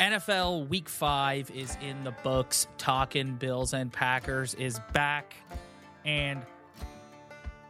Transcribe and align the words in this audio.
NFL 0.00 0.68
Week 0.68 0.88
5 0.88 1.50
is 1.50 1.76
in 1.80 2.04
the 2.04 2.12
books. 2.22 2.68
Talking 2.78 3.34
Bills 3.34 3.72
and 3.72 3.92
Packers 3.92 4.54
is 4.54 4.78
back. 4.92 5.34
And 6.04 6.42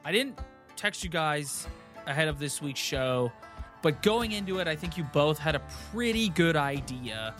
I 0.04 0.12
didn't 0.12 0.38
text 0.76 1.02
you 1.02 1.08
guys 1.08 1.66
ahead 2.06 2.28
of 2.28 2.38
this 2.38 2.60
week's 2.60 2.80
show, 2.80 3.32
but 3.80 4.02
going 4.02 4.32
into 4.32 4.58
it, 4.58 4.68
I 4.68 4.76
think 4.76 4.98
you 4.98 5.04
both 5.04 5.38
had 5.38 5.54
a 5.54 5.62
pretty 5.92 6.28
good 6.28 6.56
idea 6.56 7.34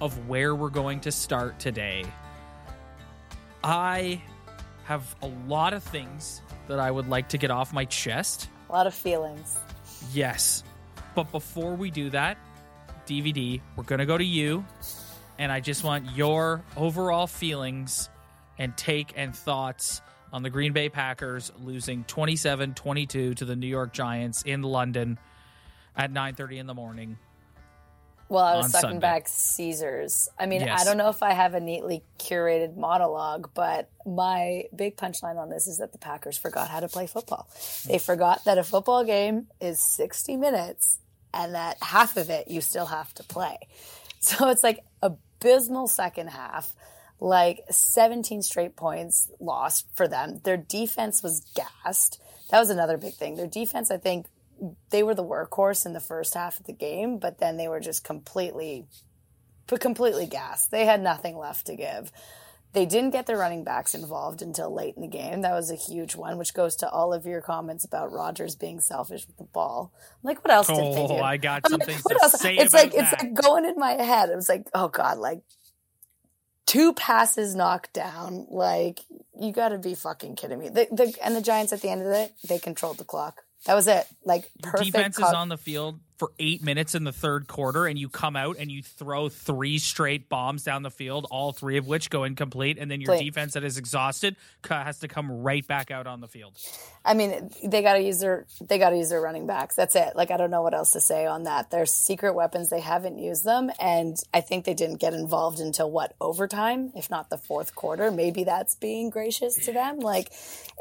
of 0.00 0.28
where 0.28 0.54
we're 0.54 0.68
going 0.68 1.00
to 1.00 1.12
start 1.12 1.58
today. 1.58 2.04
I 3.64 4.20
have 4.90 5.14
a 5.22 5.28
lot 5.46 5.72
of 5.72 5.84
things 5.84 6.42
that 6.66 6.80
I 6.80 6.90
would 6.90 7.08
like 7.08 7.28
to 7.28 7.38
get 7.38 7.52
off 7.52 7.72
my 7.72 7.84
chest. 7.84 8.48
A 8.68 8.72
lot 8.72 8.88
of 8.88 8.94
feelings. 8.94 9.56
Yes. 10.12 10.64
But 11.14 11.30
before 11.30 11.76
we 11.76 11.92
do 11.92 12.10
that, 12.10 12.38
DVD, 13.06 13.60
we're 13.76 13.84
going 13.84 14.00
to 14.00 14.06
go 14.06 14.18
to 14.18 14.24
you. 14.24 14.64
And 15.38 15.52
I 15.52 15.60
just 15.60 15.84
want 15.84 16.10
your 16.16 16.64
overall 16.76 17.28
feelings 17.28 18.10
and 18.58 18.76
take 18.76 19.12
and 19.14 19.32
thoughts 19.32 20.02
on 20.32 20.42
the 20.42 20.50
Green 20.50 20.72
Bay 20.72 20.88
Packers 20.88 21.52
losing 21.62 22.02
27-22 22.02 23.36
to 23.36 23.44
the 23.44 23.54
New 23.54 23.68
York 23.68 23.92
Giants 23.92 24.42
in 24.42 24.62
London 24.62 25.20
at 25.96 26.12
9:30 26.12 26.58
in 26.58 26.66
the 26.66 26.74
morning. 26.74 27.16
Well, 28.30 28.44
I 28.44 28.56
was 28.58 28.70
sucking 28.70 28.80
Sunday. 28.88 29.00
back 29.00 29.26
Caesars. 29.26 30.28
I 30.38 30.46
mean, 30.46 30.60
Yes. 30.60 30.80
I 30.80 30.84
don't 30.84 30.96
know 30.96 31.08
if 31.08 31.22
I 31.22 31.32
have 31.32 31.54
a 31.54 31.60
neatly 31.60 32.02
curated 32.18 32.76
monologue, 32.76 33.50
but 33.54 33.90
my 34.06 34.64
big 34.74 34.96
punchline 34.96 35.36
on 35.36 35.50
this 35.50 35.66
is 35.66 35.78
that 35.78 35.90
the 35.92 35.98
Packers 35.98 36.38
forgot 36.38 36.70
how 36.70 36.78
to 36.80 36.88
play 36.88 37.06
football. 37.08 37.48
They 37.86 37.98
forgot 37.98 38.44
that 38.44 38.56
a 38.56 38.62
football 38.62 39.04
game 39.04 39.48
is 39.60 39.80
60 39.80 40.36
minutes 40.36 41.00
and 41.34 41.54
that 41.54 41.76
half 41.82 42.16
of 42.16 42.30
it 42.30 42.48
you 42.48 42.60
still 42.60 42.86
have 42.86 43.12
to 43.14 43.24
play. 43.24 43.58
So 44.22 44.50
it's 44.50 44.62
like 44.62 44.84
abysmal 45.02 45.88
second 45.88 46.28
half, 46.28 46.74
like 47.20 47.62
17 47.70 48.42
straight 48.42 48.76
points 48.76 49.30
lost 49.40 49.86
for 49.94 50.06
them. 50.06 50.42
Their 50.44 50.58
defense 50.58 51.22
was 51.22 51.40
gassed. 51.54 52.20
That 52.50 52.58
was 52.60 52.68
another 52.68 52.98
big 52.98 53.14
thing. 53.14 53.36
Their 53.36 53.46
defense, 53.46 53.90
I 53.90 53.96
think, 53.96 54.26
they 54.90 55.02
were 55.02 55.14
the 55.14 55.24
workhorse 55.24 55.86
in 55.86 55.92
the 55.92 56.00
first 56.00 56.34
half 56.34 56.58
of 56.58 56.66
the 56.66 56.72
game, 56.72 57.18
but 57.18 57.38
then 57.38 57.56
they 57.56 57.68
were 57.68 57.80
just 57.80 58.04
completely, 58.04 58.86
completely 59.66 60.26
gassed. 60.26 60.70
They 60.70 60.84
had 60.84 61.02
nothing 61.02 61.36
left 61.36 61.66
to 61.66 61.76
give. 61.76 62.10
They 62.72 62.86
didn't 62.86 63.10
get 63.10 63.26
their 63.26 63.36
running 63.36 63.64
backs 63.64 63.94
involved 63.94 64.42
until 64.42 64.72
late 64.72 64.94
in 64.94 65.02
the 65.02 65.08
game. 65.08 65.40
That 65.40 65.54
was 65.54 65.72
a 65.72 65.76
huge 65.76 66.14
one, 66.14 66.38
which 66.38 66.54
goes 66.54 66.76
to 66.76 66.88
all 66.88 67.12
of 67.12 67.26
your 67.26 67.40
comments 67.40 67.84
about 67.84 68.12
Rodgers 68.12 68.54
being 68.54 68.80
selfish 68.80 69.26
with 69.26 69.36
the 69.38 69.44
ball. 69.44 69.92
I'm 69.98 70.28
like, 70.28 70.44
what 70.44 70.54
else 70.54 70.68
did 70.68 70.76
they 70.76 71.06
do? 71.08 71.14
Oh, 71.14 71.20
I 71.20 71.36
got 71.36 71.62
I'm 71.64 71.72
some 71.72 71.80
like, 71.80 72.04
what 72.04 72.16
to 72.16 72.22
else? 72.22 72.44
It's 72.44 72.72
like 72.72 72.94
it's 72.94 73.12
like 73.12 73.34
going 73.34 73.64
in 73.64 73.74
my 73.76 73.92
head. 73.92 74.30
It 74.30 74.36
was 74.36 74.48
like, 74.48 74.68
oh 74.72 74.86
god, 74.86 75.18
like 75.18 75.40
two 76.66 76.92
passes 76.92 77.56
knocked 77.56 77.92
down. 77.92 78.46
Like 78.48 79.00
you 79.40 79.52
got 79.52 79.70
to 79.70 79.78
be 79.78 79.96
fucking 79.96 80.36
kidding 80.36 80.60
me. 80.60 80.68
The, 80.68 80.86
the 80.92 81.12
and 81.24 81.34
the 81.34 81.42
Giants 81.42 81.72
at 81.72 81.80
the 81.82 81.88
end 81.88 82.02
of 82.02 82.12
it, 82.12 82.32
they 82.48 82.60
controlled 82.60 82.98
the 82.98 83.04
clock. 83.04 83.42
That 83.66 83.74
was 83.74 83.86
it. 83.88 84.06
Like 84.24 84.48
perfect. 84.62 84.84
defense 84.92 85.18
is 85.18 85.24
co- 85.24 85.36
on 85.36 85.48
the 85.48 85.58
field 85.58 85.98
for 86.20 86.30
eight 86.38 86.62
minutes 86.62 86.94
in 86.94 87.02
the 87.02 87.12
third 87.12 87.48
quarter, 87.48 87.86
and 87.86 87.98
you 87.98 88.06
come 88.06 88.36
out 88.36 88.56
and 88.58 88.70
you 88.70 88.82
throw 88.82 89.30
three 89.30 89.78
straight 89.78 90.28
bombs 90.28 90.62
down 90.62 90.82
the 90.82 90.90
field, 90.90 91.26
all 91.30 91.50
three 91.50 91.78
of 91.78 91.86
which 91.86 92.10
go 92.10 92.24
incomplete, 92.24 92.76
and 92.78 92.90
then 92.90 93.00
your 93.00 93.16
Please. 93.16 93.24
defense 93.24 93.54
that 93.54 93.64
is 93.64 93.78
exhausted 93.78 94.36
has 94.68 94.98
to 94.98 95.08
come 95.08 95.40
right 95.40 95.66
back 95.66 95.90
out 95.90 96.06
on 96.06 96.20
the 96.20 96.28
field. 96.28 96.52
I 97.06 97.14
mean, 97.14 97.50
they 97.64 97.80
got 97.80 97.94
to 97.94 98.02
use 98.02 98.20
their 98.20 98.44
they 98.60 98.76
got 98.76 98.90
to 98.90 98.98
use 98.98 99.08
their 99.08 99.22
running 99.22 99.46
backs. 99.46 99.74
That's 99.74 99.96
it. 99.96 100.14
Like 100.14 100.30
I 100.30 100.36
don't 100.36 100.50
know 100.50 100.60
what 100.60 100.74
else 100.74 100.92
to 100.92 101.00
say 101.00 101.24
on 101.24 101.44
that. 101.44 101.70
They're 101.70 101.86
secret 101.86 102.34
weapons. 102.34 102.68
They 102.68 102.80
haven't 102.80 103.16
used 103.16 103.46
them, 103.46 103.70
and 103.80 104.18
I 104.34 104.42
think 104.42 104.66
they 104.66 104.74
didn't 104.74 105.00
get 105.00 105.14
involved 105.14 105.58
until 105.58 105.90
what 105.90 106.14
overtime, 106.20 106.92
if 106.94 107.08
not 107.08 107.30
the 107.30 107.38
fourth 107.38 107.74
quarter. 107.74 108.10
Maybe 108.10 108.44
that's 108.44 108.74
being 108.74 109.08
gracious 109.08 109.54
to 109.64 109.72
them. 109.72 110.00
Like 110.00 110.30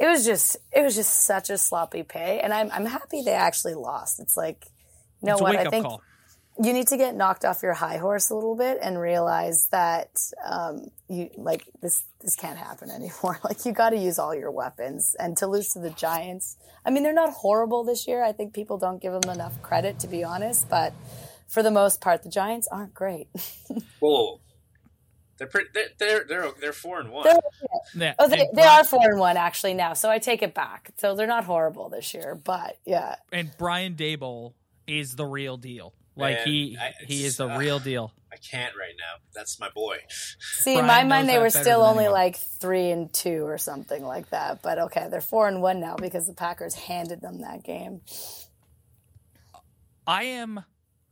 it 0.02 0.06
was 0.06 0.26
just 0.26 0.58
it 0.76 0.82
was 0.82 0.96
just 0.96 1.24
such 1.24 1.50
a 1.50 1.58
sloppy 1.58 2.04
pay, 2.04 2.42
and 2.42 2.54
I'm 2.54 2.70
I'm 2.72 2.86
happy 2.86 3.22
they 3.22 3.32
actually 3.32 3.76
lost. 3.76 4.20
It's 4.20 4.36
like 4.36 4.66
know 5.22 5.34
It's 5.34 5.42
a 5.42 5.44
what 5.44 5.52
wake 5.52 5.60
I 5.60 5.64
up 5.66 5.72
think 5.72 5.86
call. 5.86 6.02
you 6.64 6.74
need 6.74 6.88
to 6.88 6.98
get 6.98 7.16
knocked 7.16 7.46
off 7.46 7.62
your 7.64 7.74
high 7.74 7.98
horse 7.98 8.30
a 8.30 8.36
little 8.36 8.56
bit 8.56 8.78
and 8.82 9.00
realize 9.00 9.68
that 9.72 10.10
um, 10.46 10.88
you 11.08 11.30
like 11.38 11.66
this 11.82 12.04
this 12.22 12.36
can't 12.36 12.58
happen 12.58 12.90
anymore. 13.00 13.40
Like 13.44 13.66
you 13.66 13.72
got 13.72 13.92
to 13.92 13.98
use 13.98 14.20
all 14.20 14.36
your 14.36 14.52
weapons 14.52 15.16
and 15.20 15.36
to 15.38 15.48
lose 15.48 15.70
to 15.70 15.80
the 15.80 15.90
Giants. 15.92 16.58
I 16.86 16.92
mean, 16.92 17.04
they're 17.04 17.14
not 17.14 17.32
horrible 17.34 17.84
this 17.84 18.08
year. 18.08 18.24
I 18.24 18.32
think 18.32 18.54
people 18.54 18.78
don't 18.78 19.02
give 19.02 19.14
them 19.14 19.30
enough 19.32 19.62
credit 19.62 20.00
to 20.00 20.08
be 20.08 20.24
honest, 20.24 20.70
but 20.70 20.94
for 21.48 21.64
the 21.64 21.72
most 21.72 22.00
part, 22.02 22.24
the 22.24 22.30
Giants 22.30 22.68
aren't 22.72 22.94
great. 22.94 23.28
Whoa. 24.00 24.40
They're 25.38 25.48
pretty. 25.48 25.70
They're 25.74 25.88
they're 25.98 26.24
they're, 26.28 26.52
they're 26.60 26.74
four 26.74 27.00
and 27.00 27.12
one. 27.12 27.24
They're- 27.24 27.40
Yeah, 27.96 28.14
oh, 28.20 28.28
they, 28.28 28.40
and 28.42 28.50
they 28.58 28.62
Brian- 28.62 28.82
are 28.82 28.84
four 28.84 29.10
and 29.10 29.20
one 29.20 29.38
actually 29.38 29.74
now, 29.74 29.94
so 29.94 30.10
I 30.10 30.20
take 30.20 30.42
it 30.42 30.54
back. 30.54 30.92
So 30.98 31.16
they're 31.16 31.28
not 31.28 31.46
horrible 31.46 31.88
this 31.88 32.14
year, 32.14 32.36
but 32.44 32.78
yeah, 32.86 33.16
and 33.32 33.50
Brian 33.58 33.96
Daboll 33.96 34.54
is 34.90 35.16
the 35.16 35.26
real 35.26 35.58
deal. 35.58 35.94
Like 36.16 36.38
Man, 36.40 36.48
he 36.48 36.78
I- 36.80 36.94
he 37.06 37.24
is 37.24 37.38
the 37.38 37.48
uh, 37.48 37.58
real 37.58 37.80
deal. 37.80 38.14
I 38.32 38.36
can't 38.36 38.76
right 38.76 38.94
now. 38.98 39.24
That's 39.34 39.60
my 39.60 39.70
boy. 39.70 39.98
See, 40.40 40.78
in 40.78 40.86
my 40.86 41.04
mind, 41.04 41.28
they 41.30 41.40
were 41.40 41.50
still 41.50 41.82
only 41.82 42.06
anyone. 42.06 42.20
like 42.22 42.36
three 42.38 42.92
and 42.92 43.12
two 43.12 43.44
or 43.46 43.58
something 43.58 44.04
like 44.04 44.30
that. 44.30 44.62
But 44.62 44.80
okay, 44.80 45.08
they're 45.10 45.22
four 45.22 45.48
and 45.48 45.62
one 45.62 45.80
now 45.80 45.96
because 45.96 46.28
the 46.28 46.34
Packers 46.34 46.76
handed 46.76 47.22
them 47.22 47.42
that 47.42 47.64
game. 47.64 48.02
I 50.06 50.24
am 50.24 50.64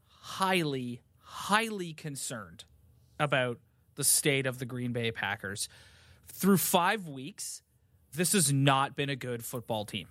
highly, 0.07 1.01
highly 1.19 1.93
concerned 1.93 2.65
about 3.19 3.59
the 3.95 4.03
state 4.03 4.45
of 4.45 4.59
the 4.59 4.65
Green 4.65 4.91
Bay 4.91 5.11
Packers. 5.11 5.69
Through 6.27 6.57
five 6.57 7.07
weeks, 7.07 7.61
this 8.13 8.33
has 8.33 8.51
not 8.51 8.95
been 8.95 9.09
a 9.09 9.15
good 9.15 9.43
football 9.43 9.85
team. 9.85 10.07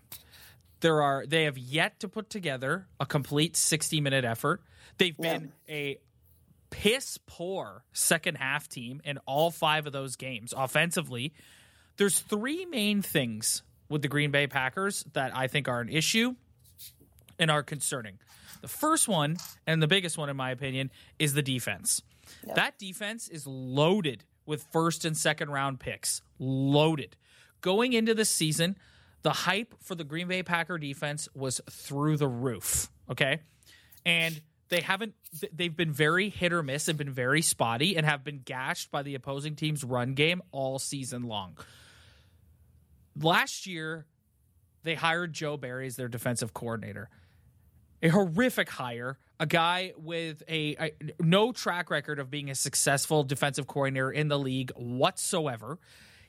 There 0.81 1.03
are 1.03 1.27
they 1.27 1.45
have 1.45 1.59
yet 1.59 2.01
to 2.01 2.09
put 2.09 2.31
together 2.31 2.87
a 3.01 3.07
complete 3.07 3.57
60 3.57 4.01
minute 4.01 4.25
effort. 4.25 4.63
They've 4.99 5.17
been 5.17 5.53
a 5.69 5.99
piss 6.71 7.19
poor 7.27 7.85
second 7.93 8.37
half 8.37 8.69
team 8.69 9.01
in 9.05 9.19
all 9.27 9.51
five 9.51 9.87
of 9.87 9.93
those 9.93 10.17
games 10.17 10.53
offensively. 10.57 11.33
There's 11.97 12.19
three 12.19 12.67
main 12.67 13.03
things 13.03 13.63
with 13.89 14.03
the 14.03 14.09
Green 14.09 14.31
Bay 14.31 14.47
Packers 14.47 15.05
that 15.13 15.35
I 15.35 15.47
think 15.47 15.69
are 15.69 15.81
an 15.81 15.89
issue 15.89 16.35
and 17.39 17.51
are 17.51 17.63
concerning. 17.63 18.19
The 18.61 18.69
first 18.69 19.09
one, 19.09 19.37
and 19.67 19.83
the 19.83 19.87
biggest 19.87 20.19
one 20.19 20.29
in 20.29 20.37
my 20.37 20.51
opinion, 20.51 20.91
is 21.19 21.35
the 21.35 21.43
defense. 21.43 22.03
That 22.55 22.79
defense 22.79 23.29
is 23.29 23.47
loaded 23.47 24.25
with 24.45 24.65
first 24.73 25.05
and 25.05 25.17
second 25.17 25.51
round 25.51 25.81
picks. 25.81 26.23
Loaded. 26.39 27.17
Going 27.61 27.93
into 27.93 28.15
the 28.15 28.25
season, 28.25 28.77
the 29.27 29.33
hype 29.33 29.75
for 29.83 29.97
the 29.97 30.05
Green 30.05 30.29
Bay 30.29 30.45
Packer 30.45 30.79
defense 30.79 31.29
was 31.35 31.61
through 31.69 32.17
the 32.17 32.29
roof. 32.29 32.89
Okay. 33.11 33.41
And 34.05 34.41
they 34.69 34.81
haven't, 34.81 35.15
they've 35.53 35.77
been 35.77 35.93
very 35.93 36.29
hit 36.29 36.53
or 36.53 36.63
miss 36.63 36.87
and 36.87 36.97
been 36.97 37.11
very 37.11 37.43
spotty 37.43 37.97
and 37.97 38.07
have 38.07 38.23
been 38.23 38.43
gashed 38.45 38.93
by 38.93 39.03
the 39.03 39.17
opposing 39.17 39.57
team's 39.57 39.83
run 39.83 40.15
game 40.15 40.43
all 40.53 40.79
season 40.79 41.25
long. 41.25 41.59
Last 43.21 43.67
year, 43.67 44.07
they 44.85 44.95
hired 44.95 45.33
Joe 45.33 45.57
Barry 45.57 45.89
as 45.89 45.97
their 45.97 46.07
defensive 46.07 46.55
coordinator 46.55 47.11
a 48.01 48.09
horrific 48.09 48.69
hire, 48.69 49.19
a 49.41 49.47
guy 49.47 49.93
with 49.97 50.45
a, 50.49 50.77
a 50.79 50.93
no 51.19 51.51
track 51.51 51.91
record 51.91 52.21
of 52.21 52.31
being 52.31 52.49
a 52.49 52.55
successful 52.55 53.25
defensive 53.25 53.67
coordinator 53.67 54.13
in 54.13 54.29
the 54.29 54.39
league 54.39 54.71
whatsoever. 54.77 55.81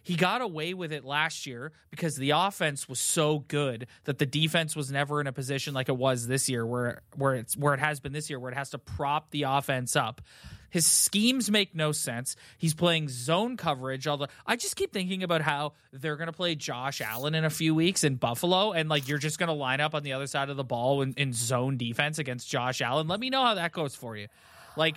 He 0.08 0.16
got 0.16 0.42
away 0.42 0.74
with 0.74 0.94
it 0.94 1.04
last 1.04 1.46
year 1.46 1.74
because 1.90 2.16
the 2.16 2.30
offense 2.30 2.88
was 2.88 2.98
so 2.98 3.40
good 3.40 3.88
that 4.06 4.20
the 4.20 4.26
defense 4.26 4.74
was 4.74 4.90
never 4.90 5.20
in 5.20 5.28
a 5.28 5.34
position 5.34 5.74
like 5.74 5.90
it 5.90 5.98
was 5.98 6.28
this 6.28 6.48
year 6.48 6.66
where 6.66 7.02
where 7.18 7.36
it's 7.36 7.58
where 7.58 7.74
it 7.74 7.82
has 7.82 8.00
been 8.00 8.14
this 8.14 8.30
year 8.30 8.40
where 8.40 8.50
it 8.50 8.56
has 8.56 8.70
to 8.70 8.78
prop 8.78 9.32
the 9.32 9.44
offense 9.44 9.98
up. 9.98 10.22
His 10.70 10.88
schemes 10.88 11.52
make 11.52 11.76
no 11.76 11.92
sense. 11.92 12.38
He's 12.58 12.74
playing 12.74 13.10
zone 13.10 13.58
coverage. 13.58 14.08
Although 14.08 14.28
I 14.46 14.56
just 14.56 14.78
keep 14.78 14.94
thinking 14.94 15.24
about 15.24 15.42
how 15.42 15.74
they're 15.92 16.16
going 16.16 16.28
to 16.28 16.34
play 16.34 16.56
Josh 16.56 17.02
Allen 17.02 17.36
in 17.36 17.44
a 17.44 17.50
few 17.50 17.76
weeks 17.76 18.06
in 18.06 18.16
Buffalo, 18.16 18.72
and 18.72 18.88
like 18.88 19.10
you're 19.10 19.18
just 19.18 19.40
going 19.40 19.48
to 19.48 19.54
line 19.54 19.82
up 19.82 19.94
on 19.94 20.04
the 20.04 20.14
other 20.14 20.28
side 20.28 20.50
of 20.50 20.56
the 20.56 20.64
ball 20.64 21.02
in, 21.02 21.16
in 21.18 21.34
zone 21.34 21.76
defense 21.76 22.18
against 22.18 22.50
Josh 22.50 22.80
Allen. 22.80 23.10
Let 23.10 23.20
me 23.20 23.30
know 23.30 23.44
how 23.44 23.56
that 23.56 23.74
goes 23.74 23.94
for 23.94 24.16
you. 24.16 24.28
Like 24.78 24.96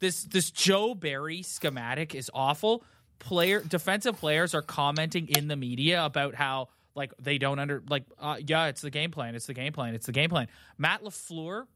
this, 0.00 0.24
this 0.24 0.50
Joe 0.50 0.96
Barry 0.96 1.42
schematic 1.42 2.16
is 2.16 2.28
awful. 2.34 2.82
Player 3.18 3.60
defensive 3.60 4.16
players 4.16 4.54
are 4.54 4.62
commenting 4.62 5.28
in 5.28 5.48
the 5.48 5.56
media 5.56 6.04
about 6.04 6.34
how 6.34 6.68
like 6.94 7.12
they 7.20 7.38
don't 7.38 7.58
under 7.58 7.82
like 7.88 8.04
uh, 8.18 8.36
yeah, 8.44 8.66
it's 8.66 8.80
the 8.80 8.90
game 8.90 9.10
plan. 9.10 9.34
It's 9.34 9.46
the 9.46 9.54
game 9.54 9.72
plan. 9.72 9.94
It's 9.94 10.06
the 10.06 10.12
game 10.12 10.30
plan. 10.30 10.48
Matt 10.76 11.02
Lafleur 11.02 11.66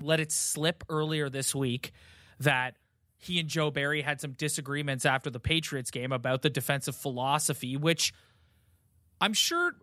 let 0.00 0.20
it 0.20 0.32
slip 0.32 0.84
earlier 0.88 1.28
this 1.28 1.54
week 1.54 1.92
that 2.40 2.76
he 3.18 3.38
and 3.40 3.48
Joe 3.48 3.70
Barry 3.70 4.02
had 4.02 4.20
some 4.20 4.32
disagreements 4.32 5.06
after 5.06 5.30
the 5.30 5.40
Patriots 5.40 5.90
game 5.90 6.12
about 6.12 6.42
the 6.42 6.50
defensive 6.50 6.96
philosophy, 6.96 7.76
which 7.76 8.12
I'm 9.20 9.32
sure 9.32 9.76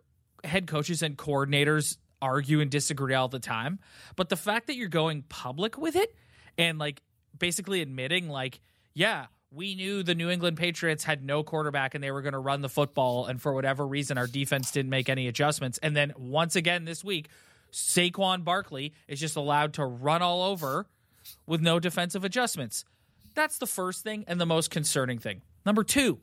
head 0.44 0.66
coaches 0.66 1.02
and 1.02 1.16
coordinators 1.16 1.96
argue 2.20 2.60
and 2.60 2.70
disagree 2.70 3.14
all 3.14 3.28
the 3.28 3.40
time, 3.40 3.80
but 4.14 4.28
the 4.28 4.36
fact 4.36 4.68
that 4.68 4.76
you're 4.76 4.88
going 4.88 5.22
public 5.28 5.76
with 5.76 5.96
it 5.96 6.14
and 6.56 6.78
like 6.78 7.02
basically 7.36 7.82
admitting 7.82 8.28
like, 8.28 8.60
yeah, 8.94 9.26
we 9.54 9.74
knew 9.74 10.02
the 10.02 10.14
New 10.14 10.30
England 10.30 10.56
Patriots 10.56 11.04
had 11.04 11.24
no 11.24 11.42
quarterback 11.42 11.94
and 11.94 12.02
they 12.02 12.10
were 12.10 12.22
going 12.22 12.32
to 12.32 12.38
run 12.38 12.62
the 12.62 12.68
football 12.68 13.26
and 13.26 13.40
for 13.40 13.52
whatever 13.52 13.86
reason 13.86 14.16
our 14.18 14.26
defense 14.26 14.70
didn't 14.70 14.90
make 14.90 15.08
any 15.08 15.28
adjustments 15.28 15.78
and 15.82 15.94
then 15.94 16.12
once 16.16 16.56
again 16.56 16.84
this 16.84 17.04
week 17.04 17.28
Saquon 17.72 18.44
Barkley 18.44 18.92
is 19.08 19.18
just 19.18 19.36
allowed 19.36 19.74
to 19.74 19.84
run 19.84 20.22
all 20.22 20.42
over 20.42 20.86
with 21.46 21.60
no 21.60 21.80
defensive 21.80 22.24
adjustments. 22.24 22.84
That's 23.34 23.58
the 23.58 23.66
first 23.66 24.02
thing 24.02 24.24
and 24.28 24.40
the 24.40 24.46
most 24.46 24.70
concerning 24.70 25.18
thing. 25.18 25.42
Number 25.64 25.82
2, 25.82 26.18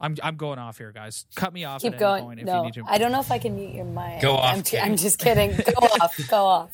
I'm 0.00 0.16
I'm 0.22 0.36
going 0.36 0.58
off 0.58 0.78
here, 0.78 0.92
guys. 0.92 1.26
Cut 1.34 1.52
me 1.52 1.64
off. 1.64 1.82
Keep 1.82 1.94
at 1.94 1.98
going. 1.98 2.18
Any 2.18 2.26
point 2.26 2.40
if 2.40 2.46
no, 2.46 2.58
you 2.58 2.64
need 2.66 2.74
to. 2.74 2.84
I 2.86 2.98
don't 2.98 3.10
know 3.10 3.20
if 3.20 3.30
I 3.30 3.38
can 3.38 3.56
mute 3.56 3.74
your 3.74 3.84
mic. 3.84 4.20
Go 4.20 4.34
off, 4.34 4.56
I'm, 4.56 4.62
Kate. 4.62 4.80
I'm 4.80 4.96
just 4.96 5.18
kidding. 5.18 5.50
Go 5.56 5.86
off. 6.00 6.20
Go 6.28 6.44
off. 6.44 6.72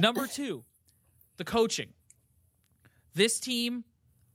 Number 0.00 0.26
two, 0.26 0.64
the 1.38 1.44
coaching. 1.44 1.94
This 3.14 3.40
team 3.40 3.84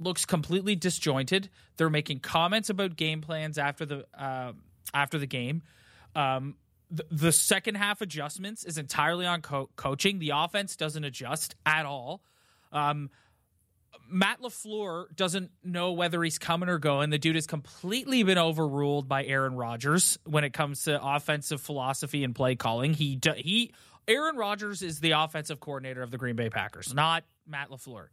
looks 0.02 0.26
completely 0.26 0.76
disjointed. 0.76 1.50
They're 1.78 1.90
making 1.90 2.20
comments 2.20 2.70
about 2.70 2.96
game 2.96 3.22
plans 3.22 3.58
after 3.58 3.86
the 3.86 4.06
uh, 4.18 4.54
after 4.94 5.18
the 5.18 5.28
game. 5.28 5.64
Um, 6.16 6.56
the, 6.90 7.06
the 7.10 7.32
second 7.32 7.76
half 7.76 8.02
adjustments 8.02 8.66
is 8.66 8.78
entirely 8.78 9.26
on 9.26 9.42
co- 9.42 9.70
coaching. 9.76 10.20
The 10.20 10.32
offense 10.36 10.76
doesn't 10.76 11.04
adjust 11.04 11.56
at 11.66 11.86
all. 11.86 12.22
Um, 12.72 13.10
Matt 14.10 14.42
LaFleur 14.42 15.16
doesn't 15.16 15.52
know 15.64 15.94
whether 15.94 16.22
he's 16.22 16.38
coming 16.38 16.68
or 16.68 16.80
going. 16.80 17.12
The 17.12 17.18
dude 17.18 17.36
has 17.36 17.48
completely 17.48 18.24
been 18.24 18.38
overruled 18.38 19.08
by 19.08 19.24
Aaron 19.24 19.56
Rodgers 19.56 20.20
when 20.26 20.44
it 20.44 20.52
comes 20.52 20.84
to 20.84 21.02
offensive 21.02 21.62
philosophy 21.62 22.26
and 22.26 22.36
play 22.36 22.56
calling. 22.56 22.94
He 22.94 23.20
he 23.38 23.74
Aaron 24.08 24.36
Rodgers 24.36 24.82
is 24.82 25.00
the 25.00 25.12
offensive 25.12 25.62
coordinator 25.62 26.02
of 26.02 26.12
the 26.12 26.18
Green 26.18 26.36
Bay 26.36 26.50
Packers, 26.50 26.94
not 26.94 27.24
Matt 27.48 27.70
LaFleur. 27.70 28.08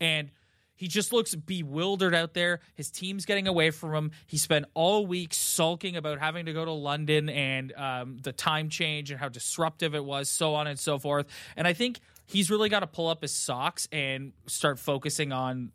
And 0.00 0.30
he 0.76 0.88
just 0.88 1.12
looks 1.12 1.34
bewildered 1.34 2.14
out 2.14 2.34
there. 2.34 2.60
His 2.74 2.90
team's 2.90 3.24
getting 3.26 3.46
away 3.46 3.70
from 3.70 3.94
him. 3.94 4.10
He 4.26 4.38
spent 4.38 4.66
all 4.74 5.06
week 5.06 5.32
sulking 5.32 5.96
about 5.96 6.18
having 6.18 6.46
to 6.46 6.52
go 6.52 6.64
to 6.64 6.72
London 6.72 7.28
and 7.28 7.72
um, 7.74 8.18
the 8.22 8.32
time 8.32 8.68
change 8.68 9.10
and 9.10 9.20
how 9.20 9.28
disruptive 9.28 9.94
it 9.94 10.04
was, 10.04 10.28
so 10.28 10.54
on 10.54 10.66
and 10.66 10.78
so 10.78 10.98
forth. 10.98 11.26
And 11.56 11.66
I 11.66 11.72
think 11.74 12.00
he's 12.26 12.50
really 12.50 12.68
got 12.68 12.80
to 12.80 12.86
pull 12.86 13.08
up 13.08 13.22
his 13.22 13.32
socks 13.32 13.86
and 13.92 14.32
start 14.46 14.78
focusing 14.78 15.30
on 15.32 15.70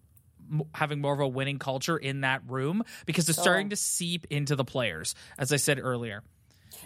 having 0.74 1.00
more 1.00 1.14
of 1.14 1.20
a 1.20 1.28
winning 1.28 1.60
culture 1.60 1.96
in 1.98 2.22
that 2.22 2.42
room 2.48 2.84
because 3.06 3.30
it's 3.30 3.36
So- 3.38 3.44
starting 3.44 3.70
to 3.70 3.76
seep 3.76 4.26
into 4.30 4.56
the 4.56 4.66
players, 4.66 5.14
as 5.38 5.54
I 5.54 5.58
said 5.58 5.80
earlier. 5.80 6.24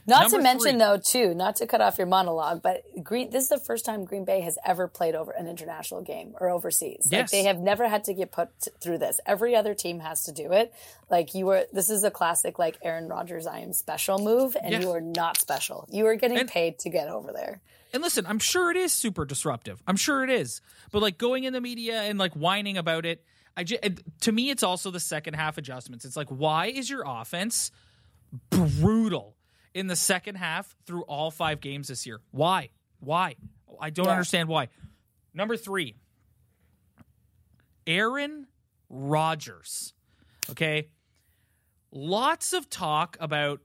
Not 0.06 0.24
Number 0.24 0.38
to 0.38 0.44
mention 0.44 0.72
three. 0.72 0.80
though, 0.80 0.98
too, 0.98 1.34
not 1.34 1.56
to 1.58 1.68
cut 1.68 1.82
off 1.82 1.98
your 1.98 2.08
monologue, 2.08 2.62
but 2.62 2.84
Green. 3.04 3.30
This 3.30 3.44
is 3.44 3.50
the 3.50 3.58
first 3.60 3.86
time 3.86 4.06
Green 4.06 4.26
Bay 4.26 4.42
has 4.42 4.58
ever 4.66 4.88
played 4.88 5.16
over 5.16 5.32
an 5.32 5.48
international 5.48 6.02
game 6.02 6.34
or 6.40 6.50
overseas. 6.50 7.06
Like 7.12 7.12
Yes. 7.22 7.32
they 7.32 7.44
have 7.44 7.60
never 7.60 7.88
had 7.88 8.04
to 8.06 8.14
get 8.14 8.32
put 8.32 8.50
t- 8.62 8.72
through 8.82 8.98
this. 9.00 9.20
Every 9.26 9.56
other 9.56 9.74
team 9.74 10.00
has 10.02 10.24
to 10.24 10.32
do 10.32 10.52
it. 10.52 10.74
Like 11.10 11.34
you 11.34 11.46
were. 11.46 11.66
This 11.72 11.90
is 11.90 12.04
a 12.04 12.12
classic, 12.12 12.60
like 12.60 12.78
Aaron 12.82 13.08
Rodgers, 13.08 13.48
"I 13.48 13.60
am 13.60 13.74
special" 13.74 14.20
move, 14.20 14.56
and 14.62 14.72
Yeah. 14.74 14.80
you 14.82 14.92
are 14.92 15.02
not 15.02 15.38
special. 15.40 15.88
You 15.90 16.06
are 16.08 16.16
getting 16.16 16.38
And- 16.40 16.50
paid 16.50 16.80
to 16.80 16.90
get 16.90 17.08
over 17.08 17.32
there. 17.32 17.62
And 17.94 18.02
listen, 18.02 18.26
I'm 18.26 18.40
sure 18.40 18.72
it 18.72 18.78
is 18.78 18.92
super 18.92 19.24
disruptive. 19.24 19.82
I'm 19.86 19.98
sure 19.98 20.24
it 20.24 20.30
is. 20.32 20.62
But 20.92 21.02
like 21.04 21.18
going 21.20 21.44
in 21.44 21.54
the 21.54 21.62
media 21.62 22.02
and 22.02 22.18
like 22.18 22.34
whining 22.34 22.76
about 22.78 23.06
it, 23.06 23.24
I 23.56 23.64
just, 23.64 23.84
to 24.22 24.32
me 24.32 24.50
it's 24.50 24.64
also 24.64 24.90
the 24.90 25.00
second 25.00 25.36
half 25.36 25.60
adjustments. 25.60 26.04
It's 26.04 26.18
like 26.18 26.30
why 26.30 26.66
is 26.68 26.90
your 26.90 27.04
offense 27.06 27.70
brutal 28.50 29.36
in 29.74 29.88
the 29.88 29.96
second 29.96 30.36
half 30.36 30.76
through 30.86 31.04
all 31.04 31.32
5 31.32 31.60
games 31.62 31.88
this 31.88 32.06
year? 32.06 32.22
Why? 32.32 32.70
Why? 33.00 33.36
I 33.80 33.90
don't 33.90 34.06
Yeah. 34.06 34.12
understand 34.12 34.48
why. 34.50 34.70
Number 35.34 35.58
3. 35.58 35.96
Aaron 37.88 38.48
Rodgers. 38.90 39.94
Okay? 40.50 40.90
Lots 41.92 42.54
of 42.54 42.70
talk 42.70 43.18
about 43.20 43.62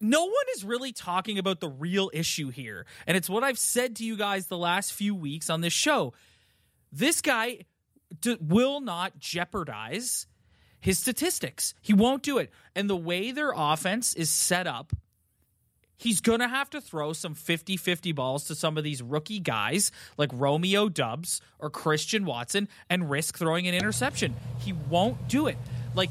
no 0.00 0.24
one 0.24 0.44
is 0.54 0.62
really 0.64 0.92
talking 0.92 1.38
about 1.38 1.60
the 1.60 1.68
real 1.68 2.10
issue 2.12 2.50
here. 2.50 2.86
And 3.06 3.16
it's 3.16 3.30
what 3.30 3.42
I've 3.42 3.58
said 3.58 3.96
to 3.96 4.04
you 4.04 4.16
guys 4.16 4.46
the 4.48 4.58
last 4.58 4.92
few 4.92 5.14
weeks 5.14 5.48
on 5.48 5.62
this 5.62 5.72
show. 5.72 6.12
This 6.92 7.20
guy 7.22 7.60
d- 8.20 8.36
will 8.40 8.80
not 8.80 9.18
jeopardize 9.18 10.26
his 10.86 11.00
statistics. 11.00 11.74
He 11.82 11.92
won't 11.92 12.22
do 12.22 12.38
it. 12.38 12.48
And 12.76 12.88
the 12.88 12.94
way 12.94 13.32
their 13.32 13.52
offense 13.52 14.14
is 14.14 14.30
set 14.30 14.68
up, 14.68 14.92
he's 15.96 16.20
going 16.20 16.38
to 16.38 16.46
have 16.46 16.70
to 16.70 16.80
throw 16.80 17.12
some 17.12 17.34
50 17.34 17.76
50 17.76 18.12
balls 18.12 18.44
to 18.44 18.54
some 18.54 18.78
of 18.78 18.84
these 18.84 19.02
rookie 19.02 19.40
guys 19.40 19.90
like 20.16 20.30
Romeo 20.32 20.88
Doubs 20.88 21.40
or 21.58 21.70
Christian 21.70 22.24
Watson 22.24 22.68
and 22.88 23.10
risk 23.10 23.36
throwing 23.36 23.66
an 23.66 23.74
interception. 23.74 24.36
He 24.60 24.74
won't 24.74 25.26
do 25.26 25.48
it. 25.48 25.56
Like, 25.96 26.10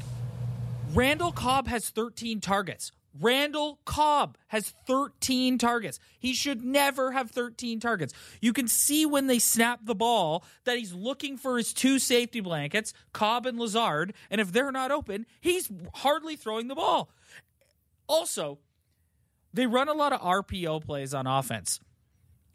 Randall 0.92 1.32
Cobb 1.32 1.68
has 1.68 1.88
13 1.88 2.42
targets. 2.42 2.92
Randall 3.20 3.78
Cobb 3.84 4.36
has 4.48 4.74
13 4.86 5.58
targets. 5.58 5.98
He 6.18 6.34
should 6.34 6.64
never 6.64 7.12
have 7.12 7.30
13 7.30 7.80
targets. 7.80 8.12
You 8.40 8.52
can 8.52 8.68
see 8.68 9.06
when 9.06 9.26
they 9.26 9.38
snap 9.38 9.80
the 9.84 9.94
ball 9.94 10.44
that 10.64 10.78
he's 10.78 10.92
looking 10.92 11.36
for 11.36 11.56
his 11.56 11.72
two 11.72 11.98
safety 11.98 12.40
blankets, 12.40 12.92
Cobb 13.12 13.46
and 13.46 13.58
Lazard, 13.58 14.14
and 14.30 14.40
if 14.40 14.52
they're 14.52 14.72
not 14.72 14.90
open, 14.90 15.26
he's 15.40 15.70
hardly 15.94 16.36
throwing 16.36 16.68
the 16.68 16.74
ball. 16.74 17.10
Also, 18.08 18.58
they 19.52 19.66
run 19.66 19.88
a 19.88 19.94
lot 19.94 20.12
of 20.12 20.20
RPO 20.20 20.84
plays 20.84 21.14
on 21.14 21.26
offense. 21.26 21.80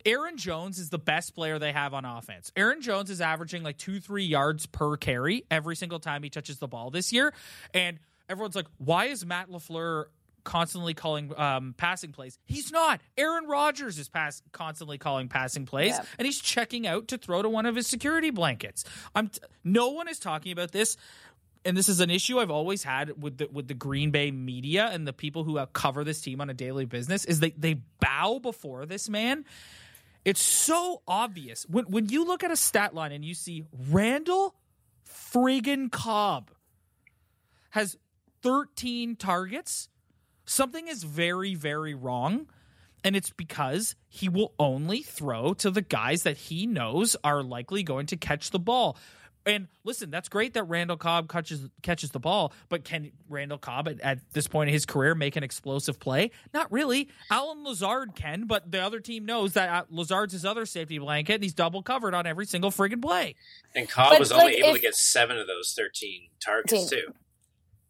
Aaron 0.05 0.37
Jones 0.37 0.79
is 0.79 0.89
the 0.89 0.97
best 0.97 1.35
player 1.35 1.59
they 1.59 1.71
have 1.71 1.93
on 1.93 2.05
offense. 2.05 2.51
Aaron 2.55 2.81
Jones 2.81 3.09
is 3.09 3.21
averaging 3.21 3.63
like 3.63 3.77
two, 3.77 3.99
three 3.99 4.23
yards 4.23 4.65
per 4.65 4.97
carry 4.97 5.45
every 5.51 5.75
single 5.75 5.99
time 5.99 6.23
he 6.23 6.29
touches 6.29 6.57
the 6.57 6.67
ball 6.67 6.89
this 6.89 7.13
year. 7.13 7.33
And 7.73 7.99
everyone's 8.29 8.55
like, 8.55 8.67
why 8.77 9.05
is 9.05 9.25
Matt 9.25 9.49
LaFleur 9.49 10.05
constantly 10.43 10.93
calling 10.93 11.31
um, 11.37 11.73
passing 11.77 12.11
plays? 12.11 12.37
He's 12.45 12.71
not. 12.71 13.01
Aaron 13.17 13.45
Rodgers 13.47 13.97
is 13.99 14.09
pass- 14.09 14.41
constantly 14.51 14.97
calling 14.97 15.27
passing 15.27 15.65
plays, 15.65 15.91
Yeah. 15.91 16.03
and 16.19 16.25
he's 16.25 16.39
checking 16.39 16.85
out 16.87 17.07
to 17.09 17.17
throw 17.17 17.41
to 17.41 17.49
one 17.49 17.65
of 17.65 17.75
his 17.75 17.87
security 17.87 18.29
blankets. 18.29 18.83
I'm 19.15 19.27
t- 19.29 19.39
no 19.63 19.89
one 19.89 20.07
is 20.07 20.19
talking 20.19 20.51
about 20.51 20.71
this 20.71 20.97
and 21.63 21.77
this 21.77 21.87
is 21.89 21.99
an 21.99 22.09
issue 22.09 22.39
I've 22.39 22.49
always 22.49 22.81
had 22.83 23.21
with 23.21 23.37
the 23.37 23.47
with 23.51 23.67
the 23.67 23.75
Green 23.75 24.09
Bay 24.09 24.31
media 24.31 24.89
and 24.91 25.07
the 25.07 25.13
people 25.13 25.43
who 25.43 25.59
uh, 25.59 25.67
cover 25.67 26.03
this 26.03 26.19
team 26.19 26.41
on 26.41 26.49
a 26.49 26.55
daily 26.55 26.85
business 26.85 27.23
is 27.23 27.39
they 27.39 27.51
they 27.51 27.75
bow 27.99 28.39
before 28.39 28.87
this 28.87 29.07
man. 29.09 29.45
It's 30.25 30.41
so 30.41 31.03
obvious 31.07 31.67
when 31.69 31.85
when 31.85 32.09
you 32.09 32.25
look 32.25 32.43
at 32.43 32.49
a 32.49 32.55
stat 32.55 32.95
line 32.95 33.11
and 33.11 33.23
you 33.23 33.35
see 33.35 33.65
Randall 33.91 34.55
friggin' 35.07 35.91
Cobb 35.91 36.49
has 37.71 37.95
13 38.41 39.15
targets. 39.15 39.87
Something 40.51 40.87
is 40.87 41.03
very 41.03 41.55
very 41.55 41.93
wrong. 41.93 42.47
And 43.03 43.15
it's 43.15 43.31
because 43.31 43.95
he 44.09 44.29
will 44.29 44.53
only 44.59 45.01
throw 45.01 45.55
to 45.55 45.71
the 45.71 45.81
guys 45.81 46.21
that 46.21 46.37
he 46.37 46.67
knows 46.67 47.15
are 47.23 47.41
likely 47.41 47.81
going 47.81 48.05
to 48.07 48.15
catch 48.15 48.51
the 48.51 48.59
ball. 48.59 48.95
And 49.43 49.69
listen, 49.83 50.11
that's 50.11 50.29
great 50.29 50.53
that 50.53 50.65
Randall 50.65 50.97
Cobb 50.97 51.27
catches 51.27 51.67
catches 51.81 52.11
the 52.11 52.19
ball, 52.19 52.53
but 52.69 52.83
can 52.83 53.11
Randall 53.27 53.57
Cobb 53.57 53.87
at, 53.87 53.99
at 54.01 54.19
this 54.33 54.45
point 54.47 54.67
in 54.69 54.73
his 54.75 54.85
career 54.85 55.15
make 55.15 55.35
an 55.35 55.41
explosive 55.41 55.99
play? 55.99 56.29
Not 56.53 56.71
really. 56.71 57.09
Allen 57.31 57.63
Lazard 57.63 58.13
can, 58.13 58.45
but 58.45 58.71
the 58.71 58.83
other 58.83 58.99
team 58.99 59.25
knows 59.25 59.53
that 59.53 59.67
uh, 59.69 59.83
Lazard's 59.89 60.33
his 60.33 60.45
other 60.45 60.67
safety 60.67 60.99
blanket, 60.99 61.33
and 61.33 61.43
he's 61.43 61.55
double 61.55 61.81
covered 61.81 62.13
on 62.13 62.27
every 62.27 62.45
single 62.45 62.69
friggin' 62.69 63.01
play. 63.01 63.33
And 63.73 63.89
Cobb 63.89 64.11
But, 64.11 64.19
was 64.19 64.31
only 64.31 64.45
like, 64.45 64.55
able 64.57 64.69
if- 64.69 64.75
to 64.75 64.81
get 64.81 64.93
seven 64.93 65.39
of 65.39 65.47
those 65.47 65.73
13 65.75 66.27
targets, 66.39 66.87
Team. 66.87 66.99
too. 67.07 67.13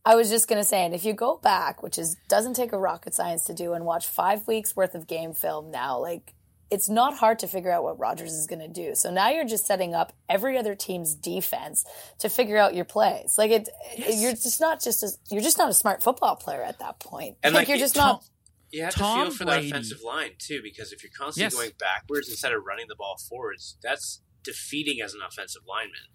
I 0.06 0.16
was 0.16 0.30
just 0.30 0.48
gonna 0.48 0.64
say, 0.64 0.84
and 0.86 0.94
if 0.96 1.06
you 1.06 1.14
go 1.14 1.38
back, 1.38 1.84
which 1.84 1.98
is 1.98 2.18
doesn't 2.28 2.56
take 2.56 2.74
a 2.74 2.78
rocket 2.80 3.14
science 3.14 3.46
to 3.46 3.54
do, 3.54 3.74
and 3.74 3.86
watch 3.86 4.08
five 4.08 4.48
weeks 4.48 4.76
worth 4.76 4.96
of 4.96 5.08
game 5.08 5.34
film 5.34 5.70
now, 5.72 6.00
like 6.00 6.34
it's 6.72 6.88
not 6.90 7.18
hard 7.18 7.38
to 7.40 7.48
figure 7.48 7.70
out 7.70 7.84
what 7.84 8.00
Rodgers 8.00 8.32
is 8.32 8.48
gonna 8.48 8.68
do. 8.68 8.96
So 8.96 9.12
now 9.12 9.30
you're 9.30 9.46
just 9.46 9.66
setting 9.66 9.94
up 9.94 10.14
every 10.30 10.58
other 10.58 10.74
team's 10.74 11.14
defense 11.14 11.84
to 12.20 12.30
figure 12.30 12.58
out 12.58 12.74
your 12.74 12.86
plays. 12.86 13.36
Like 13.38 13.52
it, 13.52 13.70
you're 13.98 14.32
just 14.32 14.62
not 14.62 14.82
just 14.82 15.04
a, 15.04 15.10
you're 15.30 15.42
just 15.44 15.58
not 15.58 15.70
a 15.70 15.74
smart 15.74 16.02
football 16.02 16.36
player 16.38 16.64
at 16.64 16.80
that 16.80 17.00
point. 17.00 17.36
And, 17.44 17.54
like, 17.54 17.64
like, 17.64 17.68
you're 17.70 17.78
just 17.78 17.96
Tom- 17.96 18.08
not. 18.08 18.24
You 18.72 18.84
have 18.86 18.96
Tom 18.96 19.26
to 19.26 19.32
feel 19.32 19.38
for 19.38 19.46
Brady. 19.48 19.70
the 19.70 19.76
offensive 19.76 19.98
line, 20.02 20.32
too, 20.40 20.62
because 20.64 20.94
if 20.94 21.04
you're 21.04 21.12
constantly 21.14 21.44
Yes. 21.44 21.54
going 21.54 21.72
backwards 21.78 22.30
instead 22.30 22.54
of 22.54 22.64
running 22.66 22.86
the 22.88 22.96
ball 22.96 23.18
forwards, 23.28 23.76
that's 23.84 24.22
defeating 24.44 25.02
as 25.04 25.14
an 25.14 25.20
offensive 25.28 25.64
lineman. 25.68 26.08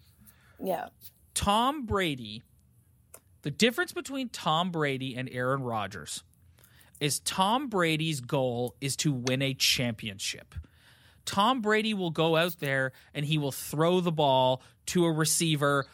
Yeah, 0.65 0.87
Tom 1.35 1.85
Brady, 1.85 2.41
the 3.47 3.51
difference 3.51 3.93
between 3.93 4.27
Tom 4.27 4.71
Brady 4.71 5.15
and 5.15 5.29
Aaron 5.31 5.63
Rodgers 5.63 6.21
is 6.99 7.21
Tom 7.21 7.69
Brady's 7.69 8.19
goal 8.19 8.75
is 8.81 8.97
to 8.97 9.13
win 9.13 9.41
a 9.41 9.53
championship. 9.53 10.53
Tom 11.23 11.61
Brady 11.61 11.93
will 11.93 12.09
go 12.11 12.35
out 12.35 12.59
there 12.59 12.91
and 13.13 13.25
he 13.25 13.37
will 13.37 13.53
throw 13.53 14.01
the 14.01 14.11
ball 14.11 14.61
to 14.87 15.05
a 15.05 15.11
receiver 15.13 15.85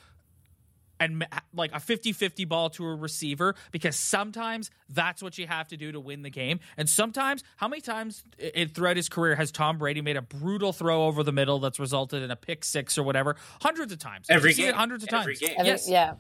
and 0.99 1.27
like 1.53 1.71
a 1.73 1.75
50-50 1.79 2.49
ball 2.49 2.71
to 2.71 2.87
a 2.87 2.95
receiver 2.95 3.53
because 3.71 3.95
sometimes 3.95 4.71
that's 4.89 5.21
what 5.21 5.37
you 5.37 5.45
have 5.45 5.67
to 5.67 5.77
do 5.77 5.91
to 5.91 5.99
win 5.99 6.23
the 6.23 6.31
game. 6.31 6.59
And 6.75 6.89
sometimes, 6.89 7.43
how 7.57 7.67
many 7.67 7.81
times 7.83 8.23
i 8.41 8.65
throughout 8.65 8.97
his 8.97 9.09
career 9.09 9.35
has 9.35 9.51
Tom 9.51 9.77
Brady 9.77 10.01
made 10.01 10.17
a 10.17 10.23
brutal 10.23 10.73
throw 10.73 11.05
over 11.05 11.21
the 11.21 11.31
middle 11.31 11.59
that's 11.59 11.79
resulted 11.79 12.23
in 12.23 12.31
a 12.31 12.35
pick 12.35 12.63
six 12.65 12.97
or 12.97 13.03
whatever? 13.03 13.35
Hundreds 13.61 13.91
of 13.93 13.99
times. 13.99 14.25
Every 14.27 14.49
You've 14.49 14.55
seen 14.57 14.65
it 14.65 14.69
game. 14.69 14.77
hundreds 14.79 15.03
of 15.03 15.13
Every 15.13 15.35
times. 15.35 15.39
game. 15.47 15.55
Every- 15.59 15.69
Yes. 15.71 15.87
Yeah. 15.87 16.13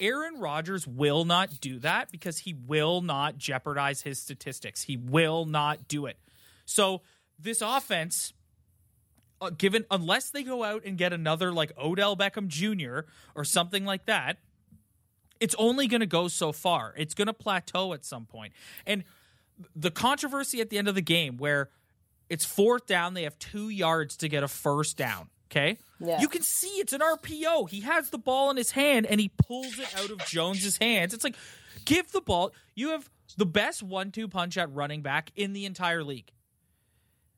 Aaron 0.00 0.40
Rodgers 0.40 0.86
will 0.86 1.24
not 1.24 1.60
do 1.60 1.78
that 1.80 2.10
because 2.10 2.38
he 2.38 2.54
will 2.54 3.02
not 3.02 3.36
jeopardize 3.36 4.02
his 4.02 4.18
statistics. 4.18 4.82
He 4.82 4.96
will 4.96 5.44
not 5.44 5.86
do 5.86 6.06
it. 6.06 6.16
So 6.64 7.02
this 7.38 7.60
offense, 7.60 8.32
uh, 9.40 9.50
given 9.50 9.84
unless 9.90 10.30
they 10.30 10.42
go 10.42 10.64
out 10.64 10.84
and 10.84 10.96
get 10.96 11.12
another 11.12 11.52
like 11.52 11.72
Odell 11.78 12.16
Beckham 12.16 12.48
Jr. 12.48 13.10
or 13.34 13.44
something 13.44 13.84
like 13.84 14.06
that, 14.06 14.38
it's 15.38 15.54
only 15.58 15.86
going 15.86 16.00
to 16.00 16.06
go 16.06 16.28
so 16.28 16.52
far. 16.52 16.94
It's 16.96 17.14
going 17.14 17.26
to 17.26 17.32
plateau 17.32 17.92
at 17.92 18.04
some 18.04 18.26
point. 18.26 18.52
And 18.86 19.04
the 19.74 19.90
controversy 19.90 20.60
at 20.60 20.70
the 20.70 20.78
end 20.78 20.88
of 20.88 20.94
the 20.94 21.02
game 21.02 21.36
where 21.36 21.70
it's 22.28 22.44
fourth 22.44 22.86
down, 22.86 23.14
they 23.14 23.24
have 23.24 23.38
two 23.38 23.68
yards 23.68 24.16
to 24.18 24.28
get 24.28 24.42
a 24.42 24.48
first 24.48 24.96
down. 24.96 25.28
Okay. 25.50 25.78
Yeah. 25.98 26.20
You 26.20 26.28
can 26.28 26.42
see 26.42 26.68
it's 26.68 26.92
an 26.92 27.00
RPO. 27.00 27.68
He 27.68 27.80
has 27.80 28.10
the 28.10 28.18
ball 28.18 28.50
in 28.50 28.56
his 28.56 28.70
hand 28.70 29.06
and 29.06 29.20
he 29.20 29.30
pulls 29.36 29.78
it 29.78 29.94
out 29.96 30.10
of 30.10 30.18
Jones's 30.26 30.76
hands. 30.76 31.12
It's 31.12 31.24
like, 31.24 31.34
give 31.84 32.12
the 32.12 32.20
ball. 32.20 32.52
You 32.74 32.90
have 32.90 33.10
the 33.36 33.46
best 33.46 33.82
one 33.82 34.12
two 34.12 34.28
punch 34.28 34.56
at 34.56 34.72
running 34.72 35.02
back 35.02 35.32
in 35.34 35.52
the 35.52 35.66
entire 35.66 36.04
league. 36.04 36.30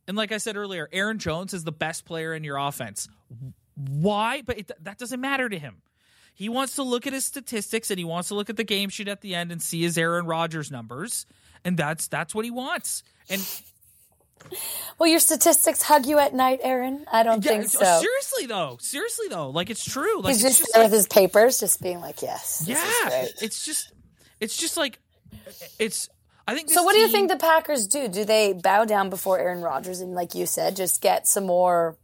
And 0.07 0.17
like 0.17 0.33
I 0.33 0.39
said 0.39 0.57
earlier, 0.57 0.89
Aaron 0.93 1.19
Jones 1.19 1.55
is 1.55 1.65
the 1.65 1.73
best 1.73 2.05
player 2.05 2.35
in 2.35 2.45
your 2.45 2.57
offense. 2.57 3.09
Why? 3.77 4.43
But 4.43 4.59
it, 4.59 4.71
that 4.81 4.99
doesn't 4.99 5.21
matter 5.21 5.49
to 5.49 5.59
him. 5.59 5.83
He 6.35 6.49
wants 6.49 6.77
to 6.77 6.83
look 6.83 7.07
at 7.07 7.13
his 7.13 7.25
statistics 7.25 7.91
and 7.91 7.99
he 7.99 8.05
wants 8.05 8.29
to 8.29 8.35
look 8.35 8.51
at 8.51 8.57
the 8.57 8.65
game 8.65 8.89
sheet 8.89 9.09
at 9.09 9.21
the 9.21 9.35
end 9.35 9.53
and 9.53 9.61
see 9.61 9.83
his 9.83 9.97
Aaron 9.99 10.27
Rodgers 10.27 10.71
numbers, 10.71 11.27
and 11.65 11.77
that's 11.77 12.09
that's 12.09 12.35
what 12.35 12.45
he 12.45 12.51
wants. 12.51 13.03
And 13.29 13.41
Well, 14.99 15.09
your 15.09 15.19
statistics 15.21 15.83
hug 15.83 16.07
you 16.07 16.19
at 16.19 16.35
night, 16.35 16.61
Aaron. 16.63 17.05
I 17.11 17.23
don't 17.23 17.45
yeah, 17.45 17.51
think 17.53 17.65
uh, 17.65 17.69
so. 17.69 18.01
seriously 18.01 18.47
though, 18.47 18.77
seriously 18.81 19.29
though, 19.29 19.51
like 19.51 19.71
it's 19.71 19.85
true. 19.85 20.21
Like 20.21 20.35
He's 20.35 20.45
it's 20.45 20.57
just 20.57 20.59
just 20.61 20.75
there 20.75 20.83
like- 20.85 20.91
with 20.91 20.97
his 20.99 21.07
papers, 21.09 21.59
just 21.59 21.83
being 21.83 22.01
like, 22.01 22.23
"Yes, 22.23 22.63
yeah, 22.67 22.77
it's 23.41 23.65
just 23.65 23.93
it's 24.41 24.57
just 24.57 24.77
like 24.77 24.99
it's. 25.79 26.09
I 26.47 26.55
think. 26.57 26.69
So, 26.71 26.81
this 26.81 26.85
what 26.85 26.93
do 26.95 26.99
you 27.01 27.09
think 27.09 27.31
the 27.31 27.37
Packers 27.37 27.87
do? 27.87 28.09
Do 28.09 28.25
they 28.25 28.53
bow 28.53 28.85
down 28.85 29.11
before 29.11 29.39
Aaron 29.39 29.63
Rodgers 29.63 30.01
and, 30.01 30.13
like 30.15 30.35
you 30.35 30.45
said, 30.47 30.75
just 30.77 31.01
get 31.01 31.29
some 31.29 31.47
more 31.47 31.97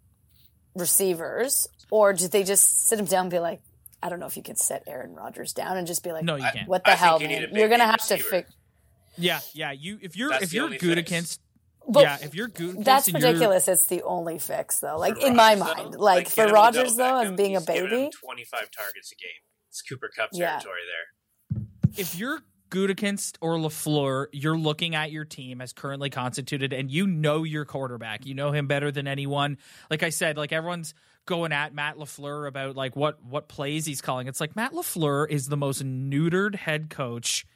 receivers, 0.75 1.67
or 1.91 2.13
do 2.13 2.29
they 2.29 2.45
just 2.45 2.87
sit 2.89 2.99
him 2.99 3.07
down 3.07 3.23
and 3.23 3.31
be 3.31 3.39
like, 3.41 3.61
"I 4.03 4.09
don't 4.09 4.21
know 4.21 4.27
if 4.27 4.37
you 4.37 4.43
can 4.43 4.57
set 4.57 4.85
Aaron 4.87 5.15
Rodgers 5.15 5.53
down," 5.53 5.77
and 5.77 5.87
just 5.87 6.05
be 6.05 6.13
like, 6.13 6.25
No, 6.25 6.37
you 6.37 6.45
I- 6.45 6.51
can't. 6.51 6.69
"What 6.69 6.85
the 6.85 6.93
I 6.93 6.95
hell, 6.95 7.21
you 7.21 7.29
man? 7.29 7.49
You're 7.53 7.69
gonna 7.69 7.79
name 7.85 7.91
have 7.91 8.07
to 8.07 8.15
receiver. 8.15 8.29
fix." 8.29 8.53
Yeah, 9.17 9.41
yeah. 9.53 9.73
You 9.73 9.99
if 10.01 10.17
you're 10.17 10.31
That's 10.31 10.45
if 10.45 10.53
you're 10.53 10.65
only 10.65 10.79
Gutekunst, 10.79 11.39
But 11.91 12.03
yeah, 12.03 12.19
if 12.23 12.35
you're 12.35 12.49
Gutekunst, 12.49 12.85
that's 12.85 13.09
and 13.09 13.19
you're- 13.19 13.33
ridiculous. 13.33 13.67
It's 13.69 13.87
the 13.87 14.03
only 14.03 14.39
fix, 14.39 14.79
though. 14.81 14.99
Like 14.99 15.19
For 15.19 15.27
in 15.29 15.37
my 15.37 15.55
mind, 15.55 15.95
though, 15.95 15.99
like, 15.99 16.35
get 16.35 16.49
for 16.49 16.53
Rodgers 16.55 16.97
though, 16.97 17.19
as 17.21 17.33
being 17.33 17.57
a 17.57 17.61
he's 17.61 17.67
giving 17.67 17.89
baby, 17.91 18.11
25 18.21 18.71
targets 18.71 19.11
a 19.13 19.17
game. 19.17 19.31
It's 19.71 19.83
Cooper 19.83 20.11
Kupp 20.15 20.31
Yeah. 20.33 20.51
territory 20.59 20.81
there. 20.87 21.63
if 21.97 22.15
you're 22.17 22.41
Gutekunst 22.71 23.39
or 23.41 23.57
Lafleur, 23.57 24.27
you're 24.33 24.59
looking 24.59 24.95
at 24.95 25.11
your 25.11 25.25
team 25.25 25.63
as 25.63 25.73
currently 25.73 26.11
constituted, 26.11 26.75
and 26.75 26.91
you 26.91 27.07
know 27.07 27.43
your 27.43 27.65
quarterback. 27.65 28.27
You 28.27 28.35
know 28.35 28.53
him 28.53 28.67
better 28.67 28.91
than 28.93 29.09
anyone. 29.09 29.57
Like 29.91 30.03
I 30.03 30.11
said, 30.11 30.37
like 30.37 30.53
everyone's 30.53 30.93
going 31.25 31.53
at 31.53 31.73
Matt 31.75 31.97
Lafleur 31.97 32.47
about 32.47 32.77
like 32.77 32.95
what 32.95 33.23
what 33.25 33.49
plays 33.49 33.87
he's 33.87 34.03
calling. 34.03 34.29
It's 34.29 34.41
like 34.41 34.55
Matt 34.55 34.73
Lafleur 34.73 35.27
is 35.31 35.47
the 35.47 35.57
most 35.57 35.83
neutered 35.83 36.55
head 36.57 36.91
coach 36.91 37.47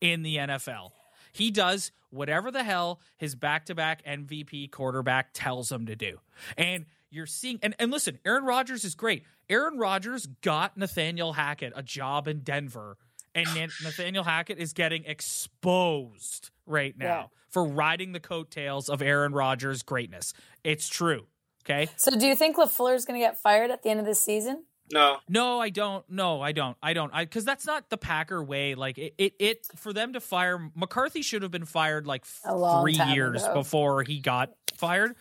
in 0.00 0.22
the 0.22 0.36
NFL. 0.36 0.92
He 1.32 1.50
does 1.50 1.92
whatever 2.10 2.50
the 2.50 2.64
hell 2.64 3.00
his 3.16 3.34
back 3.34 3.66
to 3.66 3.74
back 3.74 4.04
MVP 4.04 4.70
quarterback 4.70 5.30
tells 5.32 5.70
him 5.70 5.86
to 5.86 5.94
do. 5.96 6.18
And 6.58 6.86
you're 7.10 7.26
seeing, 7.26 7.58
and, 7.62 7.74
and 7.78 7.90
listen, 7.90 8.18
Aaron 8.24 8.44
Rodgers 8.44 8.84
is 8.84 8.94
great. 8.94 9.24
Aaron 9.48 9.78
Rodgers 9.78 10.26
got 10.42 10.76
Nathaniel 10.76 11.32
Hackett 11.32 11.72
a 11.76 11.82
job 11.82 12.26
in 12.28 12.40
Denver, 12.40 12.96
and 13.34 13.48
Nathaniel 13.82 14.24
Hackett 14.24 14.58
is 14.58 14.72
getting 14.72 15.04
exposed 15.04 16.50
right 16.66 16.96
now 16.96 17.04
Yeah. 17.06 17.26
for 17.48 17.64
riding 17.64 18.12
the 18.12 18.20
coattails 18.20 18.88
of 18.88 19.02
Aaron 19.02 19.32
Rodgers' 19.32 19.82
greatness. 19.82 20.32
It's 20.64 20.88
true. 20.88 21.26
Okay. 21.64 21.88
so 21.96 22.10
do 22.18 22.26
you 22.26 22.34
think 22.34 22.56
Lafleur's 22.56 23.04
going 23.04 23.20
to 23.20 23.24
get 23.24 23.38
fired 23.38 23.70
at 23.70 23.82
the 23.82 23.90
end 23.90 24.00
of 24.00 24.06
the 24.06 24.14
season? 24.14 24.64
No, 24.92 25.18
No, 25.28 25.60
I 25.60 25.70
don't. 25.70 26.04
No, 26.10 26.40
I 26.40 26.52
don't. 26.52 26.76
I 26.82 26.92
don't. 26.92 27.12
I 27.14 27.24
because 27.24 27.44
that's 27.44 27.66
not 27.66 27.88
the 27.90 27.96
Packer 27.96 28.42
way. 28.42 28.74
Like 28.74 28.98
it, 28.98 29.14
it, 29.18 29.34
it, 29.38 29.66
for 29.76 29.92
them 29.92 30.12
to 30.14 30.20
fire 30.20 30.70
McCarthy 30.74 31.22
should 31.22 31.42
have 31.42 31.50
been 31.50 31.64
fired 31.64 32.06
like 32.06 32.24
A 32.44 32.80
three 32.82 32.98
years 33.14 33.42
ago. 33.44 33.54
before 33.54 34.02
he 34.02 34.18
got 34.18 34.50
fired. 34.74 35.14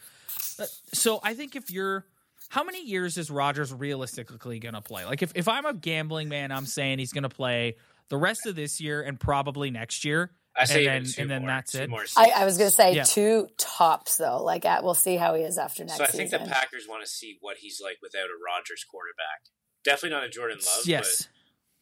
Uh, 0.59 0.65
So 0.93 1.19
I 1.23 1.33
think 1.35 1.55
if 1.55 1.69
you're, 1.71 2.05
how 2.49 2.63
many 2.63 2.83
years 2.85 3.17
is 3.17 3.29
Rodgers 3.29 3.73
realistically 3.73 4.59
going 4.59 4.73
to 4.73 4.81
play? 4.81 5.05
Like 5.05 5.21
if 5.21 5.31
if 5.35 5.47
I'm 5.47 5.65
a 5.65 5.73
gambling 5.73 6.29
man, 6.29 6.51
I'm 6.51 6.65
saying 6.65 6.99
he's 6.99 7.13
going 7.13 7.23
to 7.23 7.29
play 7.29 7.75
the 8.09 8.17
rest 8.17 8.45
of 8.47 8.55
this 8.55 8.81
year 8.81 9.01
and 9.01 9.19
probably 9.19 9.69
next 9.71 10.03
year. 10.03 10.31
I 10.57 10.65
say 10.65 10.87
And 10.87 11.05
then- 11.05 11.13
two 11.13 11.21
and 11.21 11.31
then 11.31 11.41
more, 11.43 11.51
that's 11.51 11.71
two 11.73 11.77
it. 11.83 11.89
More 11.89 12.03
I. 12.17 12.31
I 12.37 12.45
was 12.45 12.57
going 12.57 12.69
to 12.71 12.75
say 12.75 12.95
Yeah. 12.95 13.03
two 13.03 13.47
tops 13.57 14.17
though. 14.17 14.43
Like 14.43 14.65
at, 14.65 14.83
we'll 14.83 14.95
see 14.95 15.15
how 15.15 15.35
he 15.35 15.43
is 15.43 15.57
after 15.59 15.83
next 15.85 15.97
so 15.99 16.03
I 16.03 16.07
think 16.07 16.31
season. 16.31 16.43
the 16.47 16.49
Packers 16.51 16.85
want 16.89 17.03
to 17.03 17.09
see 17.09 17.37
what 17.39 17.57
he's 17.57 17.79
like 17.81 17.97
without 18.01 18.25
a 18.25 18.35
Rodgers 18.43 18.83
quarterback. 18.83 19.41
Definitely 19.89 20.17
not 20.17 20.23
a 20.23 20.29
Jordan 20.29 20.59
Love, 20.63 20.85
yes. 20.85 21.23
but 21.23 21.29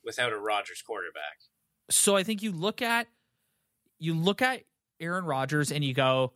without 0.06 0.32
a 0.32 0.38
Rodgers 0.38 0.82
quarterback. 0.82 1.40
so 1.90 2.16
I 2.16 2.24
think 2.24 2.42
you 2.42 2.54
look 2.54 2.82
at 2.82 3.08
you 4.00 4.14
look 4.14 4.42
at 4.42 4.64
Aaron 5.02 5.26
Rodgers 5.26 5.72
and 5.72 5.84
you 5.84 5.94
go, 5.94 6.32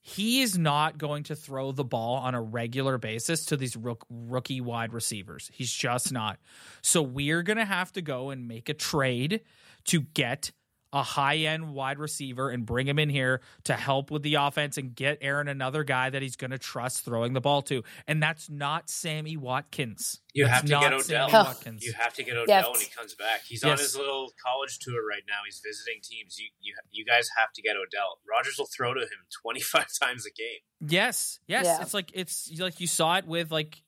he 0.00 0.40
is 0.42 0.56
not 0.56 0.96
going 0.96 1.24
to 1.24 1.36
throw 1.36 1.72
the 1.72 1.84
ball 1.84 2.16
on 2.16 2.34
a 2.34 2.40
regular 2.40 2.98
basis 2.98 3.44
to 3.46 3.56
these 3.56 3.76
rook, 3.76 4.04
rookie 4.08 4.60
wide 4.60 4.92
receivers. 4.92 5.50
He's 5.52 5.72
just 5.72 6.10
not. 6.10 6.38
So 6.80 7.02
we're 7.02 7.42
going 7.42 7.58
to 7.58 7.64
have 7.64 7.92
to 7.92 8.02
go 8.02 8.30
and 8.30 8.48
make 8.48 8.68
a 8.68 8.74
trade 8.74 9.42
to 9.84 10.00
get 10.00 10.52
a 10.94 11.02
high 11.02 11.36
end 11.38 11.72
wide 11.72 11.98
receiver 11.98 12.50
and 12.50 12.66
bring 12.66 12.86
him 12.86 12.98
in 12.98 13.08
here 13.08 13.40
to 13.64 13.72
help 13.74 14.10
with 14.10 14.22
the 14.22 14.34
offense 14.34 14.76
and 14.76 14.94
get 14.94 15.16
Aaron 15.22 15.48
another 15.48 15.84
guy 15.84 16.10
that 16.10 16.20
he's 16.20 16.36
going 16.36 16.50
to 16.50 16.58
trust 16.58 17.02
throwing 17.04 17.32
the 17.32 17.40
ball 17.40 17.62
to. 17.62 17.82
And 18.06 18.22
that's 18.22 18.50
not 18.50 18.90
Sammy 18.90 19.36
Watkins. 19.38 20.20
You 20.34 20.44
That's 20.44 20.54
have 20.56 20.62
to 20.64 20.68
get 20.68 20.92
Odell. 20.92 21.00
Sammy 21.28 21.32
Watkins. 21.32 21.82
You 21.84 21.92
have 21.98 22.12
to 22.14 22.22
get 22.22 22.36
Odell 22.36 22.46
Yes. 22.48 22.66
when 22.70 22.80
he 22.80 22.86
comes 22.94 23.14
back. 23.14 23.42
He's 23.46 23.62
Yes. 23.62 23.72
on 23.72 23.78
his 23.78 23.96
little 23.96 24.32
college 24.44 24.78
tour 24.80 25.06
right 25.06 25.22
now. 25.26 25.38
He's 25.46 25.60
visiting 25.64 26.00
teams. 26.02 26.38
You, 26.38 26.48
you, 26.60 26.74
you 26.90 27.04
guys 27.06 27.28
have 27.38 27.52
to 27.54 27.62
get 27.62 27.76
Odell. 27.76 28.18
Rodgers 28.28 28.56
will 28.58 28.68
throw 28.74 28.92
to 28.92 29.00
him 29.00 29.08
25 29.42 29.86
times 30.00 30.26
a 30.26 30.30
game. 30.30 30.60
Yes, 30.86 31.38
yes. 31.46 31.64
Yeah. 31.64 31.80
It's 31.82 31.94
like 31.94 32.10
it's 32.12 32.50
like 32.58 32.80
you 32.80 32.86
saw 32.86 33.16
it 33.16 33.26
with 33.26 33.50
like 33.50 33.82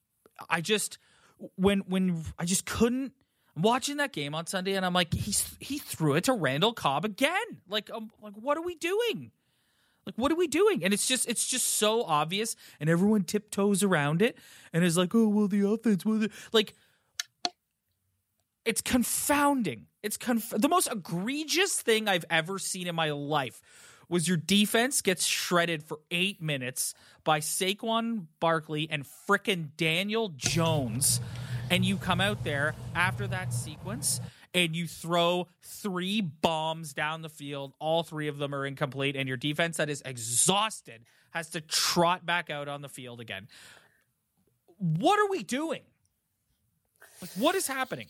I 0.49 0.61
just 0.61 0.99
when 1.57 1.81
when 1.81 2.25
I 2.39 2.45
just 2.45 2.65
couldn't 2.67 3.13
I'm 3.57 3.63
watching 3.63 3.99
that 3.99 4.13
game 4.13 4.35
on 4.35 4.47
Sunday 4.47 4.75
and 4.75 4.85
I'm 4.85 4.93
like 4.93 5.13
he's 5.15 5.57
he 5.61 5.79
threw 5.79 6.15
it 6.15 6.25
to 6.25 6.33
Randall 6.33 6.73
Cobb 6.73 7.05
again. 7.05 7.61
Like 7.69 7.91
um, 7.93 8.11
like 8.21 8.35
what 8.35 8.57
are 8.57 8.63
we 8.63 8.75
doing? 8.75 9.31
Like 10.07 10.17
what 10.17 10.33
are 10.33 10.37
we 10.37 10.49
doing? 10.49 10.85
And 10.85 10.93
it's 10.93 11.07
just 11.07 11.29
it's 11.29 11.47
just 11.47 11.79
so 11.79 12.03
obvious 12.03 12.57
and 12.81 12.91
everyone 12.91 13.25
tiptoes 13.25 13.83
around 13.83 14.23
it 14.23 14.37
and 14.73 14.85
is 14.85 14.97
like, 14.97 15.15
"Oh, 15.15 15.29
well 15.29 15.49
the 15.49 15.67
offense 15.67 16.05
will 16.05 16.27
like 16.53 16.75
it's 18.65 18.81
confounding. 18.81 19.87
It's 20.03 20.17
conf- 20.17 20.55
the 20.57 20.69
most 20.69 20.89
egregious 20.91 21.81
thing 21.81 22.09
I've 22.09 22.25
ever 22.31 22.59
seen 22.59 22.87
in 22.87 22.95
my 22.95 23.11
life 23.11 23.61
was 24.09 24.29
your 24.29 24.37
defense 24.37 25.01
gets 25.01 25.25
shredded 25.27 25.83
for 25.83 25.99
eight 26.11 26.43
minutes 26.43 26.95
by 27.25 27.41
Saquon 27.41 28.27
Barkley 28.41 28.89
and 28.91 29.05
frickin' 29.29 29.71
Daniel 29.77 30.31
Jones, 30.37 31.21
and 31.75 31.85
you 31.85 31.97
come 31.97 32.21
out 32.21 32.45
there 32.45 32.73
after 32.95 33.27
that 33.27 33.53
sequence 33.53 34.21
and 34.55 34.77
you 34.77 34.87
throw 34.87 35.49
three 35.61 36.21
bombs 36.21 36.93
down 36.93 37.23
the 37.23 37.29
field. 37.29 37.73
All 37.81 38.05
three 38.05 38.29
of 38.29 38.39
them 38.39 38.55
are 38.55 38.65
incomplete, 38.65 39.17
and 39.17 39.27
your 39.27 39.37
defense 39.37 39.79
that 39.79 39.91
is 39.91 40.01
exhausted 40.07 41.05
has 41.31 41.51
to 41.51 41.61
trot 41.61 42.25
back 42.25 42.49
out 42.49 42.69
on 42.69 42.81
the 42.81 42.89
field 42.89 43.21
again. 43.21 43.49
What 44.79 45.19
are 45.19 45.29
we 45.29 45.43
doing? 45.43 45.83
Like, 47.21 47.33
what 47.37 47.57
is 47.57 47.67
happening? 47.67 48.07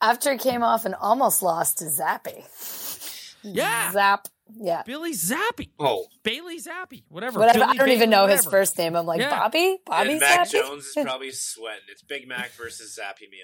After 0.00 0.32
he 0.32 0.38
came 0.38 0.62
off 0.62 0.86
and 0.86 0.94
almost 0.94 1.42
lost 1.42 1.80
to 1.80 1.84
Zappe. 1.84 3.36
Yeah. 3.42 3.92
Zap. 3.92 4.28
Yeah. 4.54 4.82
Billy 4.84 5.12
Zappe, 5.12 5.70
Oh, 5.78 6.06
Bailey 6.22 6.58
Zappe, 6.58 7.02
whatever. 7.08 7.38
Whatever. 7.40 7.60
Billy 7.60 7.70
I 7.70 7.74
don't 7.74 7.88
even 7.88 8.10
Bailey, 8.10 8.26
know 8.26 8.26
his 8.26 8.44
first 8.44 8.76
name. 8.78 8.96
I'm 8.96 9.06
like, 9.06 9.20
Yeah. 9.20 9.30
Bobby? 9.30 9.78
Bobby 9.86 10.10
and 10.12 10.20
Mac 10.20 10.48
Zappy? 10.48 10.52
Jones 10.52 10.84
is 10.86 10.96
probably 11.02 11.30
sweating. 11.32 11.82
It's 11.90 12.02
Big 12.02 12.26
Mac 12.28 12.50
versus 12.52 12.98
Zappy 13.00 13.30
Meal. 13.30 13.40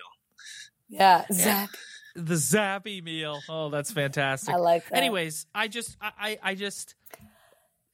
Yeah. 0.89 1.25
Zap. 1.33 1.71
the 2.15 2.35
Zappy 2.35 3.03
meal. 3.03 3.41
Oh, 3.49 3.69
that's 3.71 3.93
fantastic. 3.93 4.55
I 4.55 4.59
like 4.59 4.89
that. 4.89 4.97
Anyways, 4.97 5.47
I 5.55 5.69
just, 5.69 5.97
I, 6.01 6.11
I, 6.19 6.39
I 6.43 6.55
just, 6.55 6.95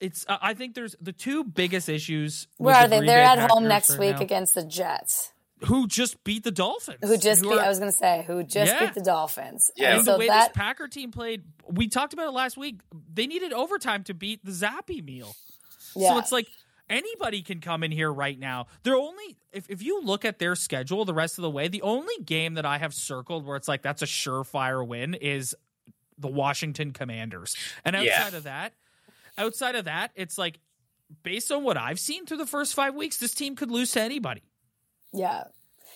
it's. 0.00 0.24
Uh, 0.28 0.38
I 0.40 0.54
think 0.54 0.74
there's 0.74 0.94
the 1.00 1.12
two 1.12 1.44
biggest 1.44 1.88
issues. 1.88 2.46
with 2.58 2.66
Where 2.66 2.76
are 2.76 2.82
the 2.84 2.90
they? 2.90 2.96
Green 2.98 3.06
They're 3.08 3.36
Bay 3.36 3.42
at 3.42 3.50
home 3.50 3.66
next 3.68 3.90
right 3.90 4.00
week 4.00 4.16
now. 4.16 4.22
against 4.22 4.54
the 4.54 4.64
Jets. 4.64 5.32
Who 5.66 5.86
just 5.86 6.22
beat 6.24 6.44
the 6.44 6.50
Dolphins. 6.50 6.98
Who 7.02 7.16
just 7.16 7.42
beat, 7.42 7.52
are- 7.52 7.60
I 7.60 7.68
was 7.68 7.78
going 7.78 7.90
to 7.90 7.96
say, 7.96 8.24
who 8.26 8.42
just 8.42 8.72
Yeah. 8.72 8.86
beat 8.86 8.94
the 8.94 9.00
Dolphins. 9.02 9.70
Yeah. 9.76 9.88
And 9.90 9.96
and 9.98 10.04
so 10.06 10.12
the 10.12 10.18
way 10.18 10.26
that, 10.28 10.48
this 10.48 10.56
Packer 10.56 10.88
team 10.88 11.10
played, 11.10 11.42
we 11.68 11.88
talked 11.88 12.12
about 12.12 12.26
it 12.28 12.32
last 12.32 12.56
week. 12.56 12.80
They 13.12 13.26
needed 13.26 13.52
overtime 13.52 14.04
to 14.04 14.14
beat 14.14 14.44
the 14.44 14.52
Zappy 14.52 15.04
meal. 15.04 15.34
yeah. 15.94 16.10
So 16.10 16.18
it's 16.18 16.32
like 16.32 16.46
anybody 16.90 17.42
can 17.42 17.60
come 17.60 17.82
in 17.82 17.90
here 17.92 18.12
right 18.12 18.38
now. 18.38 18.66
They're 18.82 18.96
only 18.96 19.36
if, 19.52 19.68
if 19.70 19.82
you 19.82 20.02
look 20.02 20.24
at 20.24 20.38
their 20.38 20.54
schedule 20.56 21.04
the 21.04 21.14
rest 21.14 21.38
of 21.38 21.42
the 21.42 21.50
way, 21.50 21.68
the 21.68 21.82
only 21.82 22.14
game 22.24 22.54
that 22.54 22.66
I 22.66 22.78
have 22.78 22.92
circled 22.94 23.46
where 23.46 23.56
it's 23.56 23.68
like 23.68 23.82
that's 23.82 24.02
a 24.02 24.06
surefire 24.06 24.86
win 24.86 25.14
is 25.14 25.54
the 26.18 26.28
Washington 26.28 26.92
Commanders. 26.92 27.54
And 27.84 27.96
Yeah. 27.96 28.16
outside 28.18 28.34
of 28.34 28.42
that, 28.44 28.72
outside 29.38 29.74
of 29.76 29.84
that, 29.86 30.10
it's 30.14 30.36
like 30.38 30.58
based 31.22 31.50
on 31.52 31.62
what 31.64 31.76
I've 31.76 32.00
seen 32.00 32.26
through 32.26 32.38
the 32.38 32.46
first 32.46 32.74
five 32.74 32.94
weeks, 32.94 33.18
this 33.18 33.34
team 33.34 33.56
could 33.56 33.70
lose 33.70 33.92
to 33.92 34.00
anybody. 34.00 34.42
Yeah. 35.14 35.44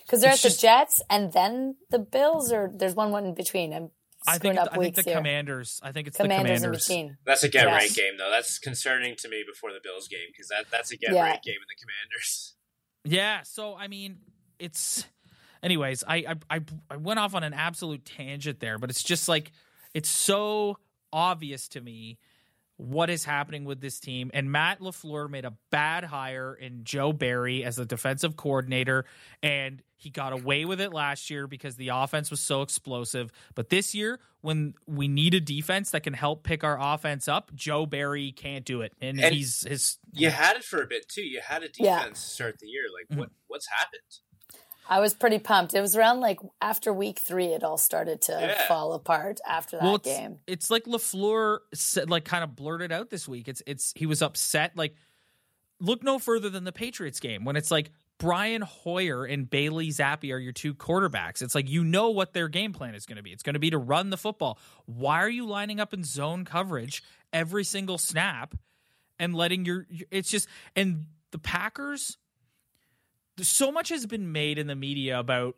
Because 0.04 0.22
they're 0.22 0.32
It's 0.32 0.44
at 0.44 0.48
just- 0.48 0.60
the 0.60 0.66
Jets 0.66 1.02
and 1.10 1.32
then 1.32 1.76
the 1.90 1.98
Bills, 1.98 2.50
or 2.52 2.70
there's 2.74 2.94
one 2.94 3.10
one 3.10 3.26
in 3.26 3.34
between. 3.34 3.74
I'm 3.74 3.90
I 4.26 4.36
screwing 4.36 4.56
think 4.56 4.66
up 4.66 4.72
I 4.72 4.78
think 4.82 4.94
the 4.96 5.02
here. 5.02 5.16
Commanders. 5.16 5.80
I 5.82 5.92
think 5.92 6.08
it's 6.08 6.16
Commanders 6.16 6.48
the 6.48 6.54
in 6.54 6.60
Commanders. 6.60 6.86
between. 6.88 7.16
That's 7.24 7.42
a 7.44 7.48
get 7.48 7.64
Yes. 7.66 7.72
right 7.82 7.94
game 7.94 8.16
though. 8.18 8.30
That's 8.30 8.58
concerning 8.58 9.16
to 9.16 9.28
me 9.28 9.44
before 9.46 9.72
the 9.72 9.80
Bills 9.82 10.08
game 10.08 10.28
because 10.32 10.48
that 10.48 10.64
that's 10.70 10.90
a 10.90 10.96
get 10.96 11.12
Yeah. 11.12 11.22
right 11.22 11.42
game 11.42 11.54
in 11.56 11.66
the 11.68 11.76
Commanders. 11.80 12.54
Yeah, 13.04 13.42
so 13.44 13.74
I 13.74 13.86
mean, 13.88 14.18
it's 14.58 15.04
anyways, 15.62 16.04
I, 16.06 16.16
I 16.50 16.56
I 16.56 16.60
I 16.90 16.96
went 16.96 17.18
off 17.20 17.34
on 17.34 17.42
an 17.44 17.54
absolute 17.54 18.04
tangent 18.04 18.60
there, 18.60 18.76
but 18.76 18.90
it's 18.90 19.02
just 19.02 19.28
like 19.28 19.52
it's 19.94 20.08
so 20.10 20.78
obvious 21.12 21.68
to 21.68 21.80
me 21.80 22.18
what 22.78 23.10
is 23.10 23.24
happening 23.24 23.64
with 23.64 23.80
this 23.80 23.98
team 24.00 24.30
and 24.32 24.50
Matt 24.50 24.78
LaFleur 24.80 25.28
made 25.28 25.44
a 25.44 25.52
bad 25.70 26.04
hire 26.04 26.54
in 26.54 26.84
Joe 26.84 27.12
Barry 27.12 27.64
as 27.64 27.74
the 27.76 27.84
defensive 27.84 28.36
coordinator 28.36 29.04
and 29.42 29.82
he 29.96 30.10
got 30.10 30.32
away 30.32 30.64
with 30.64 30.80
it 30.80 30.92
last 30.92 31.28
year 31.28 31.48
because 31.48 31.74
the 31.74 31.88
offense 31.88 32.30
was 32.30 32.38
so 32.38 32.62
explosive 32.62 33.32
but 33.56 33.68
this 33.68 33.96
year 33.96 34.20
when 34.42 34.74
we 34.86 35.08
need 35.08 35.34
a 35.34 35.40
defense 35.40 35.90
that 35.90 36.04
can 36.04 36.12
help 36.14 36.44
pick 36.44 36.62
our 36.62 36.78
offense 36.80 37.26
up 37.26 37.52
Joe 37.52 37.84
Barry 37.84 38.30
can't 38.30 38.64
do 38.64 38.80
it 38.82 38.92
and, 39.00 39.20
And- 39.20 39.34
he's 39.34 39.62
his 39.68 39.98
You 40.12 40.30
had 40.30 40.56
it 40.56 40.62
for 40.64 40.80
a 40.80 40.86
bit 40.86 41.08
too. 41.08 41.22
You 41.22 41.40
had 41.44 41.64
a 41.64 41.68
defense 41.68 41.80
Yeah. 41.84 42.12
start 42.14 42.58
the 42.60 42.68
year. 42.68 42.84
Like 42.96 43.08
Mm-hmm. 43.08 43.18
what 43.18 43.30
what's 43.48 43.66
happened? 43.66 44.02
I 44.90 45.00
was 45.00 45.12
pretty 45.12 45.38
pumped. 45.38 45.74
It 45.74 45.80
was 45.82 45.94
around 45.94 46.20
like 46.20 46.40
after 46.62 46.92
week 46.92 47.18
three, 47.18 47.48
it 47.48 47.62
all 47.62 47.76
started 47.76 48.22
to 48.22 48.32
Yeah. 48.32 48.66
fall 48.66 48.94
apart 48.94 49.38
after 49.46 49.76
that 49.76 49.82
well, 49.84 49.96
it's, 49.96 50.04
game. 50.08 50.38
it's 50.46 50.70
like 50.70 50.84
Lafleur 50.84 51.58
said, 51.74 52.08
like 52.08 52.24
kind 52.24 52.42
of 52.42 52.56
blurted 52.56 52.90
out 52.90 53.10
this 53.10 53.28
week. 53.28 53.48
It's 53.48 53.62
it's 53.66 53.92
he 53.94 54.06
was 54.06 54.22
upset. 54.22 54.76
Like, 54.76 54.94
look 55.78 56.02
no 56.02 56.18
further 56.18 56.48
than 56.48 56.64
the 56.64 56.72
Patriots 56.72 57.20
game 57.20 57.44
when 57.44 57.54
it's 57.56 57.70
like 57.70 57.90
Brian 58.18 58.62
Hoyer 58.62 59.24
and 59.26 59.48
Bailey 59.48 59.90
Zappe 59.90 60.32
are 60.34 60.38
your 60.38 60.52
two 60.52 60.74
quarterbacks. 60.74 61.42
It's 61.42 61.54
like 61.54 61.68
you 61.68 61.84
know 61.84 62.08
what 62.10 62.32
their 62.32 62.48
game 62.48 62.72
plan 62.72 62.94
is 62.94 63.04
going 63.06 63.18
to 63.18 63.22
be. 63.22 63.30
It's 63.30 63.42
going 63.42 63.54
to 63.54 63.60
be 63.60 63.70
to 63.70 63.78
run 63.78 64.10
the 64.10 64.16
football. 64.16 64.58
Why 64.86 65.18
are 65.22 65.28
you 65.28 65.46
lining 65.46 65.80
up 65.80 65.92
in 65.92 66.02
zone 66.02 66.44
coverage 66.46 67.02
every 67.32 67.62
single 67.62 67.98
snap 67.98 68.54
and 69.18 69.34
letting 69.34 69.66
your? 69.66 69.86
It's 70.10 70.30
just 70.30 70.48
and 70.74 71.04
the 71.30 71.38
Packers. 71.38 72.16
So 73.42 73.70
much 73.72 73.88
has 73.90 74.06
been 74.06 74.32
made 74.32 74.58
in 74.58 74.66
the 74.66 74.74
media 74.76 75.18
about 75.18 75.56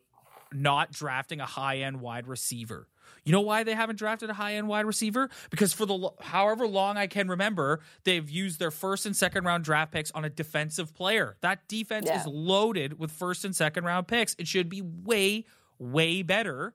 not 0.53 0.91
drafting 0.93 1.41
a 1.41 1.47
high 1.47 1.79
end 1.79 2.01
wide 2.01 2.27
receiver. 2.27 2.89
You 3.25 3.33
know 3.33 3.41
why 3.41 3.65
they 3.65 3.75
haven't 3.75 3.97
drafted 3.99 4.31
a 4.31 4.35
high 4.35 4.55
end 4.55 4.67
wide 4.69 4.87
receiver? 4.87 5.29
Because 5.51 5.73
for 5.73 5.85
the 5.87 6.11
however 6.21 6.67
long 6.67 6.97
I 6.97 7.07
can 7.07 7.29
remember, 7.29 7.81
they've 8.05 8.29
used 8.29 8.59
their 8.59 8.71
first 8.71 9.05
and 9.07 9.15
second 9.17 9.45
round 9.45 9.65
draft 9.65 9.93
picks 9.93 10.11
on 10.13 10.25
a 10.25 10.31
defensive 10.31 10.95
player. 10.95 11.37
That 11.41 11.69
defense 11.69 12.07
Yeah. 12.07 12.21
is 12.21 12.27
loaded 12.27 12.99
with 12.99 13.13
first 13.13 13.45
and 13.45 13.55
second 13.55 13.85
round 13.85 14.09
picks. 14.09 14.35
It 14.39 14.49
should 14.49 14.69
be 14.69 14.81
way 14.83 15.45
way 15.79 16.23
better 16.23 16.75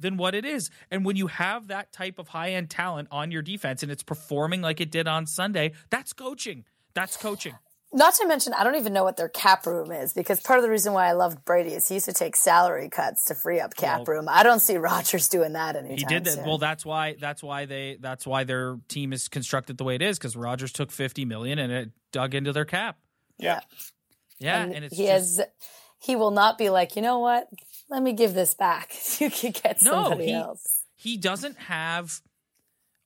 than 0.00 0.16
what 0.16 0.34
it 0.34 0.44
is. 0.44 0.68
And 0.90 1.04
when 1.04 1.14
you 1.16 1.28
have 1.28 1.68
that 1.68 1.92
type 1.92 2.18
of 2.18 2.28
high 2.28 2.50
end 2.52 2.70
talent 2.70 3.08
on 3.10 3.30
your 3.30 3.42
defense 3.42 3.82
and 3.82 3.92
it's 3.92 4.02
performing 4.02 4.60
like 4.62 4.80
it 4.80 4.90
did 4.90 5.06
on 5.06 5.26
Sunday, 5.26 5.72
that's 5.90 6.12
coaching. 6.12 6.64
That's 6.94 7.16
coaching. 7.16 7.54
Not 7.94 8.14
to 8.14 8.26
mention, 8.26 8.54
I 8.54 8.64
don't 8.64 8.76
even 8.76 8.92
know 8.94 9.04
what 9.04 9.16
their 9.18 9.28
cap 9.28 9.66
room 9.66 9.92
is 9.92 10.12
because 10.14 10.40
part 10.40 10.58
of 10.58 10.62
the 10.62 10.70
reason 10.70 10.92
why 10.94 11.08
I 11.08 11.12
loved 11.12 11.44
Brady 11.44 11.74
is 11.74 11.86
he 11.88 11.94
used 11.94 12.06
to 12.06 12.12
take 12.14 12.36
salary 12.36 12.88
cuts 12.88 13.26
to 13.26 13.34
free 13.34 13.60
up 13.60 13.76
cap 13.76 14.06
Well- 14.06 14.16
room. 14.16 14.28
I 14.30 14.42
don't 14.42 14.60
see 14.60 14.76
Rodgers 14.78 15.28
doing 15.28 15.52
that 15.52 15.76
anytime 15.76 15.96
He 15.98 16.04
did 16.04 16.24
that. 16.24 16.32
soon. 16.34 16.46
Well, 16.46 16.58
that's 16.58 16.86
why 16.86 17.16
that's 17.20 17.42
why 17.42 17.66
they 17.66 17.98
that's 18.00 18.26
why 18.26 18.44
their 18.44 18.78
team 18.88 19.12
is 19.12 19.28
constructed 19.28 19.76
the 19.76 19.84
way 19.84 19.94
it 19.96 20.02
is 20.02 20.18
because 20.18 20.36
Rodgers 20.36 20.72
took 20.72 20.90
fifty 20.90 21.24
million 21.24 21.58
and 21.58 21.72
it 21.72 21.90
dug 22.12 22.34
into 22.34 22.52
their 22.52 22.64
cap. 22.64 22.98
yeah. 23.38 23.60
Yeah, 24.38 24.62
and, 24.64 24.74
and, 24.74 24.84
it's 24.86 24.96
he 24.96 25.06
just, 25.06 25.38
has. 25.38 25.46
He 26.00 26.16
will 26.16 26.32
not 26.32 26.58
be 26.58 26.68
like, 26.68 26.96
you 26.96 27.02
know 27.02 27.20
what? 27.20 27.46
Let 27.88 28.02
me 28.02 28.12
give 28.12 28.34
this 28.34 28.54
back. 28.54 28.92
you 29.20 29.30
can 29.30 29.52
get 29.52 29.80
No, 29.84 29.90
somebody 29.92 30.26
he- 30.26 30.32
else. 30.32 30.82
he 30.96 31.16
doesn't 31.16 31.56
have. 31.58 32.20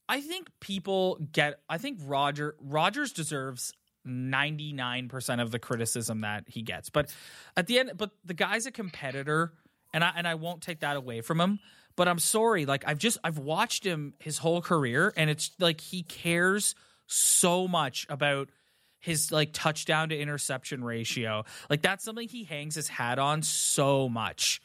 I 0.09 0.20
think 0.22 0.49
people 0.61 1.18
get. 1.33 1.61
I 1.68 1.77
think 1.77 1.99
Roger 2.05 2.55
Rodgers 2.61 3.12
deserves 3.12 3.75
ninety 4.07 4.73
nine 4.73 5.09
percent 5.09 5.40
of 5.40 5.51
the 5.51 5.59
criticism 5.59 6.23
that 6.23 6.45
he 6.47 6.62
gets, 6.62 6.90
but 6.90 7.14
at 7.57 7.66
the 7.66 7.79
end, 7.79 7.92
but 7.97 8.11
the 8.25 8.35
guy's 8.35 8.66
a 8.66 8.71
competitor, 8.71 9.53
and 9.92 10.03
I 10.05 10.12
and 10.16 10.27
I 10.27 10.37
won't 10.37 10.62
take 10.62 10.81
that 10.81 10.97
away 10.97 11.21
from 11.21 11.40
him. 11.40 11.59
But 11.97 12.09
I'm 12.09 12.19
sorry, 12.19 12.66
like 12.66 12.85
I've 12.87 12.99
just 12.99 13.19
I've 13.25 13.38
watched 13.38 13.85
him 13.85 14.14
his 14.19 14.38
whole 14.38 14.61
career, 14.62 15.12
and 15.16 15.31
it's 15.31 15.51
like 15.59 15.81
he 15.81 16.03
cares 16.03 16.75
so 17.07 17.66
much 17.66 18.07
about 18.09 18.51
his 18.99 19.31
like 19.31 19.51
touchdown 19.53 20.09
to 20.11 20.19
interception 20.19 20.83
ratio. 20.85 21.45
Like 21.71 21.83
that's 21.83 22.05
something 22.05 22.29
he 22.29 22.45
hangs 22.45 22.75
his 22.75 22.88
hat 22.88 23.19
on 23.19 23.42
so 23.42 24.09
much 24.09 24.61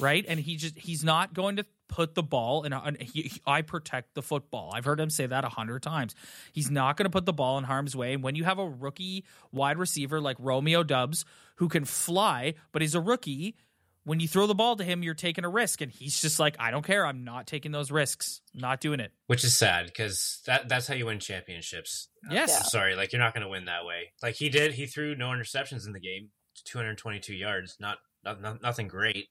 right? 0.00 0.24
And 0.26 0.40
he 0.40 0.56
just 0.56 0.78
he's 0.78 1.04
not 1.04 1.34
going 1.34 1.56
to 1.56 1.66
put 1.90 2.14
the 2.14 2.22
ball 2.22 2.62
in. 2.62 2.72
A, 2.72 2.94
he, 3.00 3.22
he- 3.22 3.42
I 3.46 3.60
protect 3.60 4.14
the 4.14 4.22
football. 4.22 4.70
I've 4.74 4.86
heard 4.86 4.98
him 4.98 5.10
say 5.10 5.26
that 5.26 5.44
a 5.44 5.48
hundred 5.50 5.82
times. 5.82 6.14
He's 6.52 6.70
not 6.70 6.96
going 6.96 7.04
to 7.04 7.10
put 7.10 7.26
the 7.26 7.32
ball 7.34 7.58
in 7.58 7.64
harm's 7.64 7.94
way. 7.94 8.14
And 8.14 8.22
when 8.22 8.34
you 8.36 8.44
have 8.44 8.58
a 8.58 8.66
rookie 8.68 9.24
wide 9.52 9.76
receiver 9.76 10.20
like 10.20 10.36
Romeo 10.38 10.82
Doubs 10.82 11.24
who 11.56 11.68
can 11.68 11.84
fly, 11.84 12.54
but 12.72 12.80
he's 12.80 12.94
a 12.94 13.00
rookie. 13.00 13.56
When 14.04 14.18
you 14.18 14.26
throw 14.26 14.46
the 14.46 14.54
ball 14.54 14.76
to 14.76 14.82
him, 14.82 15.02
you're 15.02 15.12
taking 15.12 15.44
a 15.44 15.48
risk, 15.50 15.82
and 15.82 15.92
he's 15.92 16.20
just 16.22 16.40
like, 16.40 16.56
"I 16.58 16.70
don't 16.70 16.84
care. 16.84 17.04
I'm 17.04 17.22
not 17.22 17.46
taking 17.46 17.70
those 17.70 17.90
risks. 17.90 18.40
not 18.54 18.80
doing 18.80 18.98
it." 18.98 19.12
Which 19.26 19.44
is 19.44 19.54
sad 19.56 19.84
because 19.86 20.40
that 20.46 20.70
that's 20.70 20.86
how 20.86 20.94
you 20.94 21.04
win 21.04 21.18
championships. 21.18 22.08
Yes, 22.30 22.48
Yeah. 22.50 22.62
Sorry, 22.62 22.94
like 22.96 23.12
you're 23.12 23.20
not 23.20 23.34
going 23.34 23.42
to 23.44 23.50
win 23.50 23.66
that 23.66 23.84
way. 23.84 24.12
Like 24.22 24.36
he 24.36 24.48
did, 24.48 24.72
he 24.72 24.86
threw 24.86 25.14
no 25.14 25.26
interceptions 25.28 25.86
in 25.86 25.92
the 25.92 26.00
game, 26.00 26.30
222 26.64 27.34
yards. 27.34 27.76
Not, 27.78 27.98
not, 28.24 28.40
not 28.40 28.62
nothing 28.62 28.88
great. 28.88 29.28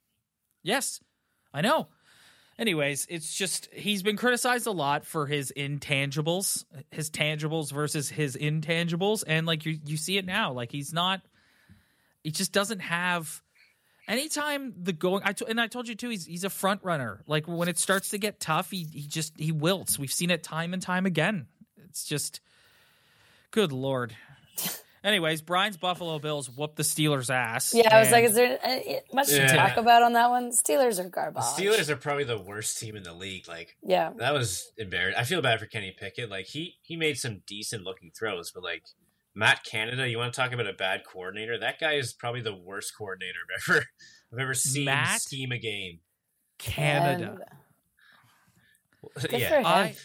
Yes, 0.61 0.99
I 1.51 1.61
know. 1.61 1.87
Anyways, 2.59 3.07
it's 3.09 3.33
just 3.33 3.69
he's 3.71 4.03
been 4.03 4.17
criticized 4.17 4.67
a 4.67 4.71
lot 4.71 5.05
for 5.05 5.25
his 5.25 5.53
intangibles, 5.55 6.65
his 6.91 7.09
tangibles 7.09 7.71
versus 7.71 8.09
his 8.09 8.35
intangibles, 8.35 9.23
and 9.25 9.47
like 9.47 9.65
you 9.65 9.79
you 9.85 9.95
see 9.95 10.17
it 10.17 10.25
now. 10.25 10.51
Like 10.51 10.69
he's 10.69 10.91
not, 10.91 11.21
he 12.21 12.31
just 12.31 12.51
doesn't 12.51 12.79
have. 12.79 13.41
Anytime 14.09 14.73
the 14.75 14.91
going, 14.91 15.21
I 15.23 15.31
t- 15.31 15.45
and 15.47 15.61
I 15.61 15.67
told 15.67 15.87
you 15.87 15.95
too, 15.95 16.09
he's 16.09 16.25
he's 16.25 16.43
a 16.43 16.49
front 16.49 16.83
runner. 16.83 17.23
Like 17.27 17.47
when 17.47 17.69
it 17.69 17.79
starts 17.79 18.09
to 18.09 18.17
get 18.17 18.41
tough, 18.41 18.71
he 18.71 18.85
he 18.91 19.07
just 19.07 19.39
he 19.39 19.53
wilts. 19.53 19.97
We've 19.97 20.11
seen 20.11 20.29
it 20.29 20.43
time 20.43 20.73
and 20.73 20.81
time 20.81 21.05
again. 21.05 21.47
It's 21.85 22.03
just, 22.03 22.41
good 23.51 23.71
lord. 23.71 24.13
Anyways, 25.03 25.41
Brian's 25.41 25.77
Buffalo 25.77 26.19
Bills 26.19 26.49
whooped 26.49 26.75
the 26.75 26.83
Steelers' 26.83 27.29
ass. 27.29 27.73
Yeah, 27.73 27.95
I 27.95 27.99
was 28.01 28.11
like, 28.11 28.25
is 28.25 28.35
there 28.35 28.59
uh, 28.63 28.79
much 29.13 29.27
to 29.29 29.47
talk 29.47 29.77
about 29.77 30.03
on 30.03 30.13
that 30.13 30.29
one? 30.29 30.51
Steelers 30.51 30.99
are 31.03 31.07
garbage. 31.07 31.43
The 31.55 31.63
Steelers 31.63 31.89
are 31.89 31.95
probably 31.95 32.25
the 32.25 32.37
worst 32.37 32.77
team 32.79 32.95
in 32.97 33.03
the 33.03 33.13
league. 33.13 33.47
Like 33.47 33.77
Yeah. 33.81 34.11
that 34.17 34.33
was 34.33 34.71
embarrassing. 34.77 35.19
I 35.19 35.23
feel 35.23 35.41
bad 35.41 35.59
for 35.59 35.67
Kenny 35.67 35.95
Pickett. 35.97 36.29
Like 36.29 36.47
he 36.47 36.75
he 36.81 36.97
made 36.97 37.17
some 37.17 37.41
decent 37.47 37.83
looking 37.83 38.11
throws, 38.17 38.51
but 38.51 38.61
like 38.63 38.83
Matt 39.33 39.63
Canada, 39.63 40.07
you 40.09 40.17
want 40.17 40.33
to 40.33 40.39
talk 40.39 40.51
about 40.51 40.67
a 40.67 40.73
bad 40.73 41.01
coordinator? 41.09 41.57
That 41.57 41.79
guy 41.79 41.93
is 41.93 42.11
probably 42.13 42.41
the 42.41 42.55
worst 42.55 42.93
coordinator 42.97 43.39
I've 43.55 43.69
ever 43.75 43.85
I've 44.33 44.39
ever 44.39 44.53
seen 44.53 44.85
Matt? 44.85 45.21
scheme 45.21 45.51
a 45.53 45.57
game. 45.59 45.99
Canada. 46.57 47.37
Good 49.21 49.31
yeah. 49.39 49.61
I, 49.65 49.95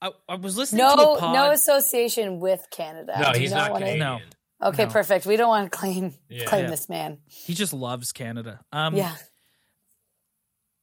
I 0.00 0.10
I 0.28 0.34
was 0.36 0.56
listening 0.56 0.88
to 0.88 0.96
no, 0.96 1.14
a 1.14 1.18
pod. 1.18 1.34
no 1.34 1.50
association 1.50 2.40
with 2.40 2.66
Canada. 2.70 3.14
No, 3.20 3.38
he's 3.38 3.50
not 3.50 3.58
not 3.58 3.72
wanna- 3.72 3.84
Canadian. 3.84 4.06
No. 4.06 4.18
Okay, 4.62 4.84
No. 4.86 4.90
perfect. 4.90 5.24
We 5.26 5.36
don't 5.36 5.48
want 5.48 5.70
to 5.70 5.78
claim 5.78 6.14
Yeah. 6.28 6.44
claim 6.46 6.64
Yeah. 6.64 6.70
this 6.70 6.88
man. 6.88 7.18
he 7.28 7.54
just 7.54 7.72
loves 7.72 8.12
Canada. 8.12 8.60
Um, 8.72 8.96
yeah. 8.96 9.16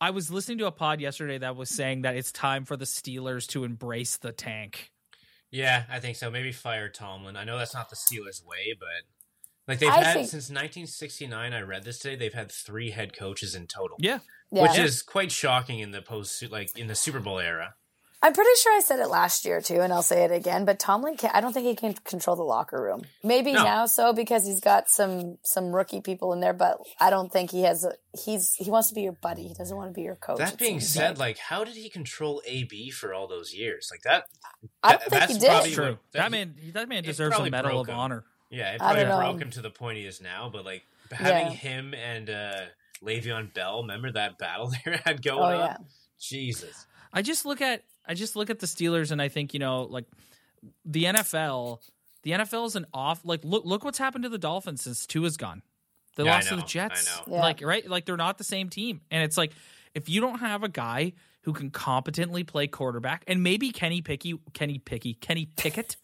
I 0.02 0.10
was 0.12 0.30
listening 0.30 0.58
to 0.60 0.68
a 0.68 0.72
pod 0.72 1.00
yesterday 1.02 1.38
that 1.40 1.56
was 1.56 1.70
saying 1.70 2.02
that 2.04 2.16
it's 2.16 2.32
time 2.32 2.66
for 2.66 2.76
the 2.78 2.86
Steelers 2.86 3.48
to 3.50 3.64
embrace 3.64 4.18
the 4.18 4.32
tank. 4.32 4.92
Yeah, 5.52 5.86
I 5.90 6.00
think 6.00 6.18
so. 6.18 6.30
Maybe 6.30 6.52
fire 6.52 6.90
Tomlin. 6.90 7.38
I 7.38 7.44
know 7.46 7.58
that's 7.58 7.74
not 7.74 7.90
the 7.90 7.96
Steelers' 7.96 8.46
way, 8.46 8.76
but 8.78 8.90
like 9.68 9.80
they've 9.80 9.90
I 9.90 10.04
had 10.04 10.14
think- 10.14 10.30
since 10.30 10.50
1969. 10.50 11.54
I 11.54 11.62
read 11.62 11.84
this 11.84 12.00
today. 12.00 12.16
They've 12.18 12.34
had 12.34 12.52
three 12.52 12.92
head 12.92 13.16
coaches 13.18 13.56
in 13.56 13.68
total, 13.68 13.98
Yeah, 14.00 14.20
Yeah. 14.52 14.64
which 14.64 14.78
is 14.78 15.02
quite 15.02 15.32
shocking 15.32 15.80
in 15.80 15.92
the 15.92 16.02
post 16.02 16.44
like 16.52 16.78
in 16.78 16.88
the 16.88 16.96
Super 16.96 17.20
Bowl 17.22 17.40
era. 17.40 17.76
I'm 18.24 18.34
pretty 18.34 18.50
sure 18.62 18.76
I 18.76 18.80
said 18.80 19.00
it 19.00 19.08
last 19.08 19.46
year 19.46 19.62
too, 19.62 19.82
and 19.82 19.94
I'll 19.94 20.02
say 20.02 20.24
it 20.24 20.32
again. 20.32 20.66
But 20.66 20.80
Tomlin, 20.80 21.16
can, 21.16 21.30
I 21.34 21.42
don't 21.42 21.54
think 21.54 21.68
he 21.68 21.76
can 21.76 21.94
control 21.94 22.36
the 22.36 22.44
locker 22.44 22.82
room. 22.82 23.04
Maybe 23.24 23.54
No. 23.54 23.64
now 23.64 23.86
so 23.86 24.14
because 24.14 24.46
he's 24.48 24.60
got 24.60 24.90
some 24.90 25.38
some 25.44 25.76
rookie 25.76 26.02
people 26.02 26.34
in 26.34 26.40
there, 26.40 26.54
but 26.54 26.78
I 27.00 27.10
don't 27.12 27.32
think 27.32 27.52
he 27.52 27.64
has. 27.64 27.84
A, 27.84 27.94
he's 28.18 28.56
he 28.56 28.72
wants 28.72 28.90
to 28.90 28.96
be 28.96 29.02
your 29.02 29.12
buddy. 29.22 29.48
He 29.48 29.54
doesn't 29.54 29.76
want 29.78 29.90
to 29.90 29.94
be 29.94 30.02
your 30.02 30.16
coach. 30.16 30.40
That 30.40 30.58
being 30.58 30.80
said, 30.80 31.18
like. 31.20 31.20
like 31.20 31.38
how 31.38 31.64
did 31.64 31.76
he 31.76 31.90
control 31.90 32.42
AB 32.48 32.90
for 32.92 33.14
all 33.14 33.28
those 33.28 33.54
years? 33.54 33.90
Like 33.92 34.02
that. 34.04 34.26
I 34.82 34.94
don't 34.94 35.00
that- 35.02 35.10
think 35.10 35.20
that's 35.20 35.34
he 35.34 35.40
did. 35.40 35.50
probably 35.50 35.72
True. 35.72 35.90
what- 35.92 36.00
That 36.14 36.24
he- 36.26 36.30
man, 36.32 36.56
that 36.74 36.90
man 36.90 37.04
deserves 37.04 37.38
a 37.38 37.50
medal 37.50 37.80
of 37.82 37.88
him. 37.90 37.96
honor. 37.96 38.24
Yeah, 38.50 38.72
it 38.72 38.76
I 38.76 38.78
probably 38.78 39.02
don't 39.04 39.10
know. 39.10 39.32
broke 39.32 39.42
him 39.42 39.50
to 39.52 39.62
the 39.62 39.70
point 39.72 39.98
he 39.98 40.06
is 40.06 40.22
now. 40.22 40.50
But 40.52 40.66
like 40.66 40.84
having 41.12 41.48
Yeah. 41.48 41.58
him 41.58 41.94
and 41.94 42.30
uh 42.30 42.62
Le'Veon 43.04 43.54
Bell, 43.54 43.82
remember 43.82 44.12
that 44.14 44.38
battle 44.40 44.72
they 44.86 44.98
had 45.04 45.22
going 45.22 45.40
Oh 45.42 45.62
on? 45.62 45.68
yeah, 45.70 45.78
Jesus. 46.20 46.88
I 47.14 47.22
just 47.22 47.46
look 47.46 47.62
at 47.62 47.84
I 48.08 48.14
just 48.14 48.36
look 48.36 48.50
at 48.50 48.60
the 48.60 48.68
Steelers 48.68 49.12
and 49.12 49.22
I 49.22 49.28
think 49.30 49.54
you 49.54 49.60
know 49.60 49.84
like 49.84 50.06
the 50.86 51.06
NFL. 51.06 51.80
The 52.24 52.32
NFL 52.32 52.66
is 52.66 52.76
an 52.76 52.88
off 52.92 53.22
like 53.24 53.42
look 53.44 53.66
look 53.66 53.84
what's 53.86 54.00
happened 54.00 54.24
to 54.24 54.30
the 54.30 54.40
Dolphins 54.40 54.82
since 54.82 55.06
Tua's 55.06 55.38
gone. 55.38 55.62
They 56.16 56.24
Yeah, 56.24 56.32
I 56.32 56.36
lost 56.38 56.50
to 56.50 56.56
the 56.56 56.64
Jets. 56.64 57.08
I 57.08 57.16
know. 57.30 57.36
Yeah. 57.36 57.42
Like 57.42 57.62
right 57.62 57.88
like 57.88 58.06
they're 58.06 58.18
not 58.18 58.40
the 58.40 58.44
same 58.44 58.70
team. 58.70 59.02
And 59.12 59.22
it's 59.24 59.38
like 59.38 59.52
if 59.94 60.10
you 60.10 60.22
don't 60.22 60.40
have 60.40 60.64
a 60.64 60.68
guy 60.70 61.14
who 61.44 61.54
can 61.54 61.70
competently 61.70 62.44
play 62.44 62.66
quarterback 62.66 63.24
and 63.28 63.44
maybe 63.44 63.70
Kenny 63.70 64.02
Picky 64.02 64.40
Kenny 64.54 64.80
Picky 64.80 65.14
Kenny 65.14 65.46
Pickett 65.56 65.98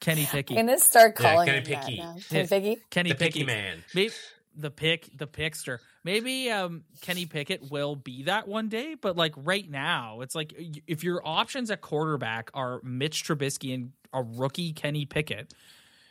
Kenny 0.00 0.26
Picky 0.26 0.56
I'm 0.56 0.66
gonna 0.66 0.78
start 0.78 1.14
Yeah, 1.18 1.32
calling 1.32 1.46
Kenny 1.48 1.58
him 1.58 1.64
that 1.72 1.84
Picky. 1.86 1.98
now. 1.98 2.16
Kenny 2.30 2.46
Picky. 2.46 2.82
Kenny 2.90 3.10
the 3.10 3.14
Picky 3.16 3.32
picky 3.40 3.46
man. 3.46 3.84
Maybe 3.94 4.12
the 4.56 4.70
pick, 4.70 5.08
the 5.16 5.26
pickster. 5.26 5.78
Maybe 6.04 6.50
um, 6.50 6.84
Kenny 7.00 7.26
Pickett 7.26 7.70
will 7.70 7.96
be 7.96 8.24
that 8.24 8.46
one 8.48 8.68
day, 8.68 8.94
but 9.00 9.16
like 9.16 9.32
right 9.36 9.68
now, 9.68 10.20
it's 10.20 10.34
like 10.34 10.54
if 10.86 11.02
your 11.02 11.20
options 11.26 11.70
at 11.70 11.80
quarterback 11.80 12.50
are 12.54 12.80
Mitch 12.82 13.24
Trubisky 13.24 13.74
and 13.74 13.92
a 14.12 14.22
rookie 14.22 14.72
Kenny 14.72 15.06
Pickett, 15.06 15.54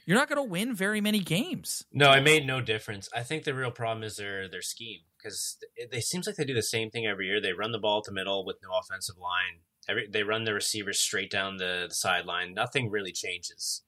you're 0.06 0.18
not 0.18 0.28
going 0.28 0.44
to 0.44 0.50
win 0.50 0.76
very 0.76 1.00
many 1.00 1.20
games. 1.20 1.86
No, 1.94 2.12
it 2.12 2.22
made 2.24 2.46
no 2.46 2.60
difference. 2.60 3.08
I 3.16 3.24
think 3.24 3.44
the 3.46 3.54
real 3.54 3.72
problem 3.72 4.04
is 4.04 4.18
their 4.18 4.50
their 4.50 4.62
scheme 4.62 5.00
because 5.18 5.58
it, 5.76 5.90
it 5.94 6.04
seems 6.04 6.28
like 6.28 6.36
they 6.36 6.44
do 6.44 6.54
the 6.54 6.62
same 6.62 6.90
thing 6.90 7.06
every 7.06 7.28
year. 7.28 7.40
They 7.40 7.54
run 7.54 7.72
the 7.72 7.80
ball 7.80 8.02
to 8.02 8.12
middle 8.12 8.46
with 8.46 8.58
no 8.62 8.70
offensive 8.78 9.18
line. 9.18 9.62
Every, 9.88 10.08
they 10.08 10.24
run 10.24 10.44
the 10.44 10.54
receivers 10.54 11.00
straight 11.00 11.30
down 11.32 11.58
the, 11.58 11.86
the 11.90 11.94
sideline. 11.96 12.54
Nothing 12.54 12.90
really 12.90 13.12
changes. 13.12 13.82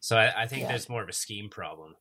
So 0.00 0.16
I, 0.16 0.42
I 0.42 0.46
think 0.46 0.62
Yeah. 0.62 0.68
there's 0.68 0.88
more 0.88 1.02
of 1.02 1.08
a 1.08 1.12
scheme 1.12 1.48
problem. 1.48 1.94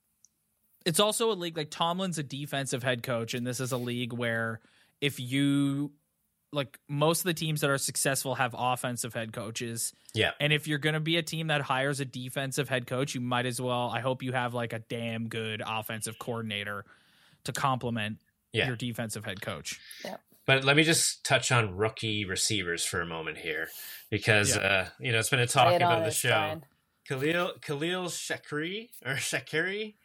It's 0.85 0.99
also 0.99 1.31
a 1.31 1.33
league 1.33 1.57
like 1.57 1.71
Tomlin's 1.71 2.17
a 2.17 2.23
defensive 2.23 2.83
head 2.83 3.03
coach, 3.03 3.33
and 3.33 3.45
this 3.45 3.59
is 3.59 3.71
a 3.71 3.77
league 3.77 4.13
where 4.13 4.59
if 5.01 5.19
you 5.19 5.91
like 6.51 6.79
most 6.87 7.19
of 7.19 7.25
the 7.25 7.33
teams 7.33 7.61
that 7.61 7.69
are 7.69 7.77
successful 7.77 8.35
have 8.35 8.55
offensive 8.57 9.13
head 9.13 9.33
coaches. 9.33 9.91
Yeah. 10.13 10.31
And 10.39 10.53
if 10.53 10.67
you're 10.67 10.77
going 10.79 10.93
to 10.93 11.01
be 11.01 11.17
a 11.17 11.23
team 11.23 11.47
that 11.47 11.61
hires 11.61 11.99
a 11.99 12.05
defensive 12.05 12.69
head 12.69 12.87
coach, 12.87 13.13
you 13.13 13.19
might 13.19 13.45
as 13.45 13.59
well. 13.59 13.89
I 13.93 13.99
hope 13.99 14.23
you 14.23 14.31
have 14.31 14.53
like 14.53 14.71
a 14.71 14.79
damn 14.79 15.27
good 15.27 15.61
offensive 15.65 16.17
coordinator 16.17 16.85
to 17.43 17.51
complement 17.51 18.19
Yeah. 18.53 18.67
your 18.67 18.77
defensive 18.77 19.25
head 19.25 19.41
coach. 19.41 19.79
But 20.45 20.63
let 20.63 20.77
me 20.77 20.83
just 20.83 21.25
touch 21.25 21.51
on 21.51 21.75
rookie 21.75 22.23
receivers 22.23 22.85
for 22.85 23.01
a 23.01 23.05
moment 23.05 23.39
here, 23.39 23.67
because 24.11 24.55
uh, 24.55 24.87
you 24.99 25.11
know 25.11 25.17
it's 25.19 25.29
been 25.29 25.39
a 25.39 25.47
talk 25.47 25.73
it 25.73 25.77
about 25.77 26.05
the 26.05 26.11
show. 26.11 26.29
Brian. 26.29 26.63
Khalil 27.07 27.53
Khalil 27.61 28.05
Shakri 28.05 28.89
or 29.03 29.15
Shakiri, 29.15 29.95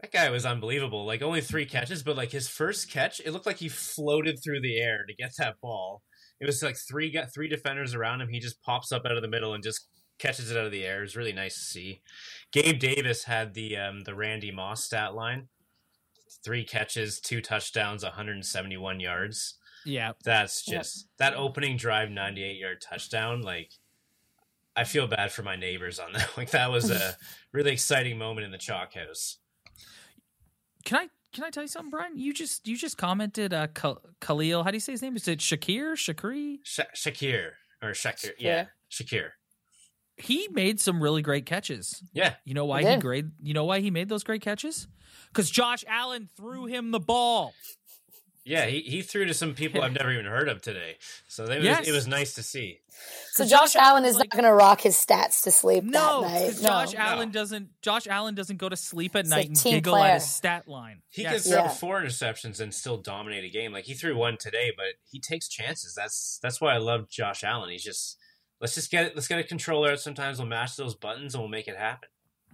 that 0.00 0.12
guy 0.12 0.28
was 0.30 0.44
unbelievable. 0.46 1.04
Like 1.06 1.22
only 1.22 1.40
three 1.40 1.66
catches, 1.66 2.02
but 2.02 2.16
like 2.16 2.30
his 2.32 2.48
first 2.48 2.90
catch, 2.90 3.20
it 3.20 3.32
looked 3.32 3.46
like 3.46 3.58
he 3.58 3.68
floated 3.68 4.38
through 4.42 4.60
the 4.60 4.78
air 4.78 5.04
to 5.06 5.14
get 5.14 5.32
that 5.38 5.60
ball. 5.60 6.02
It 6.40 6.46
was 6.46 6.62
like 6.62 6.76
three 6.76 7.10
got 7.10 7.32
three 7.32 7.48
defenders 7.48 7.94
around 7.94 8.20
him. 8.20 8.28
He 8.28 8.40
just 8.40 8.60
pops 8.62 8.92
up 8.92 9.06
out 9.06 9.16
of 9.16 9.22
the 9.22 9.28
middle 9.28 9.54
and 9.54 9.64
just 9.64 9.88
catches 10.18 10.50
it 10.50 10.56
out 10.56 10.66
of 10.66 10.72
the 10.72 10.84
air. 10.84 10.98
It 10.98 11.02
was 11.02 11.16
really 11.16 11.32
nice 11.32 11.54
to 11.54 11.60
see. 11.64 12.02
Gabe 12.52 12.78
Davis 12.78 13.24
had 13.24 13.54
the 13.54 13.76
um, 13.76 14.00
the 14.02 14.14
Randy 14.14 14.50
Moss 14.50 14.84
stat 14.84 15.14
line: 15.14 15.48
three 16.44 16.64
catches, 16.64 17.20
two 17.20 17.40
touchdowns, 17.40 18.02
171 18.02 19.00
yards. 19.00 19.58
Yeah. 19.84 20.12
That's 20.24 20.66
Yep. 20.66 20.82
just 20.82 21.08
that 21.18 21.34
opening 21.34 21.76
drive, 21.76 22.10
98 22.10 22.58
yard 22.58 22.80
touchdown. 22.82 23.42
Like, 23.42 23.70
I 24.74 24.84
feel 24.84 25.06
bad 25.06 25.32
for 25.32 25.42
my 25.42 25.56
neighbors 25.56 25.98
on 25.98 26.12
that. 26.12 26.30
Like, 26.36 26.50
that 26.50 26.70
was 26.70 26.90
a 26.90 27.16
really 27.52 27.72
exciting 27.72 28.18
moment 28.18 28.44
in 28.44 28.50
the 28.50 28.58
chalk 28.58 28.94
house. 28.94 29.38
Can 30.86 30.96
I 30.98 31.08
can 31.34 31.44
I 31.44 31.50
tell 31.50 31.64
you 31.64 31.68
something, 31.68 31.90
Brian? 31.90 32.16
You 32.16 32.32
just 32.32 32.66
you 32.66 32.76
just 32.78 32.96
commented 32.96 33.52
uh 33.52 33.66
Khal- 33.66 34.00
Khalil. 34.20 34.62
How 34.64 34.70
do 34.70 34.76
you 34.76 34.80
say 34.80 34.92
his 34.92 35.02
name? 35.02 35.16
Is 35.16 35.28
it 35.28 35.40
Shakir? 35.40 35.92
Shakri? 35.94 36.60
Sha- 36.62 36.84
Shakir 36.94 37.50
or 37.82 37.90
Shakir, 37.90 38.30
yeah, 38.38 38.66
Shakir, 38.90 39.30
He 40.16 40.48
made 40.50 40.80
some 40.80 41.02
really 41.02 41.20
great 41.20 41.44
catches. 41.44 42.02
yeah. 42.14 42.36
You 42.44 42.54
know 42.54 42.64
why 42.64 42.80
He 42.80 42.86
he, 42.88 42.94
did. 42.94 43.02
great? 43.02 43.24
You 43.42 43.52
know 43.52 43.64
why 43.64 43.80
he 43.80 43.90
made 43.90 44.08
those 44.08 44.24
great 44.24 44.40
catches? 44.40 44.88
Because 45.28 45.50
Josh 45.50 45.84
Allen 45.86 46.30
threw 46.36 46.64
him 46.66 46.90
the 46.92 47.00
ball. 47.00 47.52
Yeah, 48.48 48.66
he, 48.66 48.80
he 48.80 49.02
threw 49.02 49.24
to 49.26 49.34
some 49.34 49.54
people 49.54 49.82
I've 49.82 49.92
never 49.92 50.12
even 50.12 50.24
heard 50.26 50.48
of 50.48 50.62
today. 50.62 50.98
So 51.26 51.46
they, 51.46 51.60
Yes. 51.60 51.80
was, 51.80 51.88
it 51.88 51.92
was 51.92 52.06
nice 52.06 52.34
to 52.36 52.44
see. 52.44 52.78
So 53.32 53.44
Josh, 53.44 53.72
Josh 53.72 53.76
Allen 53.82 54.04
is 54.04 54.14
like- 54.14 54.26
not 54.32 54.40
going 54.40 54.44
to 54.44 54.54
rock 54.54 54.80
his 54.82 54.94
stats 54.94 55.42
to 55.42 55.50
sleep 55.50 55.82
No, 55.82 56.22
that 56.22 56.30
night. 56.32 56.44
'cause 56.46 56.62
No. 56.62 56.68
Josh 56.68 56.92
No. 56.94 56.98
Allen 57.00 57.30
doesn't. 57.32 57.68
Josh 57.82 58.06
Allen 58.06 58.36
doesn't 58.36 58.58
go 58.58 58.68
to 58.68 58.76
sleep 58.76 59.16
at 59.16 59.24
He's 59.24 59.30
night 59.30 59.46
a 59.46 59.48
and 59.48 59.60
giggle 59.62 59.94
player. 59.94 60.12
at 60.12 60.14
his 60.22 60.30
stat 60.30 60.68
line. 60.68 61.02
He 61.10 61.22
Yes. 61.22 61.42
can 61.42 61.52
throw 61.52 61.62
Yeah. 61.64 61.68
four 61.70 62.00
interceptions 62.00 62.60
and 62.60 62.72
still 62.72 62.96
dominate 62.98 63.42
a 63.44 63.48
game. 63.50 63.72
Like 63.72 63.84
he 63.86 63.94
threw 63.94 64.16
one 64.16 64.36
today, 64.38 64.72
but 64.76 64.94
he 65.10 65.18
takes 65.20 65.48
chances. 65.48 65.94
That's 65.96 66.38
that's 66.40 66.60
why 66.60 66.72
I 66.72 66.78
love 66.78 67.08
Josh 67.10 67.42
Allen. 67.42 67.70
He's 67.70 67.82
just 67.84 68.16
let's 68.60 68.76
just 68.76 68.92
get 68.92 69.06
it. 69.06 69.16
Let's 69.16 69.26
get 69.28 69.40
a 69.40 69.44
controller. 69.44 69.96
Sometimes 69.96 70.38
we'll 70.38 70.46
mash 70.46 70.76
those 70.76 70.94
buttons 70.94 71.34
and 71.34 71.42
we'll 71.42 71.50
make 71.50 71.66
it 71.66 71.76
happen. 71.76 72.08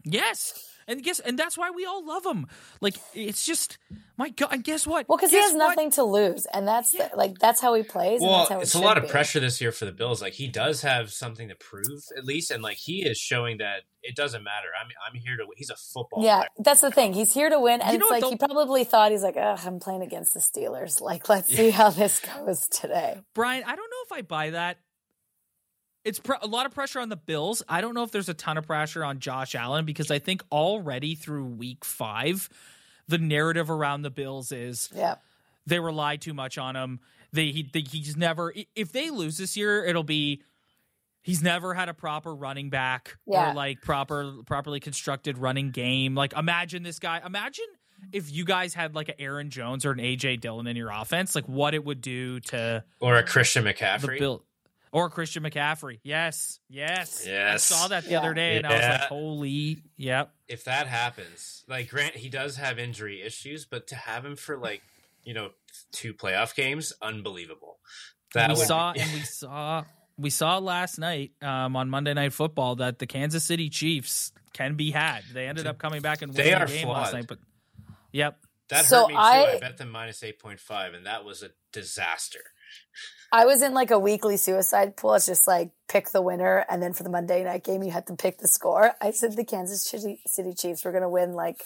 Yes, 0.04 0.54
and 0.92 1.02
guess 1.02 1.18
and 1.20 1.38
that's 1.38 1.58
why 1.58 1.70
we 1.70 1.84
all 1.86 2.04
love 2.06 2.24
him. 2.24 2.46
Like 2.80 2.96
it's 3.14 3.44
just 3.44 3.78
my 4.16 4.28
God. 4.28 4.50
And 4.52 4.62
guess 4.62 4.86
what? 4.86 5.08
Well, 5.08 5.16
because 5.18 5.30
he 5.30 5.36
Guess 5.38 5.52
has 5.52 5.54
what? 5.54 5.68
nothing 5.70 5.90
to 5.92 6.04
lose, 6.04 6.46
and 6.46 6.68
that's 6.68 6.94
Yeah. 6.94 7.08
the, 7.08 7.16
like 7.16 7.38
that's 7.38 7.60
how 7.60 7.74
he 7.74 7.82
plays. 7.82 8.20
and 8.20 8.28
Well, 8.30 8.38
that's 8.40 8.50
how 8.50 8.58
it 8.58 8.62
it's 8.62 8.74
a 8.74 8.78
should 8.78 8.84
lot 8.84 8.98
of 8.98 9.04
be. 9.04 9.08
pressure 9.08 9.40
this 9.40 9.60
year 9.60 9.72
for 9.72 9.84
the 9.86 9.92
Bills. 9.92 10.20
Like 10.22 10.34
he 10.34 10.46
does 10.48 10.82
have 10.82 11.10
something 11.12 11.48
to 11.48 11.54
prove 11.56 12.02
at 12.16 12.24
least, 12.24 12.50
and 12.50 12.62
like 12.62 12.76
he 12.76 13.02
is 13.04 13.16
showing 13.18 13.58
that 13.58 13.82
it 14.02 14.14
doesn't 14.16 14.42
matter. 14.44 14.68
I'm 14.80 14.88
I'm 15.08 15.18
here 15.18 15.36
to. 15.38 15.46
He's 15.56 15.70
a 15.70 15.76
football. 15.76 16.22
Yeah, 16.24 16.36
player. 16.38 16.48
that's 16.58 16.80
the 16.82 16.90
thing. 16.90 17.14
He's 17.14 17.32
here 17.32 17.48
to 17.50 17.58
win, 17.58 17.80
and 17.80 17.92
You 17.92 17.98
it's 18.00 18.10
what, 18.10 18.22
like 18.22 18.30
he 18.30 18.36
probably 18.36 18.84
thought 18.84 19.10
he's 19.12 19.22
like, 19.22 19.36
"Ugh, 19.36 19.60
I'm 19.64 19.80
playing 19.80 20.02
against 20.02 20.34
the 20.34 20.40
Steelers. 20.40 21.00
Like, 21.00 21.28
let's 21.28 21.48
see 21.54 21.70
how 21.70 21.90
this 21.90 22.20
goes 22.20 22.66
today." 22.68 23.18
Brian, 23.34 23.62
I 23.64 23.74
don't 23.76 23.90
know 23.90 24.02
if 24.06 24.12
I 24.12 24.22
buy 24.22 24.50
that. 24.50 24.78
It's 26.04 26.18
pr- 26.18 26.34
a 26.42 26.46
lot 26.46 26.66
of 26.66 26.72
pressure 26.72 26.98
on 27.00 27.08
the 27.08 27.16
Bills. 27.16 27.62
I 27.68 27.80
don't 27.80 27.94
know 27.94 28.02
if 28.02 28.10
there's 28.10 28.28
a 28.28 28.34
ton 28.34 28.58
of 28.58 28.66
pressure 28.66 29.04
on 29.04 29.20
Josh 29.20 29.54
Allen 29.54 29.84
because 29.84 30.10
I 30.10 30.18
think 30.18 30.42
already 30.50 31.14
through 31.14 31.44
week 31.46 31.84
five, 31.84 32.48
the 33.08 33.18
narrative 33.18 33.70
around 33.70 34.02
the 34.02 34.10
Bills 34.10 34.50
is 34.52 34.88
Yeah, 34.94 35.16
they 35.66 35.78
rely 35.78 36.16
too 36.16 36.34
much 36.34 36.58
on 36.58 36.74
him. 36.76 37.00
They, 37.32 37.46
he, 37.52 37.70
they 37.72 37.80
he's 37.80 38.16
never 38.16 38.52
if 38.74 38.92
they 38.92 39.10
lose 39.10 39.38
this 39.38 39.56
year, 39.56 39.84
it'll 39.84 40.02
be 40.02 40.42
he's 41.22 41.40
never 41.42 41.72
had 41.72 41.88
a 41.88 41.94
proper 41.94 42.34
running 42.34 42.68
back 42.68 43.16
Yeah. 43.26 43.52
or 43.52 43.54
like 43.54 43.80
proper 43.80 44.32
properly 44.44 44.80
constructed 44.80 45.38
running 45.38 45.70
game. 45.70 46.14
Like 46.14 46.32
imagine 46.36 46.82
this 46.82 46.98
guy. 46.98 47.20
Imagine 47.24 47.64
if 48.12 48.32
you 48.32 48.44
guys 48.44 48.74
had 48.74 48.94
like 48.96 49.08
an 49.08 49.14
Aaron 49.20 49.50
Jones 49.50 49.86
or 49.86 49.92
an 49.92 49.98
AJ 49.98 50.40
Dillon 50.40 50.66
in 50.66 50.76
your 50.76 50.90
offense, 50.90 51.34
like 51.36 51.44
what 51.48 51.72
it 51.74 51.84
would 51.84 52.00
do 52.00 52.40
to 52.40 52.82
Or 53.00 53.16
a 53.16 53.22
Christian 53.22 53.62
the 53.64 53.72
McCaffrey. 53.72 54.18
Bill 54.18 54.42
or 54.92 55.10
Christian 55.10 55.42
McCaffrey. 55.42 55.98
Yes, 56.04 56.60
yes, 56.68 57.24
Yes. 57.26 57.72
I 57.72 57.74
saw 57.74 57.88
that 57.88 58.04
the 58.04 58.10
Yeah. 58.12 58.18
other 58.20 58.34
day, 58.34 58.58
and 58.58 58.66
I 58.66 58.72
was 58.74 58.80
like, 59.00 59.08
"Holy, 59.08 59.82
yep." 59.96 60.32
if 60.48 60.64
that 60.64 60.86
happens, 60.86 61.64
like 61.66 61.88
Grant, 61.88 62.14
he 62.14 62.28
does 62.28 62.56
have 62.56 62.78
injury 62.78 63.22
issues, 63.22 63.64
but 63.64 63.86
to 63.88 63.96
have 63.96 64.24
him 64.24 64.36
for 64.36 64.56
like 64.58 64.82
you 65.24 65.34
know 65.34 65.50
two 65.92 66.12
playoff 66.14 66.54
games, 66.54 66.92
unbelievable. 67.02 67.78
That 68.34 68.48
we 68.50 68.54
would 68.56 68.66
saw 68.66 68.92
and 68.92 69.12
we 69.12 69.20
saw 69.22 69.84
we 70.18 70.30
saw 70.30 70.58
last 70.58 70.98
night 70.98 71.32
um, 71.42 71.74
on 71.74 71.88
Monday 71.90 72.12
Night 72.14 72.32
Football 72.32 72.76
that 72.76 72.98
the 72.98 73.06
Kansas 73.06 73.42
City 73.44 73.70
Chiefs 73.70 74.30
can 74.52 74.74
be 74.74 74.90
had. 74.90 75.22
They 75.32 75.48
ended 75.48 75.66
up 75.66 75.78
coming 75.78 76.02
back 76.02 76.20
and 76.22 76.32
winning 76.34 76.52
the 76.58 76.66
game 76.66 76.88
last 76.88 77.10
flawed. 77.10 77.14
night, 77.14 77.26
but 77.26 77.38
yep, 78.12 78.38
that 78.68 78.84
So 78.84 79.02
hurt 79.02 79.08
me 79.08 79.14
too. 79.14 79.18
I- 79.20 79.52
I 79.54 79.58
bet 79.58 79.78
them 79.78 79.90
minus 79.90 80.22
eight 80.22 80.38
point 80.38 80.60
five, 80.60 80.92
and 80.92 81.06
that 81.06 81.24
was 81.24 81.42
a 81.42 81.50
disaster. 81.72 82.42
I 83.32 83.46
was 83.46 83.62
in 83.62 83.72
like 83.72 83.90
a 83.90 83.98
weekly 83.98 84.36
suicide 84.36 84.96
pool. 84.96 85.14
It's 85.14 85.24
just 85.26 85.48
like 85.48 85.70
pick 85.88 86.10
the 86.10 86.20
winner, 86.22 86.66
and 86.68 86.82
then 86.82 86.92
for 86.92 87.02
the 87.02 87.08
Monday 87.10 87.42
night 87.44 87.64
game, 87.64 87.82
you 87.82 87.90
had 87.90 88.06
to 88.08 88.14
pick 88.14 88.38
the 88.38 88.46
score. 88.48 88.92
I 89.00 89.10
said 89.12 89.34
the 89.36 89.44
Kansas 89.44 89.82
City, 89.84 90.20
City 90.26 90.52
Chiefs 90.54 90.84
were 90.84 90.92
going 90.92 91.02
to 91.02 91.08
win 91.08 91.32
like. 91.32 91.62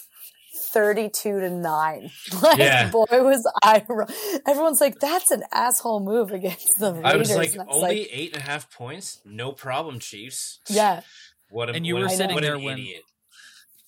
32 0.72 1.40
to 1.40 1.50
9. 1.50 2.10
Like, 2.42 2.58
Yeah. 2.58 2.88
boy, 2.90 3.04
was 3.10 3.46
I 3.62 3.84
wrong. 3.90 4.08
Everyone's 4.46 4.80
like, 4.80 4.98
that's 4.98 5.30
an 5.30 5.42
asshole 5.52 6.00
move 6.00 6.30
against 6.32 6.78
the 6.78 6.94
Raiders. 6.94 7.04
I 7.12 7.16
was 7.16 7.30
like, 7.36 7.54
I 7.58 7.64
was 7.64 7.76
only 7.76 7.98
like, 8.00 8.08
eight 8.10 8.32
and 8.34 8.42
a 8.42 8.44
half 8.46 8.72
points, 8.72 9.20
no 9.26 9.52
problem, 9.52 9.98
Chiefs. 9.98 10.60
yeah. 10.68 11.02
What 11.50 11.68
a, 11.68 11.74
And 11.74 11.86
you 11.86 11.94
what 11.94 12.00
were 12.00 12.06
a- 12.06 12.10
sitting 12.10 12.38
an 12.38 12.42
there 12.42 12.58
when- 12.58 12.78
idiot. 12.78 13.02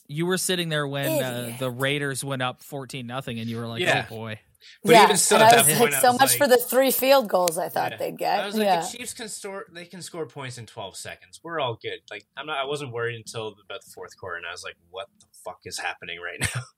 you 0.08 0.26
were 0.26 0.36
sitting 0.36 0.68
there 0.68 0.86
when 0.86 1.22
uh, 1.24 1.56
the 1.58 1.70
Raiders 1.70 2.22
went 2.22 2.42
up 2.42 2.62
fourteen 2.62 3.06
nothing, 3.06 3.38
and 3.40 3.48
you 3.48 3.56
were 3.56 3.66
like, 3.66 3.80
Yeah. 3.80 4.04
"Oh 4.10 4.14
boy." 4.14 4.38
But 4.84 4.92
yeah, 4.92 5.04
even 5.04 5.16
still, 5.16 5.38
and 5.38 5.46
at 5.46 5.52
I 5.52 5.56
that 5.56 5.66
was 5.66 5.78
point, 5.78 5.92
like, 5.92 6.00
so 6.00 6.12
much 6.12 6.20
like- 6.20 6.38
for 6.38 6.46
the 6.46 6.56
three 6.56 6.90
field 6.90 7.28
goals 7.28 7.58
I 7.58 7.68
thought 7.68 7.92
Yeah. 7.92 7.96
they'd 7.98 8.16
get. 8.18 8.40
I 8.40 8.46
was 8.46 8.54
like, 8.54 8.64
yeah. 8.64 8.80
the 8.82 8.86
Chiefs 8.98 9.14
can 9.14 9.28
score. 9.28 9.66
They 9.72 9.84
can 9.84 10.02
score 10.02 10.26
points 10.26 10.58
in 10.58 10.66
12 10.66 10.96
seconds. 10.96 11.40
We're 11.42 11.60
all 11.60 11.78
good. 11.80 11.98
Like 12.10 12.24
I'm 12.36 12.46
not. 12.46 12.58
I 12.58 12.64
wasn't 12.64 12.92
worried 12.92 13.16
until 13.16 13.48
about 13.48 13.82
the 13.84 13.90
fourth 13.94 14.16
quarter, 14.18 14.36
and 14.36 14.46
I 14.46 14.52
was 14.52 14.62
like, 14.64 14.76
what 14.90 15.06
the 15.20 15.26
fuck 15.44 15.60
is 15.64 15.78
happening 15.78 16.18
right 16.20 16.40
now? 16.40 16.62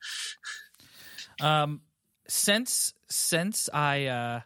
Um, 1.41 1.81
since 2.29 2.93
since 3.09 3.69
I 3.73 4.07
uh, 4.07 4.41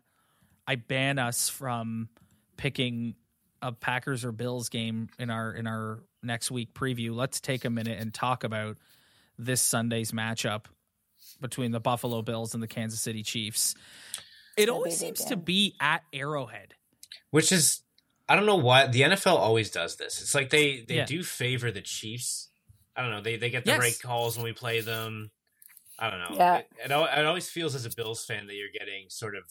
I 0.67 0.77
ban 0.77 1.19
us 1.19 1.49
from 1.49 2.09
picking 2.57 3.17
a 3.63 3.73
Packers 3.73 4.25
or 4.25 4.33
Bills 4.33 4.69
game 4.69 5.09
in 5.19 5.31
our 5.31 5.53
in 5.53 5.67
our 5.67 6.05
next 6.23 6.51
week 6.51 6.73
preview, 6.73 7.15
let's 7.15 7.41
take 7.41 7.65
a 7.65 7.71
minute 7.71 7.99
and 8.01 8.15
talk 8.15 8.45
about 8.45 8.77
this 9.39 9.61
Sunday's 9.61 10.13
matchup 10.13 10.67
between 11.45 11.71
the 11.73 11.81
Buffalo 11.81 12.23
Bills 12.23 12.55
and 12.55 12.63
the 12.63 12.67
Kansas 12.67 13.01
City 13.01 13.23
Chiefs. 13.23 13.75
It 14.57 14.67
gonna 14.67 14.67
be 14.67 14.71
a 14.71 14.75
always 14.75 14.93
big 15.01 15.17
seems 15.17 15.25
to 15.31 15.37
be 15.37 15.75
at 15.81 16.03
Arrowhead. 16.13 16.75
Which 17.31 17.53
is, 17.53 17.83
I 18.29 18.35
don't 18.37 18.47
know 18.47 18.57
why 18.57 18.87
the 18.87 19.03
NFL 19.03 19.37
always 19.37 19.71
does 19.71 19.97
this. 19.97 20.21
It's 20.23 20.35
like 20.35 20.51
they 20.51 20.81
they 20.89 20.97
Yeah. 20.97 21.05
do 21.07 21.23
favor 21.23 21.71
the 21.71 21.83
Chiefs. 21.83 22.49
I 22.97 23.03
don't 23.03 23.11
know. 23.11 23.21
They 23.21 23.37
they 23.37 23.51
get 23.51 23.65
the 23.65 23.73
Yes. 23.73 23.81
right 23.81 23.99
calls 24.03 24.37
when 24.37 24.45
we 24.45 24.53
play 24.53 24.81
them. 24.81 25.31
I 25.99 26.11
don't 26.11 26.21
know. 26.21 26.37
Yeah. 26.37 26.57
It, 26.59 26.67
it, 26.85 26.91
it 26.91 27.27
always 27.27 27.49
feels 27.49 27.75
as 27.75 27.85
a 27.87 27.91
Bills 27.95 28.25
fan 28.25 28.47
that 28.47 28.55
you're 28.55 28.69
getting 28.73 29.07
sort 29.11 29.37
of, 29.37 29.45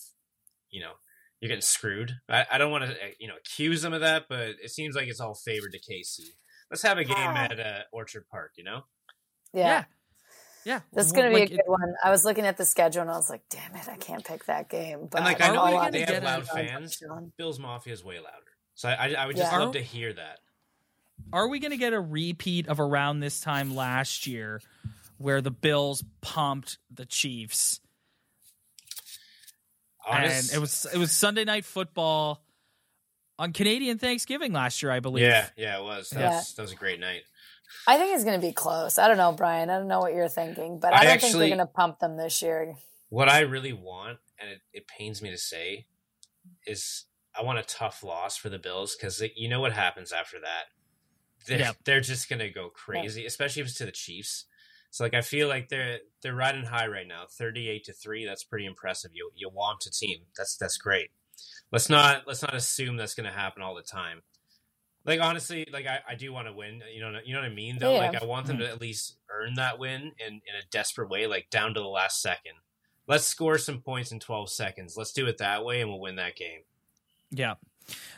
you 0.69 0.81
know, 0.81 0.93
you're 1.39 1.49
getting 1.49 1.61
screwed. 1.61 2.11
I, 2.29 2.45
I 2.51 2.57
don't 2.57 2.71
want 2.71 2.85
to 2.85 2.95
you 3.19 3.27
know 3.27 3.35
accuse 3.37 3.81
them 3.81 3.93
of 3.93 4.01
that, 4.01 4.25
but 4.29 4.55
it 4.63 4.71
seems 4.71 4.95
like 4.95 5.07
it's 5.07 5.19
all 5.19 5.35
favored 5.35 5.73
to 5.73 5.79
KC. 5.79 6.21
Let's 6.71 6.83
have 6.83 6.97
a 6.97 7.03
game 7.03 7.15
Ah. 7.17 7.47
at 7.51 7.59
uh, 7.59 7.79
Orchard 7.91 8.25
Park. 8.29 8.53
You 8.55 8.63
know. 8.63 8.81
yeah. 9.53 9.61
Yeah. 9.67 9.83
Yeah. 10.65 10.79
This 10.93 11.07
is 11.07 11.13
Well, 11.13 11.21
going 11.23 11.33
to 11.33 11.35
be 11.35 11.41
like, 11.41 11.51
a 11.51 11.55
good 11.63 11.69
one. 11.71 11.93
I 12.03 12.09
was 12.09 12.23
looking 12.23 12.45
at 12.45 12.57
the 12.57 12.65
schedule 12.65 13.01
and 13.01 13.11
I 13.11 13.15
was 13.15 13.29
like, 13.29 13.41
damn 13.49 13.75
it, 13.75 13.87
I 13.89 13.97
can't 13.97 14.23
pick 14.23 14.45
that 14.45 14.69
game. 14.69 15.07
But 15.11 15.17
And 15.19 15.25
like 15.25 15.41
I 15.41 15.53
know 15.53 15.65
we 15.85 15.91
they- 15.91 15.99
get 15.99 16.09
have 16.09 16.23
a- 16.23 16.25
loud 16.25 16.47
fans. 16.47 17.01
Bills 17.37 17.59
Mafia 17.59 17.93
is 17.93 18.03
way 18.03 18.15
louder. 18.19 18.29
So 18.75 18.89
I, 18.89 18.93
I, 18.93 19.13
I 19.13 19.25
would 19.27 19.35
just 19.35 19.51
Yeah. 19.51 19.59
love 19.59 19.73
to 19.73 19.81
hear 19.81 20.13
that. 20.13 20.39
Are 21.31 21.47
we 21.47 21.59
going 21.59 21.71
to 21.71 21.77
get 21.77 21.93
a 21.93 21.99
repeat 22.01 22.67
of 22.67 22.79
around 22.79 23.19
this 23.19 23.39
time 23.39 23.75
last 23.75 24.25
year 24.27 24.61
where 25.17 25.41
the 25.41 25.51
Bills 25.51 26.03
pumped 26.21 26.77
the 26.93 27.05
Chiefs? 27.05 27.79
Honest, 30.05 30.51
and 30.51 30.57
it 30.57 30.59
was 30.59 30.85
it 30.93 30.97
was 30.97 31.11
Sunday 31.13 31.45
night 31.45 31.63
football 31.63 32.43
on 33.39 33.53
Canadian 33.53 33.99
Thanksgiving 33.99 34.51
last 34.51 34.81
year, 34.83 34.91
I 34.91 34.99
believe. 34.99 35.23
yeah, 35.23 35.47
yeah, 35.55 35.79
it 35.79 35.83
was. 35.83 36.09
That, 36.09 36.19
Yeah. 36.19 36.29
was. 36.37 36.53
that 36.55 36.61
was 36.61 36.71
a 36.73 36.75
great 36.75 36.99
night. 36.99 37.23
I 37.87 37.97
think 37.97 38.15
it's 38.15 38.23
going 38.23 38.39
to 38.39 38.45
be 38.45 38.53
close. 38.53 38.97
I 38.97 39.07
don't 39.07 39.17
know, 39.17 39.31
Brian. 39.31 39.69
I 39.69 39.77
don't 39.77 39.87
know 39.87 39.99
what 39.99 40.13
you're 40.13 40.29
thinking, 40.29 40.79
but 40.79 40.93
I, 40.93 40.97
I 40.99 41.03
don't 41.03 41.11
actually- 41.13 41.29
think 41.31 41.39
they're 41.39 41.47
going 41.57 41.67
to 41.67 41.73
pump 41.73 41.99
them 41.99 42.17
this 42.17 42.41
year. 42.41 42.75
What 43.09 43.29
I 43.29 43.41
really 43.41 43.73
want, 43.73 44.19
and 44.39 44.49
it, 44.49 44.61
it 44.73 44.87
pains 44.87 45.21
me 45.21 45.29
to 45.29 45.37
say, 45.37 45.85
is 46.65 47.05
I 47.37 47.43
want 47.43 47.59
a 47.59 47.63
tough 47.63 48.03
loss 48.03 48.37
for 48.37 48.49
the 48.49 48.57
Bills 48.59 48.95
because 48.95 49.21
you 49.35 49.47
know 49.47 49.59
what 49.61 49.73
happens 49.73 50.11
after 50.11 50.39
that. 50.39 50.65
They're, 51.47 51.59
Yep. 51.59 51.75
they're 51.85 52.01
just 52.01 52.29
gonna 52.29 52.49
go 52.49 52.69
crazy, 52.69 53.25
especially 53.25 53.61
if 53.61 53.67
it's 53.67 53.77
to 53.77 53.85
the 53.85 53.91
Chiefs. 53.91 54.45
So 54.91 55.03
like 55.03 55.13
I 55.13 55.21
feel 55.21 55.47
like 55.47 55.69
they're 55.69 55.99
they're 56.21 56.35
riding 56.35 56.63
high 56.65 56.87
right 56.87 57.07
now, 57.07 57.23
thirty 57.29 57.67
eight 57.67 57.83
to 57.85 57.93
three. 57.93 58.25
That's 58.25 58.43
pretty 58.43 58.65
impressive. 58.65 59.11
You 59.13 59.29
you 59.35 59.49
want 59.49 59.85
a 59.85 59.91
team. 59.91 60.19
That's 60.37 60.55
that's 60.55 60.77
great. 60.77 61.09
Let's 61.71 61.89
not 61.89 62.23
let's 62.27 62.41
not 62.43 62.53
assume 62.55 62.95
that's 62.97 63.13
gonna 63.15 63.31
happen 63.31 63.61
all 63.61 63.75
the 63.75 63.81
time. 63.81 64.21
Like 65.05 65.19
honestly, 65.19 65.67
like 65.71 65.85
I, 65.85 65.99
I 66.09 66.15
do 66.15 66.31
want 66.31 66.47
to 66.47 66.53
win. 66.53 66.81
You 66.93 67.01
know 67.01 67.19
you 67.23 67.33
know 67.33 67.41
what 67.41 67.49
I 67.49 67.53
mean 67.53 67.77
though. 67.77 67.93
Yeah. 67.93 68.09
Like 68.09 68.21
I 68.21 68.25
want 68.25 68.47
them 68.47 68.59
to 68.59 68.67
at 68.67 68.79
least 68.79 69.17
earn 69.29 69.55
that 69.55 69.77
win 69.79 70.13
in 70.19 70.33
in 70.33 70.55
a 70.59 70.65
desperate 70.71 71.09
way, 71.09 71.27
like 71.27 71.49
down 71.49 71.73
to 71.73 71.79
the 71.79 71.87
last 71.87 72.21
second. 72.21 72.53
Let's 73.07 73.25
score 73.25 73.57
some 73.57 73.81
points 73.81 74.11
in 74.11 74.19
twelve 74.19 74.49
seconds. 74.49 74.95
Let's 74.95 75.11
do 75.11 75.25
it 75.27 75.39
that 75.39 75.65
way, 75.65 75.81
and 75.81 75.89
we'll 75.89 75.99
win 75.99 76.15
that 76.15 76.35
game. 76.35 76.61
Yeah. 77.31 77.55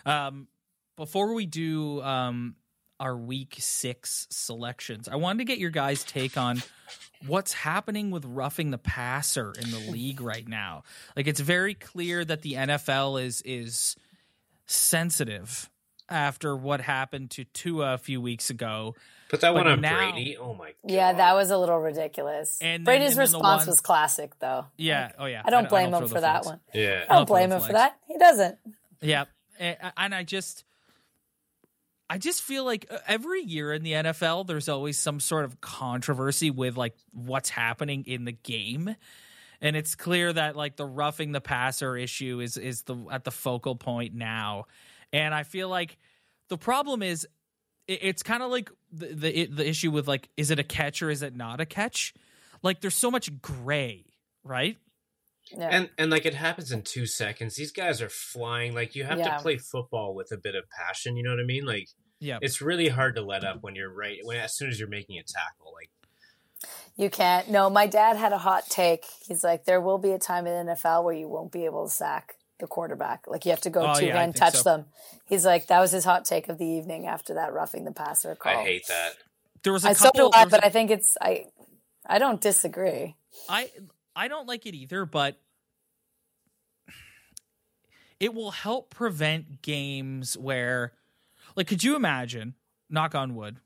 Um, 0.05 0.47
before 0.95 1.33
we 1.33 1.47
do 1.47 2.01
um, 2.03 2.55
our 2.99 3.17
week 3.17 3.55
six 3.57 4.27
selections, 4.29 5.07
I 5.07 5.15
wanted 5.15 5.39
to 5.39 5.45
get 5.45 5.57
your 5.57 5.71
guys' 5.71 6.03
take 6.03 6.37
on 6.37 6.61
what's 7.25 7.53
happening 7.53 8.11
with 8.11 8.25
roughing 8.25 8.69
the 8.69 8.77
passer 8.77 9.53
in 9.59 9.71
the 9.71 9.91
league 9.91 10.21
right 10.21 10.47
now. 10.47 10.83
Like 11.15 11.25
it's 11.25 11.39
very 11.39 11.73
clear 11.73 12.23
that 12.23 12.43
the 12.43 12.53
NFL 12.53 13.23
is 13.23 13.41
is 13.41 13.95
sensitive 14.67 15.69
after 16.09 16.55
what 16.55 16.81
happened 16.81 17.31
to 17.31 17.43
Tua 17.45 17.93
a 17.93 17.97
few 17.97 18.21
weeks 18.21 18.49
ago. 18.49 18.95
Put 19.29 19.41
that 19.41 19.49
But 19.53 19.63
one 19.65 19.67
on 19.67 19.81
now- 19.81 20.11
Brady. 20.11 20.37
Oh 20.37 20.53
my 20.53 20.67
god. 20.67 20.75
Yeah, 20.85 21.13
that 21.13 21.33
was 21.33 21.49
a 21.49 21.57
little 21.57 21.79
ridiculous. 21.79 22.59
And 22.61 22.81
then- 22.81 22.83
Brady's 22.85 23.17
and 23.17 23.19
then 23.19 23.31
the 23.31 23.37
response 23.37 23.61
one- 23.61 23.67
was 23.67 23.81
classic, 23.81 24.37
though. 24.39 24.65
Yeah. 24.77 25.11
Oh 25.17 25.25
yeah. 25.25 25.41
I 25.43 25.49
don't 25.49 25.67
blame 25.67 25.89
throw 25.89 25.99
him 26.01 26.07
for 26.07 26.21
that 26.21 26.45
one. 26.45 26.59
Yeah. 26.73 27.05
I 27.09 27.15
don't 27.15 27.27
blame 27.27 27.51
him 27.51 27.59
for 27.61 27.73
that. 27.73 27.97
He 28.07 28.17
doesn't. 28.17 28.57
Yeah, 29.01 29.25
and, 29.59 29.77
and 29.97 30.15
I 30.15 30.23
just, 30.23 30.63
I 32.09 32.17
just 32.17 32.43
feel 32.43 32.63
like 32.65 32.85
uh, 32.89 32.97
every 33.07 33.41
year 33.41 33.73
in 33.73 33.83
the 33.83 33.93
NFL, 33.93 34.45
there's 34.47 34.69
always 34.69 34.97
some 34.97 35.19
sort 35.19 35.43
of 35.45 35.59
controversy 35.59 36.51
with 36.51 36.77
like 36.77 36.95
what's 37.11 37.49
happening 37.49 38.03
in 38.05 38.25
the 38.25 38.31
game, 38.31 38.95
and 39.61 39.75
it's 39.75 39.95
clear 39.95 40.31
that 40.31 40.55
like 40.55 40.75
the 40.75 40.85
roughing 40.85 41.31
the 41.31 41.41
passer 41.41 41.97
issue 41.97 42.39
is 42.41 42.57
is 42.57 42.83
the 42.83 42.95
at 43.11 43.23
the 43.23 43.31
focal 43.31 43.75
point 43.75 44.13
now, 44.13 44.65
and 45.13 45.33
I 45.33 45.43
feel 45.43 45.69
like 45.69 45.97
the 46.49 46.57
problem 46.57 47.01
is 47.03 47.27
it, 47.87 47.99
it's 48.01 48.23
kind 48.23 48.43
of 48.43 48.51
like 48.51 48.69
the 48.91 49.07
the 49.07 49.45
the 49.47 49.67
issue 49.67 49.91
with 49.91 50.07
like 50.07 50.29
is 50.37 50.51
it 50.51 50.59
a 50.59 50.63
catch 50.63 51.01
or 51.01 51.09
is 51.09 51.21
it 51.21 51.35
not 51.35 51.59
a 51.61 51.65
catch? 51.65 52.13
Like 52.63 52.81
there's 52.81 52.95
so 52.95 53.11
much 53.11 53.41
gray, 53.41 54.05
right? 54.43 54.77
Yeah. 55.51 55.69
And 55.71 55.89
and 55.97 56.09
like 56.11 56.25
it 56.25 56.33
happens 56.33 56.71
in 56.71 56.81
two 56.81 57.05
seconds. 57.05 57.55
These 57.55 57.71
guys 57.71 58.01
are 58.01 58.09
flying. 58.09 58.73
Like 58.73 58.95
you 58.95 59.03
have 59.03 59.19
Yeah. 59.19 59.37
to 59.37 59.41
play 59.43 59.57
football 59.57 60.15
with 60.15 60.31
a 60.31 60.37
bit 60.37 60.55
of 60.55 60.63
passion. 60.69 61.15
You 61.17 61.23
know 61.23 61.29
what 61.31 61.39
I 61.39 61.45
mean? 61.45 61.65
Like 61.65 61.87
Yeah. 62.19 62.39
it's 62.41 62.61
really 62.61 62.89
hard 62.89 63.15
to 63.15 63.21
let 63.21 63.43
up 63.43 63.57
when 63.61 63.75
you're 63.75 63.93
right 63.93 64.17
when 64.23 64.37
as 64.37 64.55
soon 64.55 64.69
as 64.69 64.79
you're 64.79 64.89
making 64.89 65.19
a 65.19 65.23
tackle. 65.23 65.71
Like 65.73 65.89
You 66.97 67.09
can't. 67.11 67.49
No, 67.49 67.69
my 67.69 67.85
dad 67.85 68.15
had 68.17 68.33
a 68.33 68.37
hot 68.39 68.67
take. 68.69 69.05
He's 69.27 69.43
like, 69.43 69.65
there 69.65 69.81
will 69.81 69.99
be 69.99 70.11
a 70.11 70.17
time 70.19 70.47
in 70.47 70.65
the 70.65 70.73
NFL 70.73 71.03
where 71.03 71.13
you 71.13 71.27
won't 71.27 71.51
be 71.51 71.65
able 71.65 71.85
to 71.87 71.93
sack 71.93 72.35
the 72.59 72.67
quarterback. 72.67 73.25
Like 73.27 73.45
you 73.45 73.51
have 73.51 73.61
to 73.61 73.69
go 73.69 73.81
Oh, 73.91 73.99
two 73.99 74.07
yeah, 74.07 74.17
I 74.17 74.21
hand 74.21 74.35
touch 74.35 74.55
so. 74.55 74.63
them. 74.63 74.85
He's 75.25 75.45
like, 75.45 75.67
that 75.67 75.79
was 75.79 75.91
his 75.91 76.05
hot 76.05 76.25
take 76.25 76.47
of 76.49 76.57
the 76.57 76.65
evening 76.65 77.07
after 77.07 77.33
that 77.35 77.53
roughing 77.53 77.83
the 77.85 77.91
passer 77.91 78.35
call. 78.35 78.51
I 78.57 78.63
hate 78.63 78.87
that. 78.87 79.13
There 79.63 79.73
was 79.73 79.83
a 79.85 79.89
I 79.89 79.93
so 79.93 80.05
couple. 80.05 80.29
do 80.29 80.35
I, 80.35 80.39
there 80.39 80.45
was 80.45 80.53
a 80.53 80.57
but 80.57 80.65
I 80.65 80.69
think 80.69 80.91
it's 80.91 81.17
I. 81.21 81.45
I 82.07 82.19
don't 82.19 82.39
disagree. 82.39 83.15
I 83.49 83.71
I 84.15 84.27
don't 84.27 84.47
like 84.47 84.65
it 84.65 84.75
either, 84.75 85.05
but 85.05 85.39
it 88.19 88.33
will 88.33 88.51
help 88.51 88.89
prevent 88.91 89.61
games 89.61 90.37
where 90.37 90.93
like 91.55 91.67
could 91.67 91.83
you 91.83 91.95
imagine, 91.95 92.53
knock 92.89 93.15
on 93.15 93.35
wood, 93.35 93.59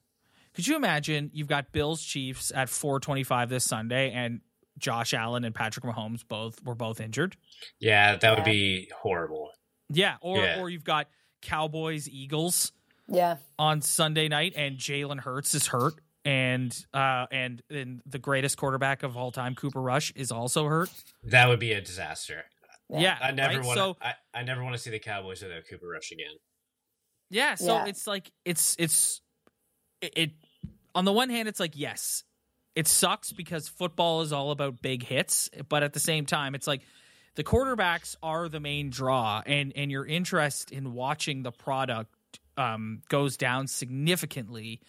could 0.54 0.68
you 0.68 0.76
imagine 0.76 1.32
you've 1.34 1.48
got 1.48 1.72
Bills 1.72 2.02
Chiefs 2.04 2.52
at 2.56 2.70
425 2.70 3.50
this 3.50 3.66
Sunday 3.66 4.12
and 4.12 4.42
Josh 4.80 5.14
Allen 5.14 5.44
and 5.46 5.54
Patrick 5.54 5.86
Mahomes 5.86 6.22
both 6.28 6.64
were 6.64 6.76
both 6.76 7.00
injured? 7.00 7.36
Yeah, 7.80 8.16
that 8.16 8.30
would 8.32 8.40
Yeah. 8.40 8.44
be 8.54 8.92
horrible. 9.02 9.52
Yeah, 9.90 10.18
or 10.22 10.38
Yeah. 10.44 10.60
or 10.60 10.70
you've 10.70 10.84
got 10.84 11.08
Cowboys 11.42 12.08
Eagles 12.10 12.72
Yeah, 13.08 13.38
on 13.58 13.82
Sunday 13.82 14.28
night 14.28 14.54
and 14.56 14.78
Jalen 14.78 15.20
Hurts 15.20 15.56
is 15.56 15.68
hurt 15.68 15.96
and 16.26 16.76
uh 16.94 17.26
and 17.32 17.62
and 17.70 18.02
the 18.06 18.20
greatest 18.20 18.58
quarterback 18.58 19.04
of 19.04 19.16
all 19.18 19.32
time 19.32 19.56
Cooper 19.56 19.82
Rush 19.82 20.12
is 20.16 20.32
also 20.32 20.66
hurt. 20.66 20.90
That 21.24 21.48
would 21.48 21.60
be 21.60 21.72
a 21.74 21.82
disaster. 21.82 22.44
Yeah. 22.90 23.00
Yeah, 23.00 23.18
I 23.22 23.32
never 23.32 23.58
right? 23.60 23.66
want 23.66 23.78
So 23.78 23.94
to. 23.94 24.06
I, 24.08 24.14
I 24.34 24.44
never 24.44 24.64
want 24.64 24.76
to 24.76 24.80
see 24.82 24.90
the 24.90 25.00
Cowboys 25.00 25.42
without 25.42 25.64
Cooper 25.70 25.88
Rush 25.88 26.12
again. 26.12 26.34
Yeah, 27.30 27.56
so 27.56 27.76
Yeah. 27.78 27.86
it's 27.86 28.06
like 28.08 28.32
it's 28.46 28.76
it's 28.80 29.22
it, 30.02 30.14
it 30.18 30.32
on 30.96 31.06
the 31.06 31.14
one 31.14 31.30
hand 31.30 31.48
it's 31.48 31.60
like 31.60 31.74
yes, 31.76 32.24
it 32.80 32.88
sucks 32.88 33.32
because 33.34 33.68
football 33.68 34.22
is 34.22 34.32
all 34.32 34.52
about 34.52 34.82
big 34.82 35.04
hits, 35.04 35.50
but 35.68 35.84
at 35.84 35.94
the 35.94 36.00
same 36.00 36.26
time 36.26 36.56
it's 36.56 36.68
like 36.68 36.82
the 37.36 37.44
quarterbacks 37.44 38.16
are 38.24 38.50
the 38.50 38.60
main 38.60 38.90
draw 38.90 39.42
and 39.46 39.74
and 39.76 39.92
your 39.92 40.06
interest 40.06 40.72
in 40.72 40.94
watching 40.94 41.44
the 41.44 41.52
product 41.52 42.10
um 42.58 43.02
goes 43.10 43.38
down 43.38 43.68
significantly 43.68 44.80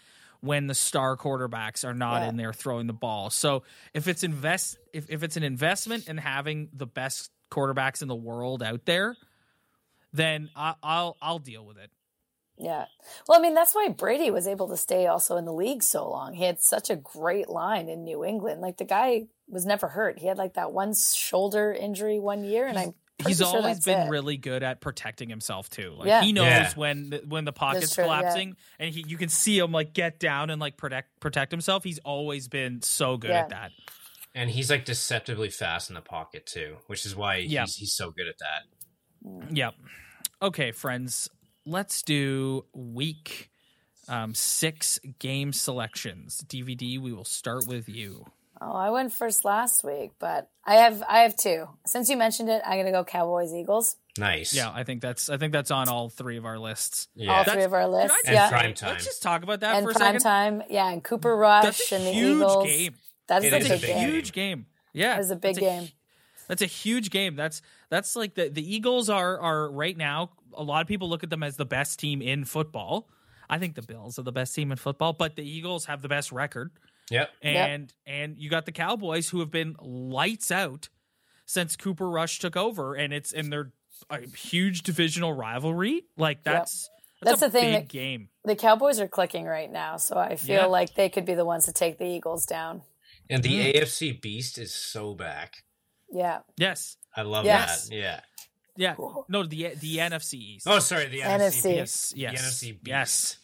when 0.40 0.66
the 0.66 0.74
star 0.74 1.16
quarterbacks 1.16 1.84
are 1.84 1.94
not 1.94 2.22
Yeah. 2.22 2.28
in 2.30 2.36
there 2.36 2.52
throwing 2.54 2.86
the 2.86 2.94
ball. 2.94 3.28
So 3.30 3.62
if 3.92 4.08
it's 4.08 4.22
invest 4.24 4.78
if, 4.92 5.04
if 5.10 5.22
it's 5.22 5.36
an 5.36 5.42
investment 5.42 6.08
in 6.08 6.16
having 6.16 6.68
the 6.72 6.86
best 6.86 7.30
quarterbacks 7.50 8.00
in 8.02 8.08
the 8.08 8.14
world 8.16 8.62
out 8.62 8.86
there, 8.86 9.16
then 10.12 10.48
I, 10.56 10.74
I'll 10.82 11.16
I'll 11.20 11.38
deal 11.40 11.64
with 11.66 11.76
it. 11.78 11.90
Yeah. 12.60 12.84
Well, 13.26 13.38
I 13.38 13.42
mean, 13.42 13.54
that's 13.54 13.74
why 13.74 13.88
Brady 13.88 14.30
was 14.30 14.46
able 14.46 14.68
to 14.68 14.76
stay 14.76 15.06
also 15.06 15.36
in 15.36 15.44
the 15.46 15.52
league 15.52 15.82
so 15.82 16.08
long. 16.08 16.34
He 16.34 16.44
had 16.44 16.60
such 16.62 16.90
a 16.90 16.96
great 16.96 17.48
line 17.48 17.88
in 17.88 18.04
New 18.04 18.24
England. 18.24 18.60
Like 18.60 18.76
the 18.76 18.84
guy 18.84 19.28
was 19.48 19.64
never 19.66 19.88
hurt. 19.88 20.18
He 20.18 20.26
had 20.26 20.38
like 20.38 20.54
that 20.54 20.72
one 20.72 20.92
shoulder 20.94 21.72
injury 21.72 22.18
one 22.18 22.44
year, 22.44 22.66
and 22.66 22.78
I'm 22.78 22.94
he's 23.26 23.38
sure 23.38 23.46
always 23.48 23.84
been 23.84 24.06
it. 24.06 24.10
really 24.10 24.36
good 24.36 24.62
at 24.62 24.80
protecting 24.80 25.28
himself 25.28 25.68
too. 25.70 25.94
Like 25.98 26.06
Yeah. 26.08 26.22
he 26.22 26.32
knows 26.32 26.44
Yeah. 26.46 26.72
when 26.76 27.10
the, 27.10 27.22
when 27.26 27.44
the 27.44 27.52
pocket's 27.52 27.94
true, 27.94 28.04
yeah. 28.04 28.18
collapsing, 28.20 28.56
and 28.78 28.94
he 28.94 29.04
you 29.08 29.16
can 29.16 29.28
see 29.28 29.58
him 29.58 29.72
like 29.72 29.92
get 29.94 30.20
down 30.20 30.50
and 30.50 30.60
like 30.60 30.76
protect 30.76 31.18
protect 31.20 31.50
himself. 31.50 31.82
He's 31.84 31.98
always 32.00 32.46
been 32.48 32.82
so 32.82 33.16
good 33.16 33.30
Yeah. 33.30 33.40
at 33.40 33.48
that. 33.50 33.70
And 34.34 34.48
he's 34.48 34.70
like 34.70 34.84
deceptively 34.84 35.48
fast 35.50 35.90
in 35.90 35.94
the 35.94 36.00
pocket 36.02 36.46
too, 36.46 36.76
which 36.86 37.04
is 37.04 37.16
why 37.16 37.36
Yeah. 37.38 37.62
he's 37.62 37.76
he's 37.76 37.92
so 37.94 38.10
good 38.12 38.28
at 38.28 38.36
that. 38.38 39.28
Mm. 39.28 39.56
Yep. 39.56 39.74
Okay, 40.42 40.72
friends, 40.72 41.28
let's 41.66 42.02
do 42.02 42.64
week 42.74 43.50
um, 44.08 44.34
six 44.34 44.98
game 45.18 45.52
selections. 45.52 46.44
DVD, 46.48 46.98
we 47.00 47.12
will 47.12 47.24
start 47.24 47.66
with 47.66 47.88
you. 47.88 48.26
Oh, 48.62 48.72
I 48.72 48.90
went 48.90 49.12
first 49.12 49.44
last 49.46 49.84
week, 49.84 50.10
but 50.18 50.50
I 50.66 50.74
have 50.74 51.02
I 51.08 51.20
have 51.20 51.34
two. 51.34 51.66
Since 51.86 52.10
you 52.10 52.16
mentioned 52.18 52.50
it, 52.50 52.60
I'm 52.66 52.78
gonna 52.78 52.92
go 52.92 53.04
Cowboys 53.04 53.54
Eagles. 53.54 53.96
Nice. 54.18 54.52
Yeah, 54.52 54.70
I 54.70 54.84
think 54.84 55.00
that's 55.00 55.30
I 55.30 55.38
think 55.38 55.52
that's 55.54 55.70
on 55.70 55.88
all 55.88 56.10
three 56.10 56.36
of 56.36 56.44
our 56.44 56.58
lists. 56.58 57.08
Yeah. 57.14 57.30
All 57.30 57.38
That's- 57.38 57.54
three 57.54 57.64
of 57.64 57.72
our 57.72 57.88
lists. 57.88 58.14
I 58.26 58.28
And 58.28 58.34
yeah. 58.34 58.50
prime 58.50 58.74
time. 58.74 58.90
Let's 58.90 59.06
just 59.06 59.22
talk 59.22 59.42
about 59.44 59.60
that 59.60 59.76
and 59.76 59.84
for 59.84 59.92
a 59.92 59.94
prime 59.94 60.06
second. 60.20 60.20
time. 60.20 60.62
Yeah, 60.68 60.90
and 60.90 61.02
Cooper 61.02 61.34
Rush 61.34 61.90
and 61.92 62.04
the 62.04 62.12
huge 62.12 62.36
Eagles. 62.36 62.66
game. 62.66 62.94
That's, 63.28 63.44
It 63.46 63.50
that's 63.50 63.64
is 63.64 63.70
a 63.70 63.74
a 63.74 63.76
big 63.78 63.86
big 63.86 63.96
game. 63.96 64.10
Huge 64.10 64.32
game. 64.32 64.66
Yeah, 64.92 65.14
That 65.14 65.20
is 65.20 65.30
a 65.30 65.36
big 65.36 65.54
that's 65.54 65.58
game. 65.66 65.88
That's 66.48 66.62
a 66.62 66.66
huge 66.66 67.10
game. 67.10 67.36
That's 67.36 67.62
that's 67.88 68.14
like 68.16 68.34
the 68.34 68.48
the 68.50 68.74
Eagles 68.74 69.08
are 69.08 69.38
are 69.38 69.70
right 69.70 69.96
now. 69.96 70.32
A 70.56 70.62
lot 70.62 70.82
of 70.82 70.88
people 70.88 71.08
look 71.08 71.22
at 71.22 71.30
them 71.30 71.42
as 71.42 71.56
the 71.56 71.64
best 71.66 71.98
team 71.98 72.20
in 72.22 72.44
football. 72.44 73.08
I 73.48 73.58
think 73.58 73.74
the 73.74 73.82
Bills 73.82 74.18
are 74.18 74.22
the 74.22 74.32
best 74.32 74.54
team 74.54 74.70
in 74.70 74.78
football, 74.78 75.12
but 75.12 75.34
the 75.36 75.42
Eagles 75.42 75.86
have 75.86 76.02
the 76.02 76.08
best 76.08 76.30
record. 76.32 76.70
Yep. 77.10 77.30
And 77.42 77.92
and 78.06 78.36
you 78.38 78.48
got 78.50 78.66
the 78.66 78.72
Cowboys 78.72 79.28
who 79.30 79.40
have 79.40 79.50
been 79.50 79.74
lights 79.80 80.50
out 80.52 80.88
since 81.46 81.74
Cooper 81.76 82.08
Rush 82.08 82.38
took 82.38 82.56
over, 82.56 82.94
and 82.94 83.12
it's 83.12 83.32
and 83.32 83.52
they're 83.52 83.72
a 84.08 84.20
huge 84.28 84.82
divisional 84.82 85.32
rivalry. 85.32 86.04
Like 86.16 86.44
that's 86.44 86.88
that's, 87.22 87.40
That's 87.40 87.42
a 87.42 87.46
the 87.46 87.50
thing 87.60 87.72
big 87.72 87.82
that- 87.82 87.88
game. 87.92 88.28
The 88.44 88.56
Cowboys 88.56 88.98
are 89.00 89.08
clicking 89.08 89.44
right 89.44 89.70
now, 89.70 89.96
so 89.98 90.16
I 90.16 90.36
feel 90.36 90.54
Yeah. 90.62 90.66
like 90.66 90.94
they 90.94 91.08
could 91.10 91.26
be 91.26 91.34
the 91.34 91.44
ones 91.44 91.66
to 91.66 91.72
take 91.72 91.98
the 91.98 92.06
Eagles 92.06 92.46
down. 92.46 92.82
And 93.28 93.42
the 93.42 93.50
Mm. 93.50 93.74
AFC 93.76 94.12
beast 94.12 94.56
is 94.56 94.72
so 94.74 95.14
back. 95.14 95.64
Yeah. 96.10 96.40
Yes. 96.56 96.96
I 97.14 97.22
love 97.22 97.44
Yes. 97.44 97.88
that. 97.88 97.94
Yeah. 97.94 98.20
Yeah. 98.80 98.94
No, 99.28 99.44
the 99.44 99.74
the 99.78 99.98
NFC 99.98 100.34
East. 100.34 100.66
Oh, 100.66 100.78
sorry, 100.78 101.06
the 101.08 101.20
NFC. 101.20 101.38
NFC. 101.38 101.76
yes. 101.76 102.14
Yes. 102.16 102.32
The 102.32 102.38
NFC 102.38 102.72
beast. 102.72 102.86
Yes. 102.86 103.36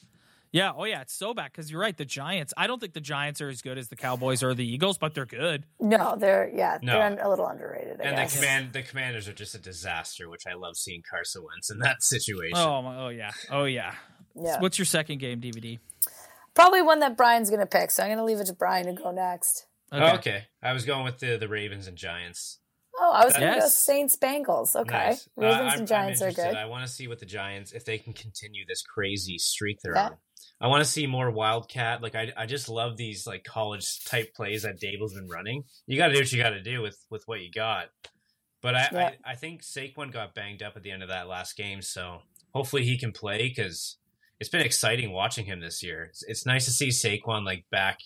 Yeah. 0.51 0.73
Oh, 0.75 0.85
yeah. 0.85 1.03
It's 1.03 1.13
so 1.13 1.35
bad 1.35 1.53
because 1.53 1.71
you're 1.71 1.81
right. 1.81 1.95
The 1.95 2.07
Giants. 2.07 2.55
I 2.57 2.67
don't 2.67 2.81
think 2.81 2.95
the 2.95 3.03
Giants 3.03 3.43
are 3.43 3.51
as 3.51 3.61
good 3.61 3.77
as 3.77 3.89
the 3.89 3.97
Cowboys 3.97 4.43
or 4.43 4.55
the 4.55 4.67
Eagles, 4.67 4.97
but 4.97 5.13
they're 5.13 5.27
good. 5.27 5.67
No, 5.79 6.17
they're 6.19 6.51
yeah, 6.55 6.79
No. 6.81 6.95
they're 6.99 7.23
a 7.23 7.29
little 7.29 7.47
underrated. 7.47 8.01
I 8.01 8.05
And 8.05 8.17
the 8.31 8.35
command 8.35 8.73
the 8.73 8.83
commanders 8.83 9.29
are 9.29 9.35
just 9.35 9.55
a 9.55 9.59
disaster, 9.59 10.31
which 10.31 10.47
I 10.47 10.55
love 10.55 10.79
seeing 10.79 11.03
Carson 11.09 11.45
Wentz 11.45 11.71
in 11.71 11.81
that 11.81 12.03
situation. 12.03 12.57
Oh, 12.57 12.81
my, 12.81 12.97
oh 12.97 13.09
yeah. 13.09 13.33
Oh 13.51 13.65
yeah. 13.65 13.93
yeah. 14.35 14.59
What's 14.59 14.79
your 14.79 14.87
second 14.87 15.19
game 15.19 15.43
DVD? 15.43 15.79
Probably 16.55 16.81
one 16.81 17.01
that 17.01 17.19
Brian's 17.19 17.51
gonna 17.51 17.67
pick, 17.67 17.91
so 17.91 18.03
I'm 18.03 18.09
gonna 18.09 18.25
leave 18.25 18.41
it 18.41 18.47
to 18.47 18.55
Brian 18.55 18.87
to 18.87 18.95
go 18.95 19.11
next. 19.11 19.67
okay. 19.93 20.03
Oh, 20.03 20.15
okay. 20.15 20.45
I 20.63 20.73
was 20.73 20.87
going 20.87 21.05
with 21.05 21.19
the 21.19 21.37
the 21.37 21.49
Ravens 21.49 21.87
and 21.87 21.99
Giants. 21.99 22.59
Oh, 22.99 23.13
I 23.13 23.25
was 23.25 23.35
gonna 23.35 23.61
go 23.61 23.69
Saints 23.69 24.17
Bengals. 24.17 24.75
Okay. 24.75 24.93
Nice. 25.11 25.27
Uh, 25.39 25.43
Ravens 25.43 25.61
I'm- 25.73 25.79
and 25.81 25.89
Giants 25.89 26.23
are 26.23 26.33
good. 26.33 26.55
I 26.57 26.65
want 26.67 26.87
to 26.87 26.91
see 26.93 27.09
what 27.09 27.19
the 27.19 27.27
Giants 27.27 27.73
if 27.73 27.85
they 27.85 27.99
can 27.99 28.13
continue 28.13 28.65
this 28.67 28.83
crazy 28.83 29.39
streak 29.39 29.79
they're 29.83 29.95
Yeah. 29.95 30.07
on. 30.07 30.17
I 30.61 30.69
want 30.69 30.83
to 30.83 30.91
see 30.91 31.07
more 31.07 31.31
Wildcat. 31.31 32.01
Like 32.03 32.15
I, 32.15 32.33
I 32.37 32.47
just 32.47 32.69
love 32.71 32.97
these 32.97 33.27
like 33.27 33.45
college 33.45 34.05
type 34.05 34.35
plays 34.35 34.63
that 34.63 34.81
Daboll's 34.81 35.13
been 35.15 35.29
running. 35.29 35.65
You 35.87 35.99
got 35.99 36.09
to 36.09 36.15
do 36.15 36.21
what 36.21 36.33
you 36.33 36.43
got 36.43 36.51
to 36.51 36.63
do 36.63 36.81
with 36.81 36.99
with 37.11 37.23
what 37.29 37.41
you 37.41 37.51
got. 37.51 37.89
But 38.63 38.75
I, 38.75 38.89
Yeah. 38.93 39.11
I, 39.25 39.33
I 39.33 39.35
think 39.35 39.63
Saquon 39.63 40.11
got 40.13 40.35
banged 40.35 40.63
up 40.63 40.77
at 40.77 40.83
the 40.83 40.91
end 40.91 41.03
of 41.03 41.11
that 41.11 41.29
last 41.29 41.57
game, 41.57 41.83
so 41.83 42.23
hopefully 42.55 42.85
he 42.85 42.97
can 42.97 43.13
play 43.13 43.49
because 43.49 43.99
it's 44.41 44.49
been 44.49 44.63
exciting 44.63 45.13
watching 45.13 45.45
him 45.45 45.61
this 45.61 45.83
year. 45.83 46.05
It's, 46.05 46.23
it's 46.23 46.47
nice 46.47 46.65
to 46.65 46.71
see 46.71 46.89
Saquon 46.89 47.45
like 47.45 47.67
back 47.71 48.01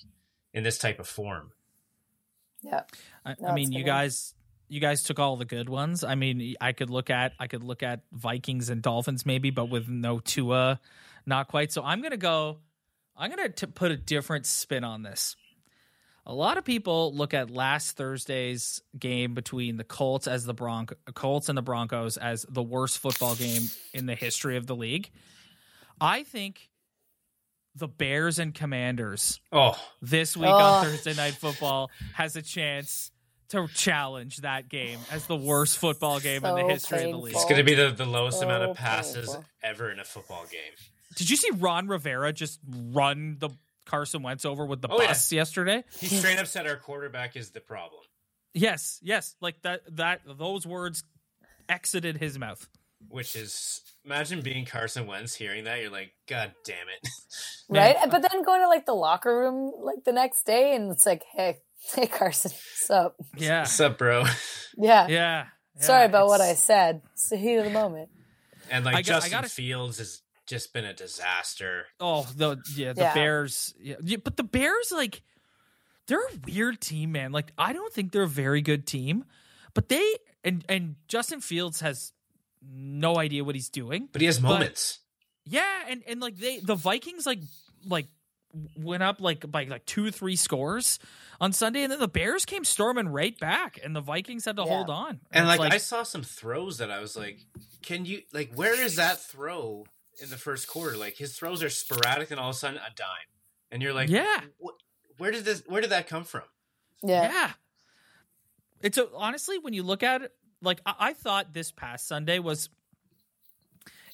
in 0.52 0.64
this 0.64 0.78
type 0.78 0.98
of 0.98 1.06
form. 1.06 1.52
Yeah. 2.62 2.82
I, 3.24 3.36
No, 3.40 3.48
I 3.48 3.54
mean, 3.54 3.70
you 3.72 3.80
good. 3.84 3.86
guys, 3.90 4.34
you 4.70 4.80
guys 4.80 5.02
took 5.02 5.18
all 5.18 5.36
the 5.36 5.44
good 5.44 5.68
ones. 5.68 6.02
I 6.04 6.14
mean, 6.14 6.54
I 6.60 6.72
could 6.72 6.88
look 6.90 7.10
at, 7.10 7.32
I 7.38 7.46
could 7.48 7.62
look 7.64 7.82
at 7.82 8.00
Vikings 8.12 8.70
and 8.70 8.80
Dolphins 8.80 9.26
maybe, 9.26 9.50
but 9.50 9.66
with 9.66 9.88
no 9.88 10.18
Tua, 10.20 10.80
not 11.26 11.48
quite. 11.48 11.72
So 11.72 11.82
I'm 11.82 12.00
gonna 12.02 12.16
go. 12.16 12.58
I'm 13.16 13.28
gonna 13.30 13.48
t- 13.50 13.66
put 13.66 13.90
a 13.90 13.96
different 13.96 14.46
spin 14.46 14.84
on 14.84 15.02
this. 15.02 15.36
A 16.26 16.32
lot 16.34 16.56
of 16.58 16.64
people 16.64 17.12
look 17.14 17.34
at 17.34 17.50
last 17.50 17.96
Thursday's 17.96 18.80
game 18.98 19.34
between 19.34 19.76
the 19.76 19.84
Colts 19.84 20.26
as 20.28 20.44
the 20.44 20.54
Bronco, 20.54 20.94
Colts 21.14 21.48
and 21.48 21.58
the 21.58 21.62
Broncos 21.62 22.16
as 22.16 22.46
the 22.48 22.62
worst 22.62 22.98
football 22.98 23.34
game 23.34 23.62
in 23.92 24.06
the 24.06 24.14
history 24.14 24.56
of 24.56 24.66
the 24.66 24.76
league. 24.76 25.10
I 26.00 26.22
think 26.22 26.70
the 27.74 27.88
Bears 27.88 28.38
and 28.38 28.54
Commanders 28.54 29.40
Oh, 29.52 29.78
this 30.02 30.36
week 30.36 30.48
Oh. 30.50 30.52
on 30.56 30.84
Thursday 30.84 31.14
Night 31.14 31.34
Football 31.34 31.90
has 32.14 32.36
a 32.36 32.42
chance 32.42 33.10
to 33.50 33.68
challenge 33.74 34.38
that 34.38 34.68
game 34.68 34.98
as 35.10 35.26
the 35.26 35.36
worst 35.36 35.78
football 35.78 36.18
game 36.20 36.44
in 36.44 36.54
the 36.54 36.60
So 36.62 36.68
history 36.68 37.04
of 37.04 37.10
the 37.12 37.16
league. 37.18 37.34
it's 37.34 37.44
going 37.44 37.56
to 37.56 37.62
be 37.64 37.74
the, 37.74 37.90
the 37.90 38.06
lowest 38.06 38.38
So 38.40 38.46
amount 38.46 38.62
of 38.64 38.76
passes 38.76 39.26
painful. 39.28 39.44
ever 39.62 39.90
in 39.90 39.98
a 40.00 40.04
football 40.04 40.44
game. 40.50 40.72
Did 41.16 41.28
you 41.30 41.36
see 41.36 41.50
Ron 41.56 41.88
Rivera 41.88 42.32
just 42.32 42.60
run 42.68 43.36
the 43.40 43.50
Carson 43.86 44.22
Wentz 44.22 44.44
over 44.44 44.64
with 44.64 44.80
the 44.80 44.88
Oh, 44.88 45.00
yeah. 45.00 45.08
bus 45.08 45.32
yesterday? 45.32 45.82
He 45.98 46.06
straight 46.06 46.38
up 46.38 46.46
said 46.46 46.66
our 46.66 46.76
quarterback 46.76 47.36
is 47.36 47.50
the 47.50 47.60
problem. 47.60 48.02
Yes, 48.54 48.98
yes, 49.02 49.34
like 49.40 49.60
that 49.62 49.82
that 49.96 50.20
those 50.26 50.66
words 50.66 51.02
exited 51.68 52.16
his 52.16 52.38
mouth. 52.38 52.68
Which 53.08 53.34
is 53.34 53.80
imagine 54.04 54.42
being 54.42 54.66
Carson 54.66 55.06
Wentz 55.06 55.34
hearing 55.34 55.64
that 55.64 55.80
you're 55.80 55.90
like, 55.90 56.12
God 56.28 56.52
damn 56.64 56.86
it! 56.88 57.08
Right? 57.68 57.96
But 58.10 58.22
then 58.28 58.42
going 58.44 58.60
to 58.60 58.68
like 58.68 58.86
the 58.86 58.92
locker 58.94 59.36
room 59.38 59.72
like 59.82 60.04
the 60.04 60.12
next 60.12 60.44
day 60.44 60.74
and 60.74 60.90
it's 60.90 61.06
like, 61.06 61.22
hey, 61.32 61.58
hey 61.94 62.06
Carson, 62.06 62.50
what's 62.52 62.90
up? 62.90 63.16
Yeah. 63.36 63.60
What's 63.60 63.80
up, 63.80 63.98
bro? 63.98 64.24
Yeah. 64.76 65.08
Yeah. 65.08 65.46
Sorry 65.80 66.02
yeah, 66.02 66.06
about 66.06 66.28
what 66.28 66.40
I 66.40 66.54
said. 66.54 67.02
It's 67.12 67.28
the 67.28 67.36
heat 67.36 67.56
of 67.56 67.64
the 67.64 67.70
moment. 67.70 68.08
And 68.70 68.84
like 68.84 68.94
I 68.94 69.02
got- 69.02 69.08
I 69.08 69.14
Justin 69.16 69.30
gotta- 69.32 69.48
Fields 69.48 69.98
has 69.98 70.22
just 70.46 70.72
been 70.72 70.84
a 70.84 70.94
disaster. 70.94 71.86
Oh, 71.98 72.26
the 72.36 72.56
yeah, 72.76 72.92
the 72.92 73.02
Yeah. 73.02 73.14
Bears. 73.14 73.74
Yeah. 73.80 73.96
yeah, 74.02 74.16
but 74.22 74.36
the 74.36 74.44
Bears 74.44 74.90
like 74.92 75.22
they're 76.06 76.20
a 76.24 76.38
weird 76.46 76.80
team, 76.80 77.12
man. 77.12 77.32
Like 77.32 77.52
I 77.58 77.72
don't 77.72 77.92
think 77.92 78.12
they're 78.12 78.22
a 78.22 78.28
very 78.28 78.62
good 78.62 78.86
team, 78.86 79.24
but 79.74 79.88
they 79.88 80.16
and 80.44 80.64
and 80.68 80.94
Justin 81.08 81.40
Fields 81.40 81.80
has 81.80 82.12
no 82.62 83.18
idea 83.18 83.42
what 83.44 83.54
he's 83.56 83.68
doing. 83.68 84.08
But 84.12 84.20
he 84.22 84.26
has 84.26 84.38
But- 84.38 84.48
moments. 84.48 85.00
Yeah, 85.44 85.84
and 85.88 86.02
and 86.06 86.20
like 86.20 86.36
they 86.36 86.60
the 86.60 86.76
Vikings 86.76 87.26
like 87.26 87.40
like 87.86 88.06
went 88.76 89.02
up 89.02 89.20
like 89.20 89.50
by 89.50 89.64
like 89.64 89.86
two 89.86 90.10
three 90.10 90.36
scores 90.36 90.98
on 91.40 91.52
Sunday, 91.52 91.82
and 91.82 91.92
then 91.92 91.98
the 92.00 92.08
Bears 92.08 92.44
came 92.44 92.64
storming 92.64 93.08
right 93.08 93.38
back, 93.38 93.78
and 93.82 93.94
the 93.96 94.00
Vikings 94.00 94.44
had 94.44 94.56
to 94.56 94.62
Yeah. 94.62 94.68
hold 94.68 94.90
on. 94.90 95.20
and 95.32 95.48
it's 95.48 95.58
like, 95.58 95.72
I 95.72 95.78
saw 95.78 96.02
some 96.02 96.22
throws 96.22 96.78
that 96.78 96.90
I 96.90 97.00
was 97.00 97.16
like, 97.16 97.38
can 97.82 98.04
you 98.04 98.22
like 98.32 98.52
where 98.54 98.78
is 98.80 98.96
that 98.96 99.20
throw 99.20 99.86
in 100.22 100.28
the 100.30 100.36
first 100.36 100.68
quarter? 100.68 100.96
Like 100.96 101.16
his 101.16 101.36
throws 101.36 101.62
are 101.62 101.70
sporadic 101.70 102.30
and 102.30 102.38
all 102.40 102.50
of 102.50 102.56
a 102.56 102.58
sudden 102.58 102.76
a 102.78 102.94
dime. 102.94 103.06
And 103.70 103.82
you're 103.82 103.94
like, 103.94 104.08
Yeah. 104.10 104.40
Where 105.18 105.30
did 105.30 105.44
this 105.44 105.62
where 105.66 105.80
did 105.80 105.90
that 105.90 106.08
come 106.08 106.24
from? 106.24 106.42
Yeah. 107.02 107.22
Yeah. 107.30 107.50
It's 108.82 108.98
a, 108.98 109.06
honestly 109.14 109.58
when 109.58 109.74
you 109.74 109.82
look 109.82 110.02
at 110.02 110.22
it, 110.22 110.34
like 110.62 110.80
I, 110.84 110.94
I 110.98 111.12
thought 111.14 111.52
this 111.54 111.70
past 111.70 112.08
Sunday 112.08 112.38
was 112.38 112.68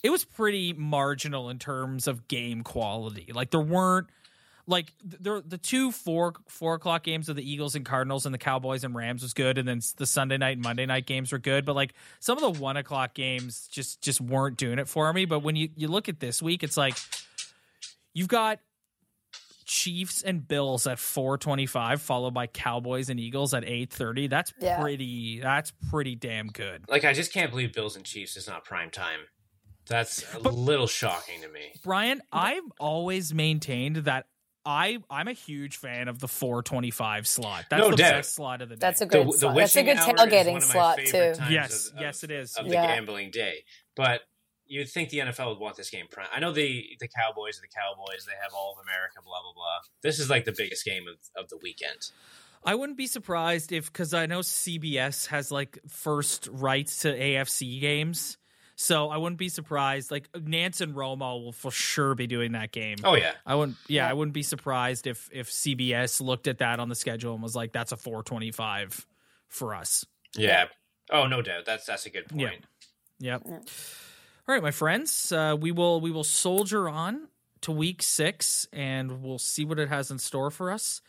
it 0.03 0.11
was 0.11 0.25
pretty 0.25 0.73
marginal 0.73 1.49
in 1.51 1.59
terms 1.59 2.07
of 2.07 2.29
game 2.29 2.63
quality. 2.63 3.31
Like 3.35 3.51
there 3.51 3.61
weren't 3.61 4.09
like 4.69 4.93
the 5.05 5.43
the 5.47 5.59
two 5.59 5.93
four 5.93 6.35
four 6.49 6.75
o'clock 6.75 7.05
games 7.05 7.29
of 7.29 7.37
the 7.37 7.49
Eagles 7.51 7.75
and 7.77 7.85
Cardinals 7.85 8.27
and 8.27 8.35
the 8.35 8.39
Cowboys 8.39 8.83
and 8.85 8.95
Rams 8.95 9.23
was 9.23 9.33
good, 9.33 9.59
and 9.59 9.67
then 9.69 9.81
the 9.97 10.07
Sunday 10.07 10.37
night 10.39 10.57
and 10.57 10.63
Monday 10.63 10.87
night 10.87 11.07
games 11.07 11.31
were 11.33 11.39
good. 11.39 11.65
But 11.65 11.77
like 11.77 11.95
some 12.21 12.37
of 12.37 12.55
the 12.55 12.61
one 12.61 12.77
o'clock 12.77 13.15
games 13.15 13.69
just 13.71 14.03
just 14.03 14.21
weren't 14.21 14.57
doing 14.57 14.79
it 14.79 14.89
for 14.89 15.13
me. 15.13 15.25
But 15.25 15.41
when 15.41 15.55
you 15.57 15.69
you 15.77 15.89
look 15.89 16.09
at 16.09 16.19
this 16.21 16.43
week, 16.43 16.63
it's 16.65 16.77
like 16.77 16.97
you've 18.13 18.29
got 18.29 18.59
Chiefs 19.65 20.23
and 20.23 20.47
Bills 20.47 20.87
at 20.87 20.99
425 20.99 22.01
followed 22.01 22.33
by 22.35 22.47
Cowboys 22.47 23.09
and 23.09 23.19
Eagles 23.19 23.53
at 23.53 23.65
830 23.65 24.29
that's 24.29 24.53
Yeah. 24.61 24.81
pretty 24.81 25.41
that's 25.41 25.73
pretty 25.91 26.15
damn 26.15 26.47
good 26.49 26.85
Like 26.89 27.05
I 27.05 27.13
just 27.13 27.33
can't 27.33 27.51
believe 27.51 27.73
Bills 27.73 27.97
and 27.97 28.05
Chiefs 28.05 28.37
is 28.37 28.47
not 28.47 28.65
prime 28.65 28.91
time. 28.91 29.21
That's 29.89 30.23
a 30.35 30.41
But- 30.41 30.55
little 30.55 30.87
shocking 30.87 31.41
to 31.43 31.49
me. 31.49 31.73
Brian 31.83 32.23
I've 32.33 32.63
always 32.79 33.35
maintained 33.35 33.97
that 33.97 34.27
I 34.67 34.99
I'm 35.09 35.29
a 35.29 35.33
huge 35.33 35.77
fan 35.77 36.09
of 36.09 36.19
the 36.19 36.29
425 36.29 37.27
slot 37.27 37.67
that's 37.71 37.81
No 37.81 37.91
the 37.91 37.97
doubt. 37.97 38.13
best 38.15 38.35
slot 38.35 38.61
of 38.63 38.69
the 38.69 38.75
day 38.77 38.81
That's 38.81 39.01
a 39.01 39.07
The, 39.07 39.11
great 39.23 39.27
the 39.27 39.33
slot. 39.39 39.57
That's 39.57 39.77
a 39.77 39.83
good 39.85 39.97
tailgating 39.97 40.53
one 40.53 40.63
of 40.63 40.69
my 40.69 40.73
slot 40.73 40.99
too. 41.07 41.35
Yes, 41.49 41.89
of- 41.89 42.01
yes, 42.01 42.25
it 42.25 42.31
is. 42.31 42.57
of 42.57 42.67
the 42.67 42.73
Yeah. 42.73 42.87
gambling 42.97 43.31
day. 43.31 43.65
But 43.95 44.23
you'd 44.67 44.89
think 44.91 45.11
the 45.11 45.19
NFL 45.21 45.51
would 45.51 45.59
want 45.61 45.77
this 45.77 45.89
game 45.91 46.07
prime. 46.11 46.27
I 46.35 46.41
know 46.41 46.51
the 46.53 46.85
the 46.99 47.07
Cowboys 47.09 47.59
are 47.59 47.63
the 47.63 47.69
Cowboys. 47.69 48.27
They 48.27 48.33
have 48.43 48.53
all 48.53 48.73
of 48.73 48.83
America. 48.85 49.21
Blah 49.25 49.41
blah 49.43 49.53
blah. 49.55 49.79
This 50.03 50.19
is 50.19 50.29
like 50.29 50.45
the 50.45 50.55
biggest 50.57 50.85
game 50.85 51.05
of, 51.09 51.17
of 51.41 51.49
the 51.49 51.57
weekend. 51.59 52.11
I 52.65 52.75
wouldn't 52.75 52.99
be 52.99 53.07
surprised 53.07 53.71
if 53.71 53.87
because 53.93 54.13
I 54.13 54.27
know 54.27 54.41
CBS 54.41 55.27
has 55.29 55.53
like 55.53 55.79
first 55.89 56.49
rights 56.51 57.03
to 57.03 57.17
AFC 57.17 57.81
games. 57.81 58.39
So 58.79 59.09
I 59.09 59.17
wouldn't 59.17 59.39
be 59.39 59.49
surprised. 59.49 60.11
Like 60.11 60.29
Nance 60.39 60.83
and 60.83 60.95
Romo 60.95 61.43
will 61.43 61.53
for 61.53 61.71
sure 61.71 62.15
be 62.15 62.27
doing 62.27 62.53
that 62.53 62.73
game. 62.73 62.99
Oh 63.05 63.15
yeah, 63.15 63.33
I 63.45 63.55
wouldn't. 63.55 63.79
Yeah, 63.89 64.09
I 64.09 64.13
wouldn't 64.13 64.35
be 64.35 64.43
surprised 64.43 65.07
if 65.07 65.31
if 65.33 65.51
CBS 65.51 66.21
looked 66.21 66.47
at 66.47 66.59
that 66.59 66.79
on 66.79 66.91
the 66.91 66.95
schedule 66.95 67.33
and 67.33 67.43
was 67.43 67.57
like, 67.57 67.73
"That's 67.73 67.93
a 67.93 67.97
425 67.97 69.07
for 69.49 69.75
us." 69.75 70.05
yeah. 70.37 70.67
Oh 71.11 71.27
no 71.27 71.41
doubt. 71.41 71.65
That's 71.65 71.87
that's 71.87 72.05
a 72.07 72.11
good 72.11 72.29
point. 72.29 72.65
Yeah. 73.19 73.39
Yep. 73.45 73.47
All 73.47 74.55
right, 74.55 74.63
my 74.63 74.73
friends. 74.73 75.33
Uh, 75.33 75.57
we 75.59 75.73
will 75.73 76.01
we 76.01 76.11
will 76.11 76.25
soldier 76.25 76.89
on 76.89 77.29
to 77.63 77.73
week 77.73 78.03
six, 78.03 78.67
and 78.73 79.23
we'll 79.23 79.39
see 79.39 79.65
what 79.65 79.79
it 79.79 79.89
has 79.89 80.11
in 80.11 80.19
store 80.19 80.51
for 80.51 80.71
us. 80.71 81.01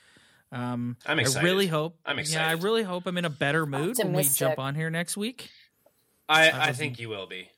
Um, 0.51 0.95
I'm 1.05 1.20
excited. 1.20 1.45
I 1.45 1.49
really 1.49 1.68
hope. 1.68 1.97
I'm 2.05 2.20
excited. 2.20 2.41
Yeah, 2.41 2.49
I 2.49 2.53
really 2.53 2.84
hope 2.84 3.05
I'm 3.05 3.18
in 3.18 3.26
a 3.26 3.30
better 3.30 3.65
mood 3.65 3.97
when 3.97 4.13
we 4.13 4.24
jump 4.24 4.57
on 4.59 4.76
here 4.76 4.89
next 4.89 5.18
week. 5.18 5.49
I, 6.30 6.49
I 6.49 6.68
I 6.68 6.72
think 6.72 6.99
you 6.99 7.09
will 7.09 7.28
be. 7.28 7.49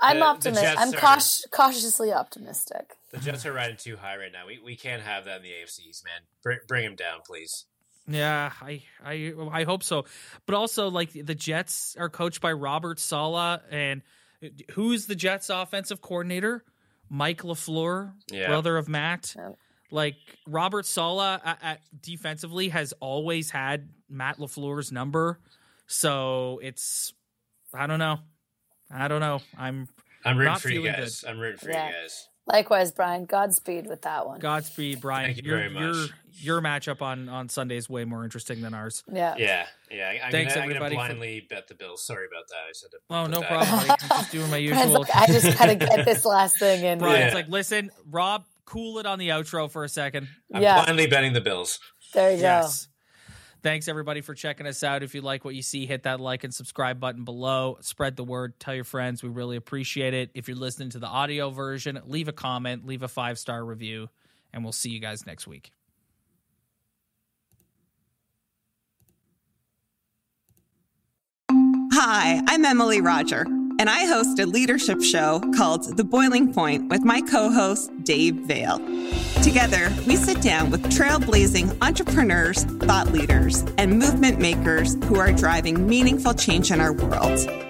I'm 0.00 0.16
The- 0.16 0.20
the 0.20 0.26
optimistic. 0.26 0.78
I'm 0.78 0.94
are- 0.94 1.48
cautiously 1.50 2.12
optimistic. 2.12 2.96
The 3.10 3.18
Jets 3.18 3.44
are 3.44 3.52
riding 3.52 3.76
too 3.76 3.96
high 3.96 4.16
right 4.16 4.32
now. 4.32 4.46
We 4.46 4.58
we 4.64 4.76
can't 4.76 5.02
have 5.02 5.24
that 5.24 5.38
in 5.38 5.42
the 5.42 5.52
AFCs, 5.52 6.04
man. 6.04 6.22
Bring 6.42 6.58
bring 6.68 6.84
him 6.84 6.94
down, 6.96 7.20
please. 7.26 7.66
Yeah, 8.06 8.52
I 8.60 8.82
I 9.04 9.32
I 9.52 9.64
hope 9.64 9.82
so. 9.82 10.04
But 10.46 10.54
also, 10.54 10.88
like 10.90 11.12
the 11.12 11.34
Jets 11.34 11.96
are 11.98 12.08
coached 12.08 12.40
by 12.40 12.52
Robert 12.52 12.98
Saleh, 12.98 13.60
and 13.70 14.02
who's 14.72 15.06
the 15.06 15.14
Jets' 15.14 15.50
offensive 15.50 16.00
coordinator? 16.00 16.64
Mike 17.08 17.42
LaFleur, 17.42 18.14
Yeah. 18.30 18.46
brother 18.46 18.76
of 18.76 18.88
Matt. 18.88 19.34
Yeah. 19.36 19.50
Like 19.90 20.14
Robert 20.46 20.86
Saleh 20.86 21.40
at, 21.44 21.58
at 21.62 21.80
defensively 22.00 22.68
has 22.68 22.92
always 23.00 23.50
had 23.50 23.88
Matt 24.08 24.38
LaFleur's 24.38 24.92
number, 24.92 25.40
so 25.88 26.60
it's 26.62 27.12
I 27.74 27.86
don't 27.88 27.98
know, 27.98 28.20
I 28.92 29.08
don't 29.08 29.20
know. 29.20 29.40
I'm 29.58 29.88
I'm 30.24 30.36
rooting 30.36 30.52
Not 30.52 30.60
for 30.60 30.68
you 30.68 30.82
feeling 30.82 30.92
guys. 31.00 31.24
I'm 31.26 31.38
rooting 31.38 31.58
for 31.58 31.70
Yeah. 31.70 31.86
you 31.88 31.92
guys. 31.94 32.26
Likewise, 32.46 32.90
Brian. 32.90 33.26
Godspeed 33.26 33.86
with 33.86 34.02
that 34.02 34.26
one. 34.26 34.40
Godspeed, 34.40 35.00
Brian. 35.00 35.26
Thank 35.32 35.44
you 35.44 35.50
your, 35.50 35.58
very 35.58 35.70
much. 35.70 35.82
Your 35.82 36.06
your 36.32 36.60
matchup 36.62 37.00
on 37.02 37.28
on 37.28 37.48
Sunday 37.48 37.76
is 37.76 37.88
way 37.88 38.04
more 38.04 38.24
interesting 38.24 38.60
than 38.60 38.74
ours. 38.74 39.04
Yeah. 39.12 39.34
Yeah, 39.38 39.66
yeah. 39.90 40.08
I- 40.08 40.26
I'm 40.26 40.32
Thanks, 40.32 40.54
gonna, 40.54 40.64
I'm 40.64 40.68
gonna 40.72 40.84
everybody, 40.84 40.94
for- 40.96 41.06
blindly 41.14 41.46
bet 41.48 41.68
the 41.68 41.74
Bills. 41.74 42.04
Sorry 42.04 42.26
about 42.26 42.48
that. 42.48 42.56
I 42.68 42.72
said 42.72 42.90
to 42.92 42.98
Oh, 43.10 43.26
no 43.26 43.40
that- 43.40 43.48
problem. 43.48 43.90
I'm 43.90 44.08
just 44.20 44.32
doing 44.32 44.50
my 44.50 44.56
usual. 44.72 45.00
like, 45.00 45.14
I 45.14 45.26
just 45.26 45.58
gotta 45.58 45.74
get 45.76 46.04
this 46.04 46.24
last 46.24 46.58
thing 46.58 46.84
in. 46.84 46.98
Brian's 46.98 47.30
Yeah. 47.30 47.34
like, 47.34 47.48
listen, 47.48 47.90
Rob, 48.10 48.44
cool 48.64 48.98
it 48.98 49.06
on 49.06 49.18
the 49.18 49.28
outro 49.28 49.70
for 49.70 49.84
a 49.84 49.88
second. 49.88 50.28
I'm 50.52 50.62
Yeah. 50.62 50.82
blindly 50.84 51.06
betting 51.06 51.32
the 51.34 51.40
Bills. 51.40 51.78
There 52.14 52.32
you 52.32 52.40
go. 52.40 52.68
Thanks 53.62 53.88
everybody 53.88 54.22
for 54.22 54.34
checking 54.34 54.66
us 54.66 54.82
out. 54.82 55.02
If 55.02 55.14
you 55.14 55.20
like 55.20 55.44
what 55.44 55.54
you 55.54 55.62
see, 55.62 55.84
hit 55.84 56.04
that 56.04 56.18
like 56.18 56.44
and 56.44 56.54
subscribe 56.54 56.98
button 56.98 57.24
below. 57.24 57.76
Spread 57.80 58.16
the 58.16 58.24
word. 58.24 58.58
Tell 58.58 58.74
your 58.74 58.84
friends. 58.84 59.22
We 59.22 59.28
really 59.28 59.56
appreciate 59.56 60.14
it. 60.14 60.30
If 60.34 60.48
you're 60.48 60.56
listening 60.56 60.90
to 60.90 60.98
the 60.98 61.06
audio 61.06 61.50
version, 61.50 62.00
leave 62.06 62.28
a 62.28 62.32
comment, 62.32 62.86
leave 62.86 63.02
a 63.02 63.08
five 63.08 63.38
star 63.38 63.62
review, 63.64 64.08
and 64.52 64.64
we'll 64.64 64.72
see 64.72 64.90
you 64.90 65.00
guys 65.00 65.26
next 65.26 65.46
week. 65.46 65.72
Hi, 71.92 72.40
I'm 72.48 72.64
Emily 72.64 73.02
Roger, 73.02 73.44
and 73.80 73.88
I 73.88 74.04
host 74.04 74.38
a 74.38 74.44
leadership 74.44 75.00
show 75.00 75.40
called 75.56 75.96
The 75.96 76.04
Boiling 76.04 76.52
Point 76.52 76.90
with 76.90 77.02
my 77.02 77.22
co 77.22 77.50
host, 77.50 77.90
Dave 78.04 78.34
Vale. 78.34 78.78
Together, 79.42 79.90
we 80.06 80.16
sit 80.16 80.42
down 80.42 80.70
with 80.70 80.84
trailblazing 80.92 81.78
entrepreneurs, 81.80 82.64
thought 82.64 83.10
leaders, 83.10 83.64
and 83.78 83.98
movement 83.98 84.38
makers 84.38 84.96
who 85.04 85.18
are 85.18 85.32
driving 85.32 85.86
meaningful 85.88 86.34
change 86.34 86.70
in 86.70 86.78
our 86.78 86.92
world. 86.92 87.69